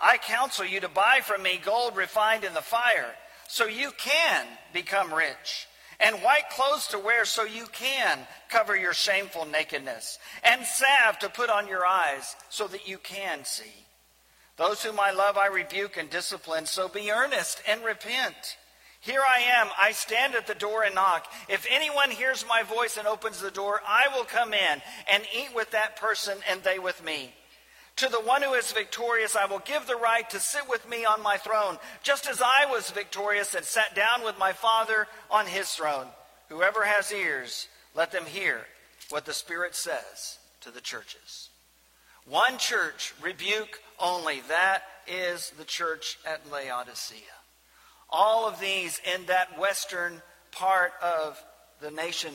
I 0.04 0.18
counsel 0.18 0.66
you 0.66 0.80
to 0.80 0.88
buy 0.88 1.20
from 1.22 1.42
me 1.42 1.58
gold 1.64 1.96
refined 1.96 2.44
in 2.44 2.52
the 2.52 2.60
fire, 2.60 3.14
so 3.48 3.64
you 3.64 3.90
can 3.96 4.44
become 4.74 5.14
rich, 5.14 5.66
and 5.98 6.16
white 6.16 6.50
clothes 6.50 6.88
to 6.88 6.98
wear, 6.98 7.24
so 7.24 7.44
you 7.44 7.64
can 7.72 8.18
cover 8.50 8.76
your 8.76 8.92
shameful 8.92 9.46
nakedness, 9.46 10.18
and 10.42 10.66
salve 10.66 11.18
to 11.20 11.30
put 11.30 11.48
on 11.48 11.68
your 11.68 11.86
eyes, 11.86 12.36
so 12.50 12.66
that 12.68 12.86
you 12.86 12.98
can 12.98 13.46
see. 13.46 13.86
Those 14.58 14.82
whom 14.82 15.00
I 15.00 15.10
love, 15.10 15.38
I 15.38 15.46
rebuke 15.46 15.96
and 15.96 16.10
discipline, 16.10 16.66
so 16.66 16.86
be 16.86 17.10
earnest 17.10 17.62
and 17.66 17.82
repent. 17.82 18.58
Here 19.00 19.22
I 19.26 19.40
am. 19.60 19.68
I 19.80 19.92
stand 19.92 20.34
at 20.34 20.46
the 20.46 20.54
door 20.54 20.82
and 20.82 20.94
knock. 20.94 21.26
If 21.48 21.66
anyone 21.70 22.10
hears 22.10 22.44
my 22.48 22.62
voice 22.62 22.96
and 22.96 23.06
opens 23.06 23.40
the 23.40 23.50
door, 23.50 23.80
I 23.86 24.04
will 24.14 24.24
come 24.24 24.54
in 24.54 24.82
and 25.10 25.24
eat 25.36 25.54
with 25.54 25.70
that 25.72 25.96
person 25.96 26.38
and 26.48 26.62
they 26.62 26.78
with 26.78 27.04
me. 27.04 27.34
To 28.04 28.10
the 28.10 28.20
one 28.20 28.42
who 28.42 28.52
is 28.52 28.70
victorious, 28.70 29.34
I 29.34 29.46
will 29.46 29.60
give 29.60 29.86
the 29.86 29.96
right 29.96 30.28
to 30.28 30.38
sit 30.38 30.68
with 30.68 30.86
me 30.86 31.06
on 31.06 31.22
my 31.22 31.38
throne, 31.38 31.78
just 32.02 32.28
as 32.28 32.42
I 32.42 32.70
was 32.70 32.90
victorious 32.90 33.54
and 33.54 33.64
sat 33.64 33.94
down 33.94 34.22
with 34.22 34.38
my 34.38 34.52
Father 34.52 35.06
on 35.30 35.46
his 35.46 35.70
throne. 35.70 36.08
Whoever 36.50 36.84
has 36.84 37.10
ears, 37.10 37.66
let 37.94 38.12
them 38.12 38.26
hear 38.26 38.66
what 39.08 39.24
the 39.24 39.32
Spirit 39.32 39.74
says 39.74 40.38
to 40.60 40.70
the 40.70 40.82
churches. 40.82 41.48
One 42.28 42.58
church, 42.58 43.14
rebuke 43.22 43.80
only. 43.98 44.42
That 44.48 44.82
is 45.08 45.54
the 45.56 45.64
church 45.64 46.18
at 46.26 46.42
Laodicea. 46.52 47.20
All 48.10 48.46
of 48.46 48.60
these 48.60 49.00
in 49.14 49.24
that 49.26 49.58
western 49.58 50.20
part 50.50 50.92
of 51.02 51.42
the 51.80 51.90
nation 51.90 52.34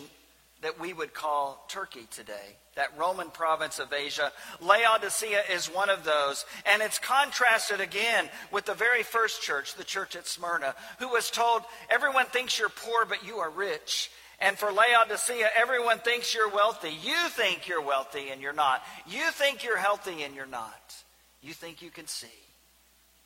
that 0.63 0.79
we 0.79 0.93
would 0.93 1.13
call 1.13 1.63
Turkey 1.69 2.07
today 2.09 2.55
that 2.79 2.97
Roman 2.97 3.29
province 3.29 3.77
of 3.77 3.91
Asia. 3.91 4.31
Laodicea 4.61 5.41
is 5.53 5.67
one 5.67 5.89
of 5.89 6.05
those. 6.05 6.45
And 6.65 6.81
it's 6.81 6.97
contrasted 6.97 7.81
again 7.81 8.29
with 8.53 8.65
the 8.65 8.73
very 8.73 9.03
first 9.03 9.41
church, 9.41 9.75
the 9.75 9.83
church 9.83 10.15
at 10.15 10.25
Smyrna, 10.25 10.73
who 10.97 11.09
was 11.09 11.29
told, 11.29 11.63
everyone 11.89 12.25
thinks 12.27 12.57
you're 12.57 12.69
poor, 12.69 13.05
but 13.05 13.27
you 13.27 13.39
are 13.39 13.49
rich. 13.49 14.09
And 14.39 14.57
for 14.57 14.71
Laodicea, 14.71 15.49
everyone 15.57 15.99
thinks 15.99 16.33
you're 16.33 16.49
wealthy. 16.49 16.91
You 17.03 17.27
think 17.27 17.67
you're 17.67 17.81
wealthy 17.81 18.29
and 18.29 18.41
you're 18.41 18.53
not. 18.53 18.81
You 19.05 19.29
think 19.31 19.65
you're 19.65 19.77
healthy 19.77 20.23
and 20.23 20.33
you're 20.33 20.45
not. 20.45 20.95
You 21.41 21.51
think 21.51 21.81
you 21.81 21.89
can 21.89 22.07
see, 22.07 22.27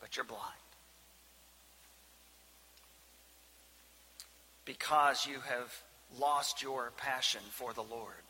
but 0.02 0.18
you're 0.18 0.26
blind. 0.26 0.42
Because 4.66 5.28
you 5.28 5.36
have 5.48 5.72
lost 6.20 6.64
your 6.64 6.92
passion 6.98 7.42
for 7.52 7.72
the 7.74 7.84
Lord 7.84 8.24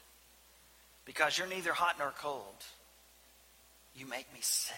because 1.05 1.37
you're 1.37 1.47
neither 1.47 1.73
hot 1.73 1.95
nor 1.99 2.13
cold. 2.17 2.63
You 3.95 4.07
make 4.07 4.31
me 4.33 4.39
sick. 4.41 4.77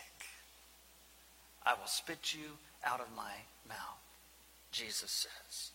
I 1.66 1.74
will 1.74 1.88
spit 1.88 2.34
you 2.34 2.58
out 2.86 3.00
of 3.00 3.08
my 3.16 3.32
mouth, 3.68 3.78
Jesus 4.72 5.12
says. 5.12 5.72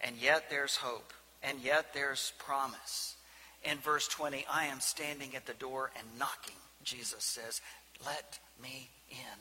And 0.00 0.16
yet 0.20 0.50
there's 0.50 0.76
hope, 0.76 1.12
and 1.42 1.60
yet 1.60 1.92
there's 1.92 2.32
promise. 2.38 3.16
In 3.62 3.78
verse 3.78 4.08
20, 4.08 4.46
I 4.50 4.66
am 4.66 4.80
standing 4.80 5.36
at 5.36 5.46
the 5.46 5.52
door 5.54 5.90
and 5.96 6.18
knocking, 6.18 6.56
Jesus 6.82 7.22
says. 7.24 7.60
Let 8.04 8.38
me 8.62 8.88
in. 9.10 9.38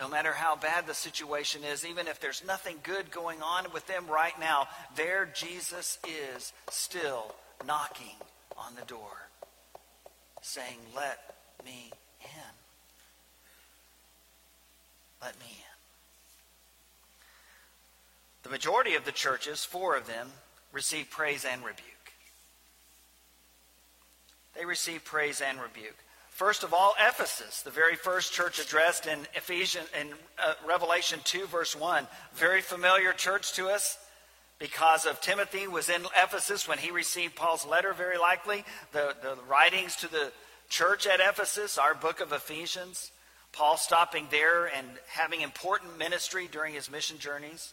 No 0.00 0.08
matter 0.08 0.32
how 0.32 0.56
bad 0.56 0.88
the 0.88 0.94
situation 0.94 1.62
is, 1.62 1.86
even 1.86 2.08
if 2.08 2.18
there's 2.18 2.42
nothing 2.44 2.78
good 2.82 3.12
going 3.12 3.40
on 3.42 3.66
with 3.72 3.86
them 3.86 4.08
right 4.08 4.38
now, 4.40 4.66
there 4.96 5.30
Jesus 5.32 5.98
is 6.34 6.52
still 6.68 7.34
knocking 7.66 8.16
on 8.56 8.74
the 8.74 8.84
door, 8.86 9.28
saying, 10.42 10.78
Let 10.94 11.18
me 11.64 11.90
in. 12.20 12.54
Let 15.22 15.38
me 15.38 15.46
in. 15.46 15.74
The 18.42 18.50
majority 18.50 18.94
of 18.94 19.04
the 19.04 19.12
churches, 19.12 19.64
four 19.64 19.96
of 19.96 20.06
them, 20.06 20.28
receive 20.72 21.08
praise 21.10 21.44
and 21.44 21.64
rebuke. 21.64 21.88
They 24.54 24.64
receive 24.64 25.04
praise 25.04 25.40
and 25.40 25.60
rebuke. 25.60 25.96
First 26.28 26.64
of 26.64 26.74
all, 26.74 26.94
Ephesus, 27.00 27.62
the 27.62 27.70
very 27.70 27.94
first 27.94 28.32
church 28.32 28.58
addressed 28.58 29.06
in 29.06 29.20
Ephesians 29.34 29.86
in 29.98 30.08
uh, 30.44 30.54
Revelation 30.66 31.20
2 31.24 31.46
verse 31.46 31.76
1, 31.76 32.06
very 32.34 32.60
familiar 32.60 33.12
church 33.12 33.52
to 33.54 33.68
us 33.68 33.96
because 34.58 35.06
of 35.06 35.20
Timothy 35.20 35.66
was 35.66 35.88
in 35.88 36.02
Ephesus 36.22 36.68
when 36.68 36.78
he 36.78 36.90
received 36.90 37.34
Paul's 37.34 37.66
letter, 37.66 37.92
very 37.92 38.18
likely. 38.18 38.64
The, 38.92 39.14
the 39.22 39.36
writings 39.48 39.96
to 39.96 40.10
the 40.10 40.32
church 40.68 41.06
at 41.06 41.20
Ephesus, 41.20 41.78
our 41.78 41.94
book 41.94 42.20
of 42.20 42.32
Ephesians. 42.32 43.10
Paul 43.52 43.76
stopping 43.76 44.26
there 44.30 44.66
and 44.66 44.86
having 45.08 45.40
important 45.40 45.98
ministry 45.98 46.48
during 46.50 46.74
his 46.74 46.90
mission 46.90 47.18
journeys. 47.18 47.72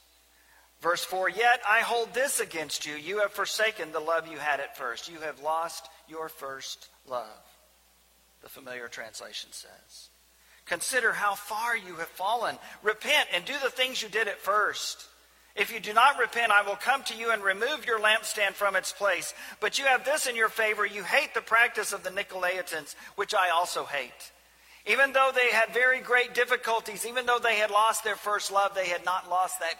Verse 0.81 1.03
4 1.03 1.29
Yet 1.29 1.61
I 1.69 1.79
hold 1.79 2.13
this 2.13 2.39
against 2.39 2.85
you. 2.85 2.95
You 2.95 3.19
have 3.19 3.31
forsaken 3.31 3.91
the 3.91 3.99
love 3.99 4.27
you 4.27 4.37
had 4.37 4.59
at 4.59 4.77
first. 4.77 5.09
You 5.09 5.19
have 5.19 5.41
lost 5.41 5.87
your 6.09 6.27
first 6.27 6.89
love, 7.07 7.27
the 8.41 8.49
familiar 8.49 8.87
translation 8.87 9.51
says. 9.51 10.09
Consider 10.65 11.11
how 11.11 11.35
far 11.35 11.75
you 11.75 11.95
have 11.95 12.07
fallen. 12.07 12.57
Repent 12.83 13.29
and 13.33 13.45
do 13.45 13.53
the 13.63 13.69
things 13.69 14.01
you 14.01 14.09
did 14.09 14.27
at 14.27 14.39
first. 14.39 15.05
If 15.55 15.73
you 15.73 15.79
do 15.79 15.93
not 15.93 16.17
repent, 16.17 16.51
I 16.51 16.65
will 16.65 16.77
come 16.77 17.03
to 17.03 17.17
you 17.17 17.31
and 17.31 17.43
remove 17.43 17.85
your 17.85 17.99
lampstand 17.99 18.53
from 18.53 18.75
its 18.75 18.93
place. 18.93 19.33
But 19.59 19.77
you 19.77 19.85
have 19.85 20.05
this 20.05 20.27
in 20.27 20.35
your 20.35 20.49
favor 20.49 20.85
you 20.85 21.03
hate 21.03 21.33
the 21.33 21.41
practice 21.41 21.93
of 21.93 22.03
the 22.03 22.09
Nicolaitans, 22.09 22.95
which 23.15 23.33
I 23.33 23.49
also 23.49 23.83
hate. 23.83 24.31
Even 24.87 25.13
though 25.13 25.31
they 25.35 25.51
had 25.51 25.73
very 25.73 25.99
great 25.99 26.33
difficulties, 26.33 27.05
even 27.05 27.25
though 27.25 27.37
they 27.37 27.57
had 27.57 27.69
lost 27.69 28.03
their 28.03 28.15
first 28.15 28.51
love, 28.51 28.73
they 28.73 28.87
had 28.87 29.05
not 29.05 29.29
lost 29.29 29.59
that 29.59 29.75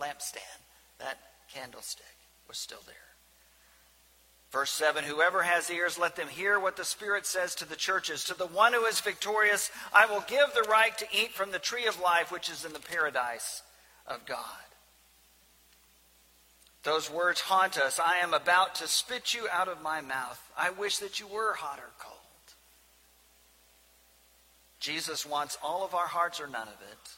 lampstand. 0.00 0.60
That 0.98 1.18
candlestick 1.52 2.04
was 2.48 2.58
still 2.58 2.82
there. 2.86 2.96
Verse 4.52 4.70
7 4.70 5.04
Whoever 5.04 5.42
has 5.42 5.70
ears, 5.70 5.98
let 5.98 6.16
them 6.16 6.28
hear 6.28 6.58
what 6.58 6.76
the 6.76 6.84
Spirit 6.84 7.26
says 7.26 7.54
to 7.56 7.68
the 7.68 7.76
churches. 7.76 8.24
To 8.24 8.34
the 8.34 8.46
one 8.46 8.72
who 8.72 8.84
is 8.86 9.00
victorious, 9.00 9.70
I 9.92 10.06
will 10.06 10.24
give 10.26 10.54
the 10.54 10.68
right 10.68 10.96
to 10.98 11.06
eat 11.12 11.32
from 11.32 11.50
the 11.50 11.58
tree 11.58 11.86
of 11.86 12.00
life, 12.00 12.30
which 12.30 12.48
is 12.48 12.64
in 12.64 12.72
the 12.72 12.78
paradise 12.78 13.62
of 14.06 14.24
God. 14.24 14.38
Those 16.84 17.10
words 17.10 17.40
haunt 17.40 17.78
us. 17.78 17.98
I 17.98 18.18
am 18.18 18.32
about 18.32 18.76
to 18.76 18.86
spit 18.86 19.34
you 19.34 19.48
out 19.52 19.66
of 19.66 19.82
my 19.82 20.00
mouth. 20.00 20.40
I 20.56 20.70
wish 20.70 20.98
that 20.98 21.18
you 21.18 21.26
were 21.26 21.54
hot 21.54 21.80
or 21.80 21.90
cold. 21.98 22.16
Jesus 24.78 25.26
wants 25.26 25.58
all 25.64 25.84
of 25.84 25.94
our 25.94 26.06
hearts 26.06 26.40
or 26.40 26.46
none 26.46 26.68
of 26.68 26.80
it. 26.92 27.10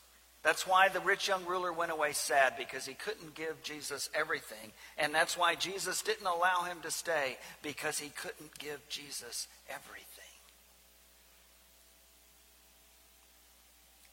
That's 0.48 0.66
why 0.66 0.88
the 0.88 1.00
rich 1.00 1.28
young 1.28 1.44
ruler 1.44 1.74
went 1.74 1.92
away 1.92 2.12
sad 2.12 2.54
because 2.56 2.86
he 2.86 2.94
couldn't 2.94 3.34
give 3.34 3.62
Jesus 3.62 4.08
everything. 4.14 4.72
And 4.96 5.14
that's 5.14 5.36
why 5.36 5.54
Jesus 5.54 6.00
didn't 6.00 6.26
allow 6.26 6.62
him 6.62 6.78
to 6.84 6.90
stay 6.90 7.36
because 7.60 7.98
he 7.98 8.08
couldn't 8.08 8.58
give 8.58 8.80
Jesus 8.88 9.46
everything. 9.68 10.06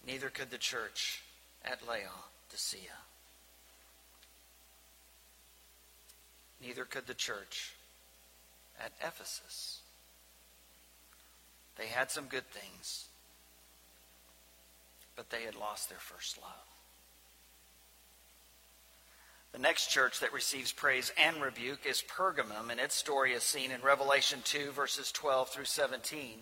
Neither 0.06 0.30
could 0.30 0.52
the 0.52 0.58
church 0.58 1.24
at 1.64 1.80
Laodicea. 1.88 2.82
Neither 6.62 6.84
could 6.84 7.08
the 7.08 7.14
church 7.14 7.76
at 8.84 8.92
Ephesus. 9.00 9.80
They 11.78 11.88
had 11.88 12.12
some 12.12 12.26
good 12.26 12.50
things, 12.52 13.06
but 15.16 15.30
they 15.30 15.44
had 15.44 15.56
lost 15.56 15.90
their 15.90 16.00
first 16.00 16.38
love. 16.42 16.52
The 19.52 19.62
next 19.62 19.88
church 19.88 20.20
that 20.20 20.34
receives 20.34 20.74
praise 20.74 21.14
and 21.18 21.42
rebuke 21.42 21.86
is 21.86 22.04
Pergamum, 22.04 22.72
and 22.72 22.80
its 22.80 22.94
story 22.94 23.32
is 23.32 23.44
seen 23.44 23.72
in 23.72 23.82
Revelation 23.82 24.40
2, 24.44 24.72
verses 24.72 25.14
12 25.14 25.50
through 25.50 25.66
17. 25.66 26.40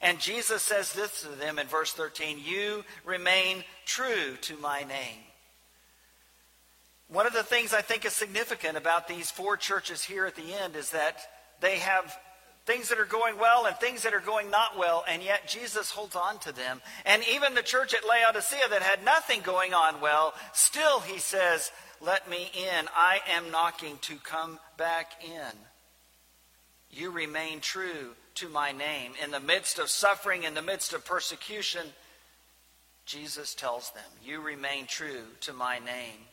And 0.00 0.18
Jesus 0.18 0.62
says 0.62 0.92
this 0.92 1.22
to 1.22 1.28
them 1.28 1.60
in 1.60 1.68
verse 1.68 1.92
13 1.92 2.40
You 2.44 2.84
remain 3.04 3.62
true 3.84 4.36
to 4.42 4.56
my 4.56 4.80
name. 4.80 5.22
One 7.08 7.26
of 7.26 7.32
the 7.32 7.44
things 7.44 7.72
I 7.72 7.82
think 7.82 8.04
is 8.04 8.12
significant 8.12 8.76
about 8.76 9.06
these 9.06 9.30
four 9.30 9.56
churches 9.56 10.02
here 10.02 10.26
at 10.26 10.34
the 10.34 10.52
end 10.54 10.74
is 10.74 10.90
that 10.90 11.20
they 11.60 11.76
have 11.76 12.18
things 12.66 12.88
that 12.88 12.98
are 12.98 13.04
going 13.04 13.38
well 13.38 13.66
and 13.66 13.76
things 13.76 14.02
that 14.02 14.12
are 14.12 14.20
going 14.20 14.50
not 14.50 14.76
well, 14.76 15.04
and 15.08 15.22
yet 15.22 15.48
Jesus 15.48 15.90
holds 15.90 16.16
on 16.16 16.38
to 16.40 16.52
them. 16.52 16.82
And 17.04 17.22
even 17.32 17.54
the 17.54 17.62
church 17.62 17.94
at 17.94 18.06
Laodicea 18.06 18.68
that 18.70 18.82
had 18.82 19.04
nothing 19.04 19.40
going 19.40 19.72
on 19.72 20.00
well, 20.00 20.34
still 20.52 21.00
he 21.00 21.18
says, 21.18 21.70
Let 22.00 22.28
me 22.28 22.50
in. 22.54 22.86
I 22.94 23.20
am 23.30 23.50
knocking 23.50 23.98
to 24.02 24.16
come 24.16 24.58
back 24.76 25.12
in. 25.24 25.56
You 26.90 27.10
remain 27.10 27.60
true 27.60 28.14
to 28.36 28.48
my 28.48 28.72
name. 28.72 29.12
In 29.22 29.30
the 29.30 29.40
midst 29.40 29.78
of 29.78 29.88
suffering, 29.88 30.42
in 30.42 30.54
the 30.54 30.62
midst 30.62 30.92
of 30.92 31.04
persecution, 31.04 31.86
Jesus 33.06 33.54
tells 33.54 33.90
them, 33.92 34.04
You 34.24 34.40
remain 34.40 34.86
true 34.86 35.22
to 35.42 35.52
my 35.52 35.78
name. 35.78 36.26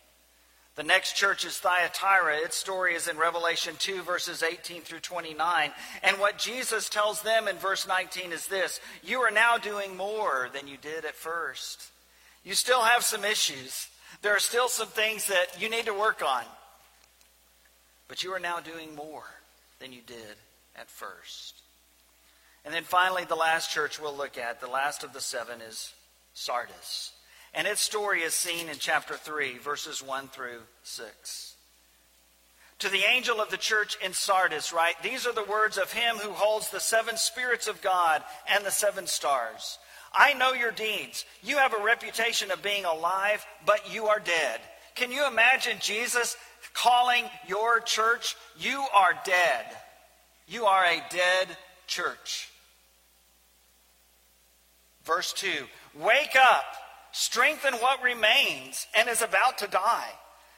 The 0.76 0.84
next 0.84 1.16
church 1.16 1.46
is 1.46 1.58
Thyatira. 1.60 2.38
Its 2.38 2.56
story 2.56 2.96
is 2.96 3.08
in 3.08 3.18
Revelation 3.18 3.76
2, 3.78 4.02
verses 4.02 4.42
18 4.42 4.82
through 4.82 5.02
29. 5.02 5.72
And 6.02 6.18
what 6.18 6.40
Jesus 6.40 6.90
tells 6.90 7.22
them 7.22 7.48
in 7.48 7.58
verse 7.58 7.88
19 7.88 8.32
is 8.32 8.48
this 8.48 8.80
You 9.04 9.20
are 9.20 9.32
now 9.32 9.58
doing 9.58 9.96
more 9.96 10.50
than 10.52 10.68
you 10.68 10.78
did 10.78 11.06
at 11.06 11.16
first. 11.16 11.90
You 12.44 12.56
still 12.56 12.82
have 12.82 13.04
some 13.04 13.24
issues. 13.24 13.88
There 14.24 14.36
are 14.36 14.40
still 14.40 14.68
some 14.68 14.88
things 14.88 15.28
that 15.28 15.62
you 15.62 15.70
need 15.70 15.86
to 15.86 15.94
work 15.94 16.24
on. 16.26 16.44
But 18.08 18.24
you 18.24 18.34
are 18.34 18.40
now 18.40 18.60
doing 18.60 18.96
more 18.96 19.26
than 19.80 19.94
you 19.94 20.02
did 20.06 20.38
at 20.76 20.90
first. 20.90 21.62
And 22.66 22.74
then 22.74 22.84
finally, 22.84 23.26
the 23.26 23.36
last 23.36 23.72
church 23.72 24.00
we'll 24.00 24.16
look 24.16 24.38
at, 24.38 24.60
the 24.60 24.68
last 24.68 25.04
of 25.04 25.14
the 25.14 25.22
seven, 25.22 25.62
is 25.62 25.94
Sardis. 26.34 27.13
And 27.54 27.68
its 27.68 27.82
story 27.82 28.22
is 28.22 28.34
seen 28.34 28.68
in 28.70 28.78
chapter 28.80 29.16
3, 29.16 29.60
verses 29.60 30.02
1 30.02 30.30
through 30.30 30.62
6. 30.84 31.56
To 32.80 32.90
the 32.90 33.04
angel 33.10 33.40
of 33.40 33.50
the 33.50 33.58
church 33.58 33.96
in 34.04 34.14
Sardis, 34.14 34.74
write, 34.74 35.02
These 35.04 35.28
are 35.28 35.34
the 35.34 35.44
words 35.44 35.78
of 35.78 35.94
him 35.94 36.16
who 36.18 36.32
holds 36.32 36.70
the 36.70 36.80
seven 36.80 37.16
spirits 37.16 37.68
of 37.68 37.82
God 37.82 38.24
and 38.50 38.66
the 38.66 38.72
seven 38.72 39.08
stars. 39.08 39.78
I 40.14 40.34
know 40.34 40.54
your 40.54 40.72
deeds. 40.72 41.26
You 41.44 41.58
have 41.58 41.74
a 41.74 41.84
reputation 41.84 42.52
of 42.52 42.62
being 42.62 42.86
alive, 42.86 43.46
but 43.66 43.94
you 43.94 44.08
are 44.08 44.20
dead. 44.20 44.60
Can 44.96 45.12
you 45.12 45.26
imagine 45.28 45.78
Jesus 45.80 46.36
calling 46.74 47.26
your 47.48 47.80
church, 47.80 48.36
You 48.58 48.84
are 48.94 49.14
dead? 49.26 49.66
You 50.48 50.66
are 50.66 50.84
a 50.84 51.02
dead 51.10 51.48
church. 51.88 52.50
Verse 55.04 55.34
2 55.34 55.50
Wake 56.00 56.36
up 56.36 56.66
strengthen 57.14 57.76
what 57.76 58.04
remains 58.04 58.88
and 58.94 59.08
is 59.08 59.22
about 59.22 59.60
to 59.60 59.68
die. 59.68 60.12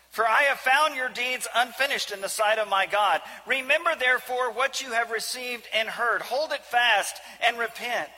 For 0.10 0.26
I 0.26 0.44
have 0.44 0.60
found 0.60 0.96
your 0.96 1.10
deeds 1.10 1.46
unfinished 1.54 2.12
in 2.12 2.22
the 2.22 2.30
sight 2.30 2.58
of 2.58 2.70
my 2.70 2.86
God. 2.86 3.20
Remember, 3.46 3.92
therefore, 4.00 4.52
what 4.52 4.82
you 4.82 4.94
have 4.94 5.12
received 5.12 5.68
and 5.74 5.90
heard. 5.90 6.22
Hold 6.22 6.54
it 6.54 6.64
fast 6.64 7.18
and 7.46 7.60
repent. 7.60 8.10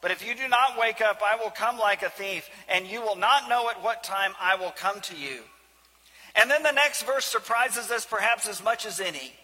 But 0.00 0.10
if 0.10 0.26
you 0.26 0.34
do 0.34 0.48
not 0.48 0.78
wake 0.78 1.02
up, 1.02 1.20
I 1.22 1.36
will 1.36 1.50
come 1.50 1.78
like 1.78 2.02
a 2.02 2.08
thief, 2.08 2.48
and 2.68 2.86
you 2.86 3.02
will 3.02 3.16
not 3.16 3.48
know 3.48 3.68
at 3.68 3.82
what 3.82 4.02
time 4.02 4.32
I 4.40 4.54
will 4.56 4.70
come 4.70 5.00
to 5.02 5.16
you. 5.16 5.40
And 6.34 6.50
then 6.50 6.62
the 6.62 6.72
next 6.72 7.04
verse 7.04 7.26
surprises 7.26 7.90
us 7.90 8.06
perhaps 8.06 8.48
as 8.48 8.64
much 8.64 8.86
as 8.86 8.98
any. 8.98 9.34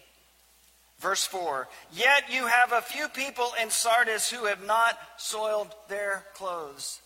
Verse 0.99 1.23
4 1.25 1.67
Yet 1.93 2.31
you 2.31 2.47
have 2.47 2.71
a 2.71 2.81
few 2.81 3.09
people 3.09 3.51
in 3.61 3.69
Sardis 3.69 4.31
who 4.31 4.45
have 4.45 4.65
not 4.65 4.97
soiled 5.17 5.73
their 5.87 6.25
clothes. 6.33 6.99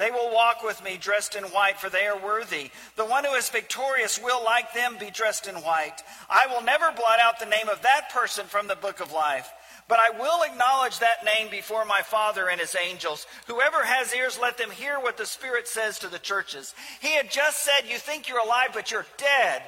They 0.00 0.10
will 0.10 0.32
walk 0.32 0.64
with 0.64 0.82
me 0.82 0.96
dressed 0.96 1.36
in 1.36 1.44
white, 1.44 1.78
for 1.78 1.90
they 1.90 2.06
are 2.06 2.18
worthy. 2.18 2.70
The 2.96 3.04
one 3.04 3.22
who 3.22 3.34
is 3.34 3.50
victorious 3.50 4.18
will, 4.18 4.42
like 4.42 4.72
them, 4.72 4.96
be 4.98 5.10
dressed 5.10 5.46
in 5.46 5.56
white. 5.56 6.02
I 6.30 6.46
will 6.46 6.62
never 6.62 6.90
blot 6.90 7.20
out 7.22 7.38
the 7.38 7.44
name 7.44 7.68
of 7.68 7.82
that 7.82 8.08
person 8.10 8.46
from 8.46 8.66
the 8.66 8.76
book 8.76 9.00
of 9.00 9.12
life, 9.12 9.52
but 9.88 9.98
I 9.98 10.18
will 10.18 10.42
acknowledge 10.42 11.00
that 11.00 11.26
name 11.26 11.50
before 11.50 11.84
my 11.84 12.00
Father 12.00 12.48
and 12.48 12.58
his 12.58 12.74
angels. 12.82 13.26
Whoever 13.46 13.84
has 13.84 14.14
ears, 14.14 14.38
let 14.40 14.56
them 14.56 14.70
hear 14.70 14.98
what 14.98 15.18
the 15.18 15.26
Spirit 15.26 15.68
says 15.68 15.98
to 15.98 16.08
the 16.08 16.18
churches. 16.18 16.74
He 17.02 17.14
had 17.14 17.30
just 17.30 17.62
said, 17.62 17.86
You 17.86 17.98
think 17.98 18.26
you're 18.26 18.42
alive, 18.42 18.70
but 18.72 18.90
you're 18.90 19.04
dead. 19.18 19.60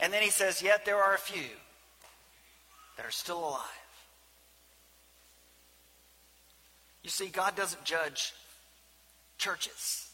And 0.00 0.12
then 0.12 0.24
he 0.24 0.30
says, 0.30 0.60
Yet 0.60 0.84
there 0.84 1.00
are 1.00 1.14
a 1.14 1.18
few 1.18 1.46
that 2.96 3.06
are 3.06 3.12
still 3.12 3.38
alive. 3.38 3.60
You 7.04 7.10
see, 7.10 7.28
God 7.28 7.54
doesn't 7.54 7.84
judge 7.84 8.32
churches. 9.38 10.10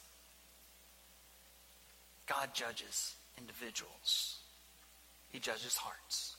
God 2.27 2.51
judges 2.55 3.15
individuals, 3.39 4.39
He 5.31 5.39
judges 5.39 5.77
hearts. 5.77 6.37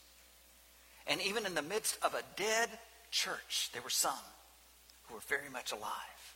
And 1.06 1.22
even 1.22 1.46
in 1.46 1.54
the 1.54 1.62
midst 1.62 1.98
of 2.02 2.14
a 2.14 2.24
dead 2.38 2.70
church, 3.12 3.70
there 3.74 3.82
were 3.82 3.90
some 3.90 4.14
who 5.04 5.16
were 5.16 5.22
very 5.28 5.50
much 5.52 5.72
alive, 5.72 6.36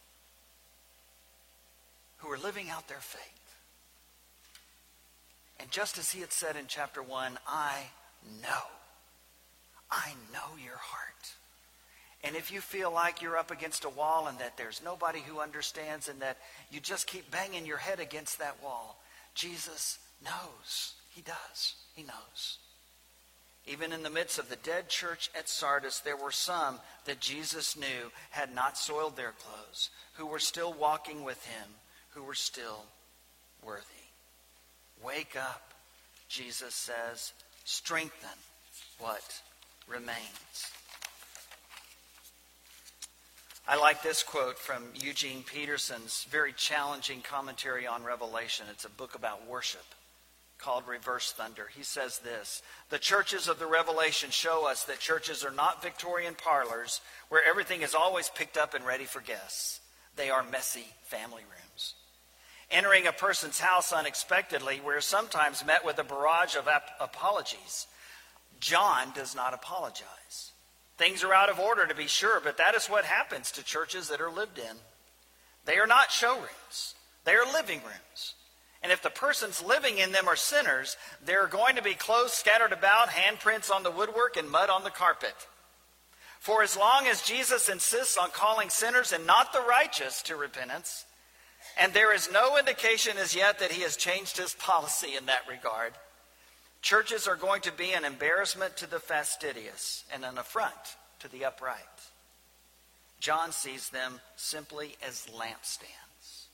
who 2.18 2.28
were 2.28 2.38
living 2.38 2.70
out 2.70 2.88
their 2.88 3.00
faith. 3.00 3.22
And 5.60 5.72
just 5.72 5.98
as 5.98 6.12
he 6.12 6.20
had 6.20 6.32
said 6.32 6.56
in 6.56 6.66
chapter 6.68 7.02
1, 7.02 7.40
I 7.48 7.76
know, 8.42 8.64
I 9.90 10.14
know 10.34 10.58
your 10.64 10.78
heart. 10.78 11.32
And 12.24 12.36
if 12.36 12.52
you 12.52 12.62
feel 12.62 12.92
like 12.92 13.22
you're 13.22 13.38
up 13.38 13.52
against 13.52 13.86
a 13.86 13.90
wall 13.90 14.28
and 14.28 14.40
that 14.40 14.58
there's 14.58 14.82
nobody 14.84 15.20
who 15.20 15.40
understands 15.40 16.10
and 16.10 16.20
that 16.22 16.38
you 16.72 16.80
just 16.80 17.08
keep 17.08 17.30
banging 17.30 17.66
your 17.66 17.78
head 17.78 18.00
against 18.00 18.40
that 18.40 18.62
wall, 18.64 19.00
Jesus 19.36 20.00
knows. 20.24 20.94
He 21.14 21.22
does. 21.22 21.76
He 21.96 22.04
knows. 22.04 22.58
Even 23.68 23.92
in 23.92 24.02
the 24.02 24.10
midst 24.10 24.40
of 24.40 24.50
the 24.50 24.56
dead 24.58 24.88
church 24.88 25.30
at 25.38 25.50
Sardis, 25.50 26.00
there 26.00 26.16
were 26.16 26.32
some 26.32 26.80
that 27.06 27.20
Jesus 27.20 27.76
knew 27.76 28.12
had 28.30 28.56
not 28.56 28.78
soiled 28.78 29.18
their 29.18 29.34
clothes, 29.34 29.90
who 30.14 30.26
were 30.26 30.40
still 30.40 30.74
walking 30.74 31.24
with 31.24 31.46
him, 31.46 31.68
who 32.12 32.24
were 32.24 32.34
still 32.34 32.86
worthy. 33.64 33.84
Wake 35.04 35.36
up, 35.36 35.74
Jesus 36.30 36.74
says. 36.74 37.34
Strengthen 37.66 38.30
what 39.00 39.42
remains. 39.88 40.72
I 43.70 43.76
like 43.76 44.02
this 44.02 44.24
quote 44.24 44.58
from 44.58 44.84
Eugene 44.96 45.44
Peterson's 45.44 46.26
very 46.30 46.54
challenging 46.54 47.20
commentary 47.20 47.86
on 47.86 48.06
Revelation. 48.06 48.66
It's 48.72 48.86
a 48.86 48.90
book 48.90 49.14
about 49.14 49.46
worship 49.46 49.84
called 50.58 50.88
Reverse 50.88 51.34
Thunder. 51.34 51.68
He 51.76 51.84
says 51.84 52.20
this 52.20 52.62
The 52.90 52.98
churches 52.98 53.50
of 53.50 53.60
the 53.60 53.66
Revelation 53.66 54.30
show 54.30 54.66
us 54.70 54.86
that 54.86 55.00
churches 55.00 55.44
are 55.44 55.52
not 55.52 55.84
Victorian 55.84 56.34
parlors 56.34 57.02
where 57.28 57.44
everything 57.46 57.82
is 57.82 57.94
always 57.94 58.30
picked 58.30 58.58
up 58.58 58.74
and 58.74 58.86
ready 58.86 59.04
for 59.04 59.20
guests. 59.20 59.82
they 60.16 60.30
are 60.30 60.44
messy 60.44 60.86
family 61.04 61.44
rooms. 61.44 61.96
Entering 62.72 63.06
a 63.06 63.12
person's 63.12 63.60
house 63.60 63.92
unexpectedly, 63.92 64.82
we're 64.84 65.02
sometimes 65.02 65.66
met 65.66 65.84
with 65.86 66.00
a 66.00 66.06
barrage 66.06 66.56
of 66.56 66.70
ap- 66.70 66.92
apologies. 67.02 67.88
John 68.62 69.12
does 69.14 69.36
not 69.36 69.54
apologize. 69.54 70.54
Things 70.98 71.24
are 71.24 71.34
out 71.34 71.50
of 71.50 71.60
order, 71.60 71.86
to 71.86 71.96
be 71.96 72.08
sure, 72.08 72.42
but 72.44 72.58
that 72.58 72.76
is 72.76 72.88
what 72.88 73.06
happens 73.06 73.52
to 73.52 73.64
churches 73.64 74.10
that 74.10 74.22
are 74.22 74.32
lived 74.32 74.58
in. 74.58 74.78
They 75.66 75.78
are 75.78 75.88
not 75.88 76.12
showrooms, 76.12 76.96
they 77.24 77.34
are 77.34 77.52
living 77.52 77.82
rooms. 77.84 78.34
And 78.84 78.92
if 78.92 79.02
the 79.02 79.10
persons 79.10 79.64
living 79.64 79.98
in 79.98 80.12
them 80.12 80.28
are 80.28 80.36
sinners, 80.36 80.98
there 81.26 81.44
are 81.44 81.48
going 81.48 81.76
to 81.76 81.82
be 81.82 81.96
clothes 81.96 82.34
scattered 82.34 82.72
about, 82.72 83.10
handprints 83.10 83.72
on 83.72 83.84
the 83.84 83.92
woodwork, 83.92 84.38
and 84.38 84.50
mud 84.50 84.70
on 84.70 84.84
the 84.84 84.92
carpet. 84.92 85.34
For 86.40 86.62
as 86.62 86.78
long 86.78 87.08
as 87.08 87.24
Jesus 87.24 87.70
insists 87.70 88.18
on 88.18 88.30
calling 88.30 88.70
sinners 88.70 89.12
and 89.12 89.26
not 89.26 89.52
the 89.52 89.62
righteous 89.68 90.22
to 90.24 90.36
repentance, 90.36 91.06
and 91.80 91.92
there 91.92 92.14
is 92.14 92.32
no 92.32 92.58
indication 92.58 93.18
as 93.18 93.36
yet 93.36 93.60
that 93.60 93.72
he 93.72 93.82
has 93.82 93.98
changed 93.98 94.38
his 94.38 94.54
policy 94.54 95.16
in 95.18 95.26
that 95.26 95.48
regard, 95.50 95.94
churches 96.82 97.28
are 97.28 97.36
going 97.36 97.62
to 97.62 97.72
be 97.72 97.92
an 97.94 98.06
embarrassment 98.06 98.78
to 98.78 98.90
the 98.90 99.00
fastidious 99.00 100.04
and 100.14 100.24
an 100.24 100.38
affront 100.38 100.74
to 101.20 101.28
the 101.30 101.46
upright. 101.46 101.78
John 103.20 103.52
sees 103.52 103.90
them 103.90 104.20
simply 104.36 104.96
as 105.06 105.28
lampstands. 105.36 106.46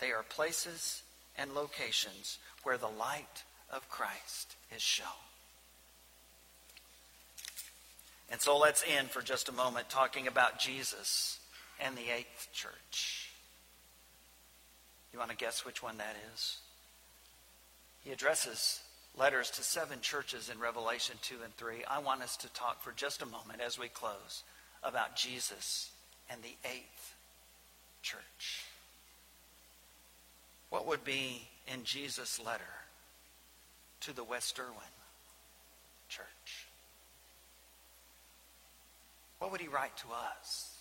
They 0.00 0.10
are 0.10 0.24
places 0.28 1.02
and 1.36 1.54
locations 1.54 2.38
where 2.62 2.76
the 2.76 2.88
light 2.88 3.44
of 3.72 3.88
Christ 3.88 4.56
is 4.74 4.82
shown. 4.82 5.06
And 8.30 8.40
so 8.40 8.58
let's 8.58 8.84
end 8.86 9.10
for 9.10 9.22
just 9.22 9.48
a 9.48 9.52
moment 9.52 9.88
talking 9.88 10.26
about 10.26 10.58
Jesus 10.58 11.38
and 11.80 11.96
the 11.96 12.14
eighth 12.14 12.48
church. 12.52 13.30
You 15.12 15.18
want 15.18 15.30
to 15.30 15.36
guess 15.36 15.64
which 15.64 15.82
one 15.82 15.96
that 15.98 16.16
is? 16.34 16.58
He 18.04 18.10
addresses 18.10 18.80
letters 19.16 19.50
to 19.50 19.62
seven 19.62 20.00
churches 20.00 20.50
in 20.52 20.60
Revelation 20.60 21.16
2 21.22 21.36
and 21.44 21.54
3. 21.56 21.84
I 21.90 21.98
want 21.98 22.22
us 22.22 22.36
to 22.38 22.52
talk 22.52 22.82
for 22.82 22.92
just 22.92 23.22
a 23.22 23.26
moment 23.26 23.60
as 23.64 23.78
we 23.78 23.88
close 23.88 24.42
about 24.82 25.16
Jesus 25.16 25.90
and 26.30 26.42
the 26.42 26.56
eighth 26.64 27.14
church. 28.02 28.64
What 30.70 30.86
would 30.86 31.04
be 31.04 31.48
in 31.72 31.84
Jesus' 31.84 32.40
letter 32.44 32.64
to 34.00 34.14
the 34.14 34.24
West 34.24 34.58
Erwin 34.58 34.74
church? 36.08 36.66
What 39.38 39.50
would 39.52 39.60
he 39.60 39.68
write 39.68 39.96
to 39.98 40.06
us? 40.34 40.74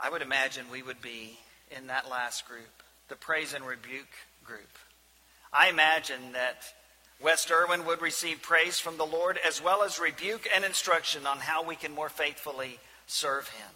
I 0.00 0.10
would 0.10 0.22
imagine 0.22 0.66
we 0.70 0.82
would 0.82 1.02
be 1.02 1.38
in 1.76 1.88
that 1.88 2.08
last 2.08 2.46
group, 2.46 2.82
the 3.08 3.16
praise 3.16 3.52
and 3.52 3.66
rebuke 3.66 4.06
group. 4.48 4.78
I 5.52 5.68
imagine 5.68 6.32
that 6.32 6.62
West 7.22 7.50
Erwin 7.50 7.84
would 7.84 8.00
receive 8.00 8.40
praise 8.40 8.80
from 8.80 8.96
the 8.96 9.04
Lord 9.04 9.38
as 9.46 9.62
well 9.62 9.82
as 9.82 10.00
rebuke 10.00 10.48
and 10.54 10.64
instruction 10.64 11.26
on 11.26 11.38
how 11.38 11.62
we 11.62 11.76
can 11.76 11.94
more 11.94 12.08
faithfully 12.08 12.78
serve 13.06 13.48
him. 13.48 13.70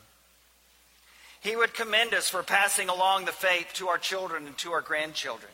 He 1.40 1.54
would 1.54 1.74
commend 1.74 2.14
us 2.14 2.28
for 2.28 2.42
passing 2.42 2.88
along 2.88 3.26
the 3.26 3.32
faith 3.32 3.66
to 3.74 3.88
our 3.88 3.98
children 3.98 4.46
and 4.46 4.56
to 4.58 4.72
our 4.72 4.80
grandchildren, 4.80 5.50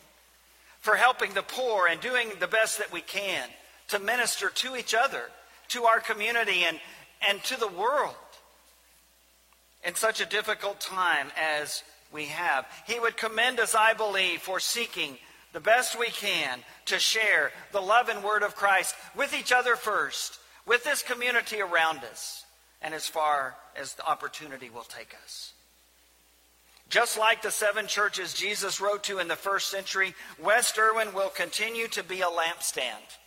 for 0.79 0.95
helping 0.95 1.33
the 1.33 1.41
poor 1.41 1.87
and 1.87 1.99
doing 1.99 2.29
the 2.39 2.47
best 2.47 2.77
that 2.77 2.93
we 2.93 3.01
can 3.01 3.49
to 3.89 3.99
minister 3.99 4.49
to 4.49 4.77
each 4.77 4.93
other, 4.93 5.23
to 5.69 5.83
our 5.83 5.99
community, 5.99 6.63
and, 6.63 6.79
and 7.27 7.43
to 7.43 7.59
the 7.59 7.67
world 7.67 8.15
in 9.83 9.95
such 9.95 10.21
a 10.21 10.25
difficult 10.25 10.79
time 10.79 11.27
as 11.35 11.83
we 12.11 12.25
have. 12.25 12.65
He 12.87 12.99
would 12.99 13.17
commend 13.17 13.59
us, 13.59 13.75
I 13.75 13.93
believe, 13.93 14.41
for 14.41 14.59
seeking 14.59 15.17
the 15.53 15.59
best 15.59 15.97
we 15.97 16.07
can 16.07 16.59
to 16.85 16.99
share 16.99 17.51
the 17.71 17.81
love 17.81 18.09
and 18.09 18.23
word 18.23 18.43
of 18.43 18.55
Christ 18.55 18.95
with 19.15 19.33
each 19.33 19.51
other 19.51 19.75
first, 19.75 20.39
with 20.65 20.83
this 20.83 21.01
community 21.01 21.61
around 21.61 21.99
us, 21.99 22.45
and 22.81 22.93
as 22.93 23.07
far 23.07 23.55
as 23.75 23.93
the 23.93 24.05
opportunity 24.05 24.69
will 24.69 24.83
take 24.83 25.15
us. 25.23 25.53
Just 26.89 27.19
like 27.19 27.43
the 27.43 27.51
seven 27.51 27.85
churches 27.85 28.33
Jesus 28.33 28.81
wrote 28.81 29.03
to 29.03 29.19
in 29.19 29.27
the 29.27 29.35
first 29.35 29.69
century, 29.69 30.15
West 30.41 30.77
Erwin 30.77 31.13
will 31.13 31.29
continue 31.29 31.87
to 31.89 32.03
be 32.03 32.21
a 32.21 32.25
lampstand. 32.25 33.17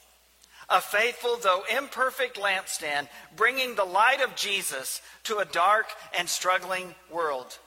A 0.68 0.80
faithful, 0.80 1.36
though 1.36 1.62
imperfect 1.76 2.36
lampstand, 2.36 3.08
bringing 3.36 3.74
the 3.74 3.84
light 3.84 4.20
of 4.20 4.34
Jesus 4.34 5.00
to 5.24 5.38
a 5.38 5.44
dark 5.44 5.86
and 6.16 6.28
struggling 6.28 6.94
world. 7.10 7.58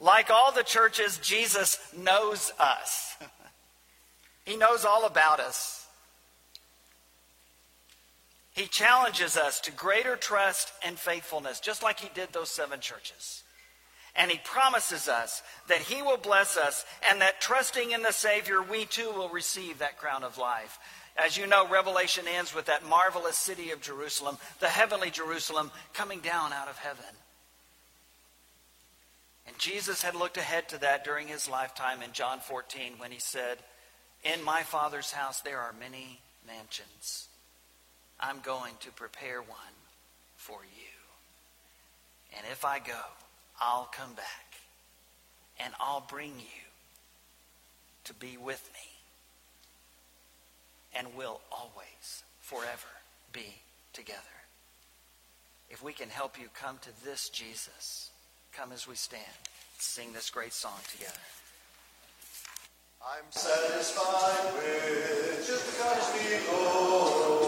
Like 0.00 0.30
all 0.30 0.52
the 0.52 0.62
churches, 0.62 1.18
Jesus 1.18 1.78
knows 1.96 2.52
us. 2.58 3.16
he 4.44 4.56
knows 4.56 4.84
all 4.84 5.06
about 5.06 5.40
us. 5.40 5.86
He 8.52 8.66
challenges 8.66 9.36
us 9.36 9.60
to 9.60 9.72
greater 9.72 10.16
trust 10.16 10.72
and 10.82 10.98
faithfulness, 10.98 11.60
just 11.60 11.82
like 11.82 12.00
he 12.00 12.10
did 12.14 12.32
those 12.32 12.50
seven 12.50 12.80
churches. 12.80 13.42
And 14.14 14.30
he 14.30 14.40
promises 14.44 15.08
us 15.08 15.42
that 15.68 15.78
he 15.78 16.00
will 16.00 16.16
bless 16.16 16.56
us 16.56 16.86
and 17.10 17.20
that 17.20 17.40
trusting 17.40 17.90
in 17.90 18.02
the 18.02 18.12
Savior, 18.12 18.62
we 18.62 18.86
too 18.86 19.10
will 19.14 19.28
receive 19.28 19.78
that 19.78 19.98
crown 19.98 20.24
of 20.24 20.38
life. 20.38 20.78
As 21.18 21.36
you 21.36 21.46
know, 21.46 21.68
Revelation 21.68 22.24
ends 22.26 22.54
with 22.54 22.66
that 22.66 22.86
marvelous 22.86 23.36
city 23.36 23.72
of 23.72 23.82
Jerusalem, 23.82 24.38
the 24.60 24.68
heavenly 24.68 25.10
Jerusalem, 25.10 25.70
coming 25.92 26.20
down 26.20 26.54
out 26.54 26.68
of 26.68 26.78
heaven. 26.78 27.04
And 29.46 29.58
Jesus 29.58 30.02
had 30.02 30.14
looked 30.14 30.36
ahead 30.36 30.68
to 30.70 30.78
that 30.78 31.04
during 31.04 31.28
his 31.28 31.48
lifetime 31.48 32.02
in 32.02 32.12
John 32.12 32.40
14 32.40 32.94
when 32.98 33.12
he 33.12 33.20
said, 33.20 33.58
In 34.24 34.42
my 34.42 34.62
Father's 34.62 35.12
house 35.12 35.40
there 35.40 35.60
are 35.60 35.74
many 35.78 36.20
mansions. 36.46 37.28
I'm 38.18 38.40
going 38.40 38.74
to 38.80 38.90
prepare 38.92 39.40
one 39.40 39.76
for 40.36 40.60
you. 40.62 40.96
And 42.36 42.46
if 42.50 42.64
I 42.64 42.78
go, 42.78 43.00
I'll 43.60 43.88
come 43.92 44.14
back 44.14 44.56
and 45.58 45.72
I'll 45.80 46.04
bring 46.08 46.32
you 46.38 46.66
to 48.04 48.14
be 48.14 48.36
with 48.36 48.68
me 48.74 48.90
and 50.98 51.14
will 51.14 51.40
always, 51.52 52.24
forever 52.40 52.88
be 53.32 53.54
together. 53.92 54.20
If 55.68 55.82
we 55.82 55.92
can 55.92 56.08
help 56.08 56.38
you 56.40 56.48
come 56.54 56.78
to 56.82 57.04
this 57.04 57.28
Jesus, 57.28 58.10
come 58.56 58.72
as 58.72 58.88
we 58.88 58.94
stand, 58.94 59.22
sing 59.78 60.12
this 60.14 60.30
great 60.30 60.52
song 60.52 60.78
together. 60.90 61.12
I'm 63.02 63.24
satisfied 63.28 64.54
with 64.54 65.46
just 65.46 65.66
because 65.66 66.14
we 66.14 66.46
go 66.46 67.45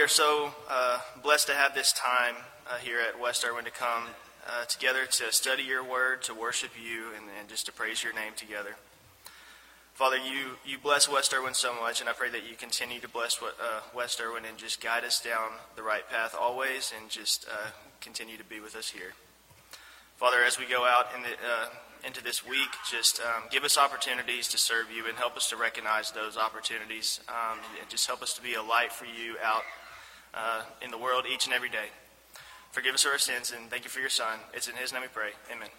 we 0.00 0.04
are 0.04 0.08
so 0.08 0.50
uh, 0.70 0.98
blessed 1.22 1.46
to 1.46 1.52
have 1.52 1.74
this 1.74 1.92
time 1.92 2.34
uh, 2.70 2.78
here 2.78 2.98
at 3.06 3.20
West 3.20 3.44
Erwin 3.44 3.66
to 3.66 3.70
come 3.70 4.04
uh, 4.48 4.64
together 4.64 5.04
to 5.04 5.30
study 5.30 5.62
your 5.62 5.84
word, 5.84 6.22
to 6.22 6.32
worship 6.32 6.70
you, 6.82 7.08
and, 7.14 7.26
and 7.38 7.50
just 7.50 7.66
to 7.66 7.72
praise 7.72 8.02
your 8.02 8.14
name 8.14 8.32
together. 8.34 8.76
Father, 9.92 10.16
you, 10.16 10.56
you 10.64 10.78
bless 10.82 11.06
West 11.06 11.34
Erwin 11.34 11.52
so 11.52 11.74
much, 11.74 12.00
and 12.00 12.08
I 12.08 12.14
pray 12.14 12.30
that 12.30 12.48
you 12.48 12.56
continue 12.56 12.98
to 12.98 13.10
bless 13.10 13.42
what, 13.42 13.58
uh, 13.62 13.80
West 13.94 14.22
Erwin 14.22 14.46
and 14.48 14.56
just 14.56 14.82
guide 14.82 15.04
us 15.04 15.20
down 15.20 15.50
the 15.76 15.82
right 15.82 16.08
path 16.08 16.34
always, 16.34 16.94
and 16.98 17.10
just 17.10 17.46
uh, 17.46 17.68
continue 18.00 18.38
to 18.38 18.44
be 18.44 18.58
with 18.58 18.74
us 18.76 18.88
here. 18.88 19.12
Father, 20.16 20.38
as 20.46 20.58
we 20.58 20.64
go 20.64 20.86
out 20.86 21.08
in 21.14 21.20
the, 21.20 21.28
uh, 21.28 21.66
into 22.06 22.24
this 22.24 22.42
week, 22.42 22.70
just 22.90 23.20
um, 23.20 23.42
give 23.50 23.64
us 23.64 23.76
opportunities 23.76 24.48
to 24.48 24.56
serve 24.56 24.86
you 24.90 25.06
and 25.06 25.18
help 25.18 25.36
us 25.36 25.50
to 25.50 25.56
recognize 25.56 26.10
those 26.10 26.38
opportunities. 26.38 27.20
Um, 27.28 27.58
and 27.78 27.90
just 27.90 28.06
help 28.06 28.22
us 28.22 28.32
to 28.32 28.42
be 28.42 28.54
a 28.54 28.62
light 28.62 28.94
for 28.94 29.04
you 29.04 29.36
out 29.44 29.62
uh, 30.34 30.62
in 30.82 30.90
the 30.90 30.98
world 30.98 31.24
each 31.30 31.46
and 31.46 31.54
every 31.54 31.68
day. 31.68 31.88
Forgive 32.70 32.94
us 32.94 33.06
our 33.06 33.18
sins 33.18 33.52
and 33.56 33.70
thank 33.70 33.84
you 33.84 33.90
for 33.90 34.00
your 34.00 34.10
Son. 34.10 34.38
It's 34.54 34.68
in 34.68 34.76
His 34.76 34.92
name 34.92 35.02
we 35.02 35.08
pray. 35.08 35.30
Amen. 35.50 35.70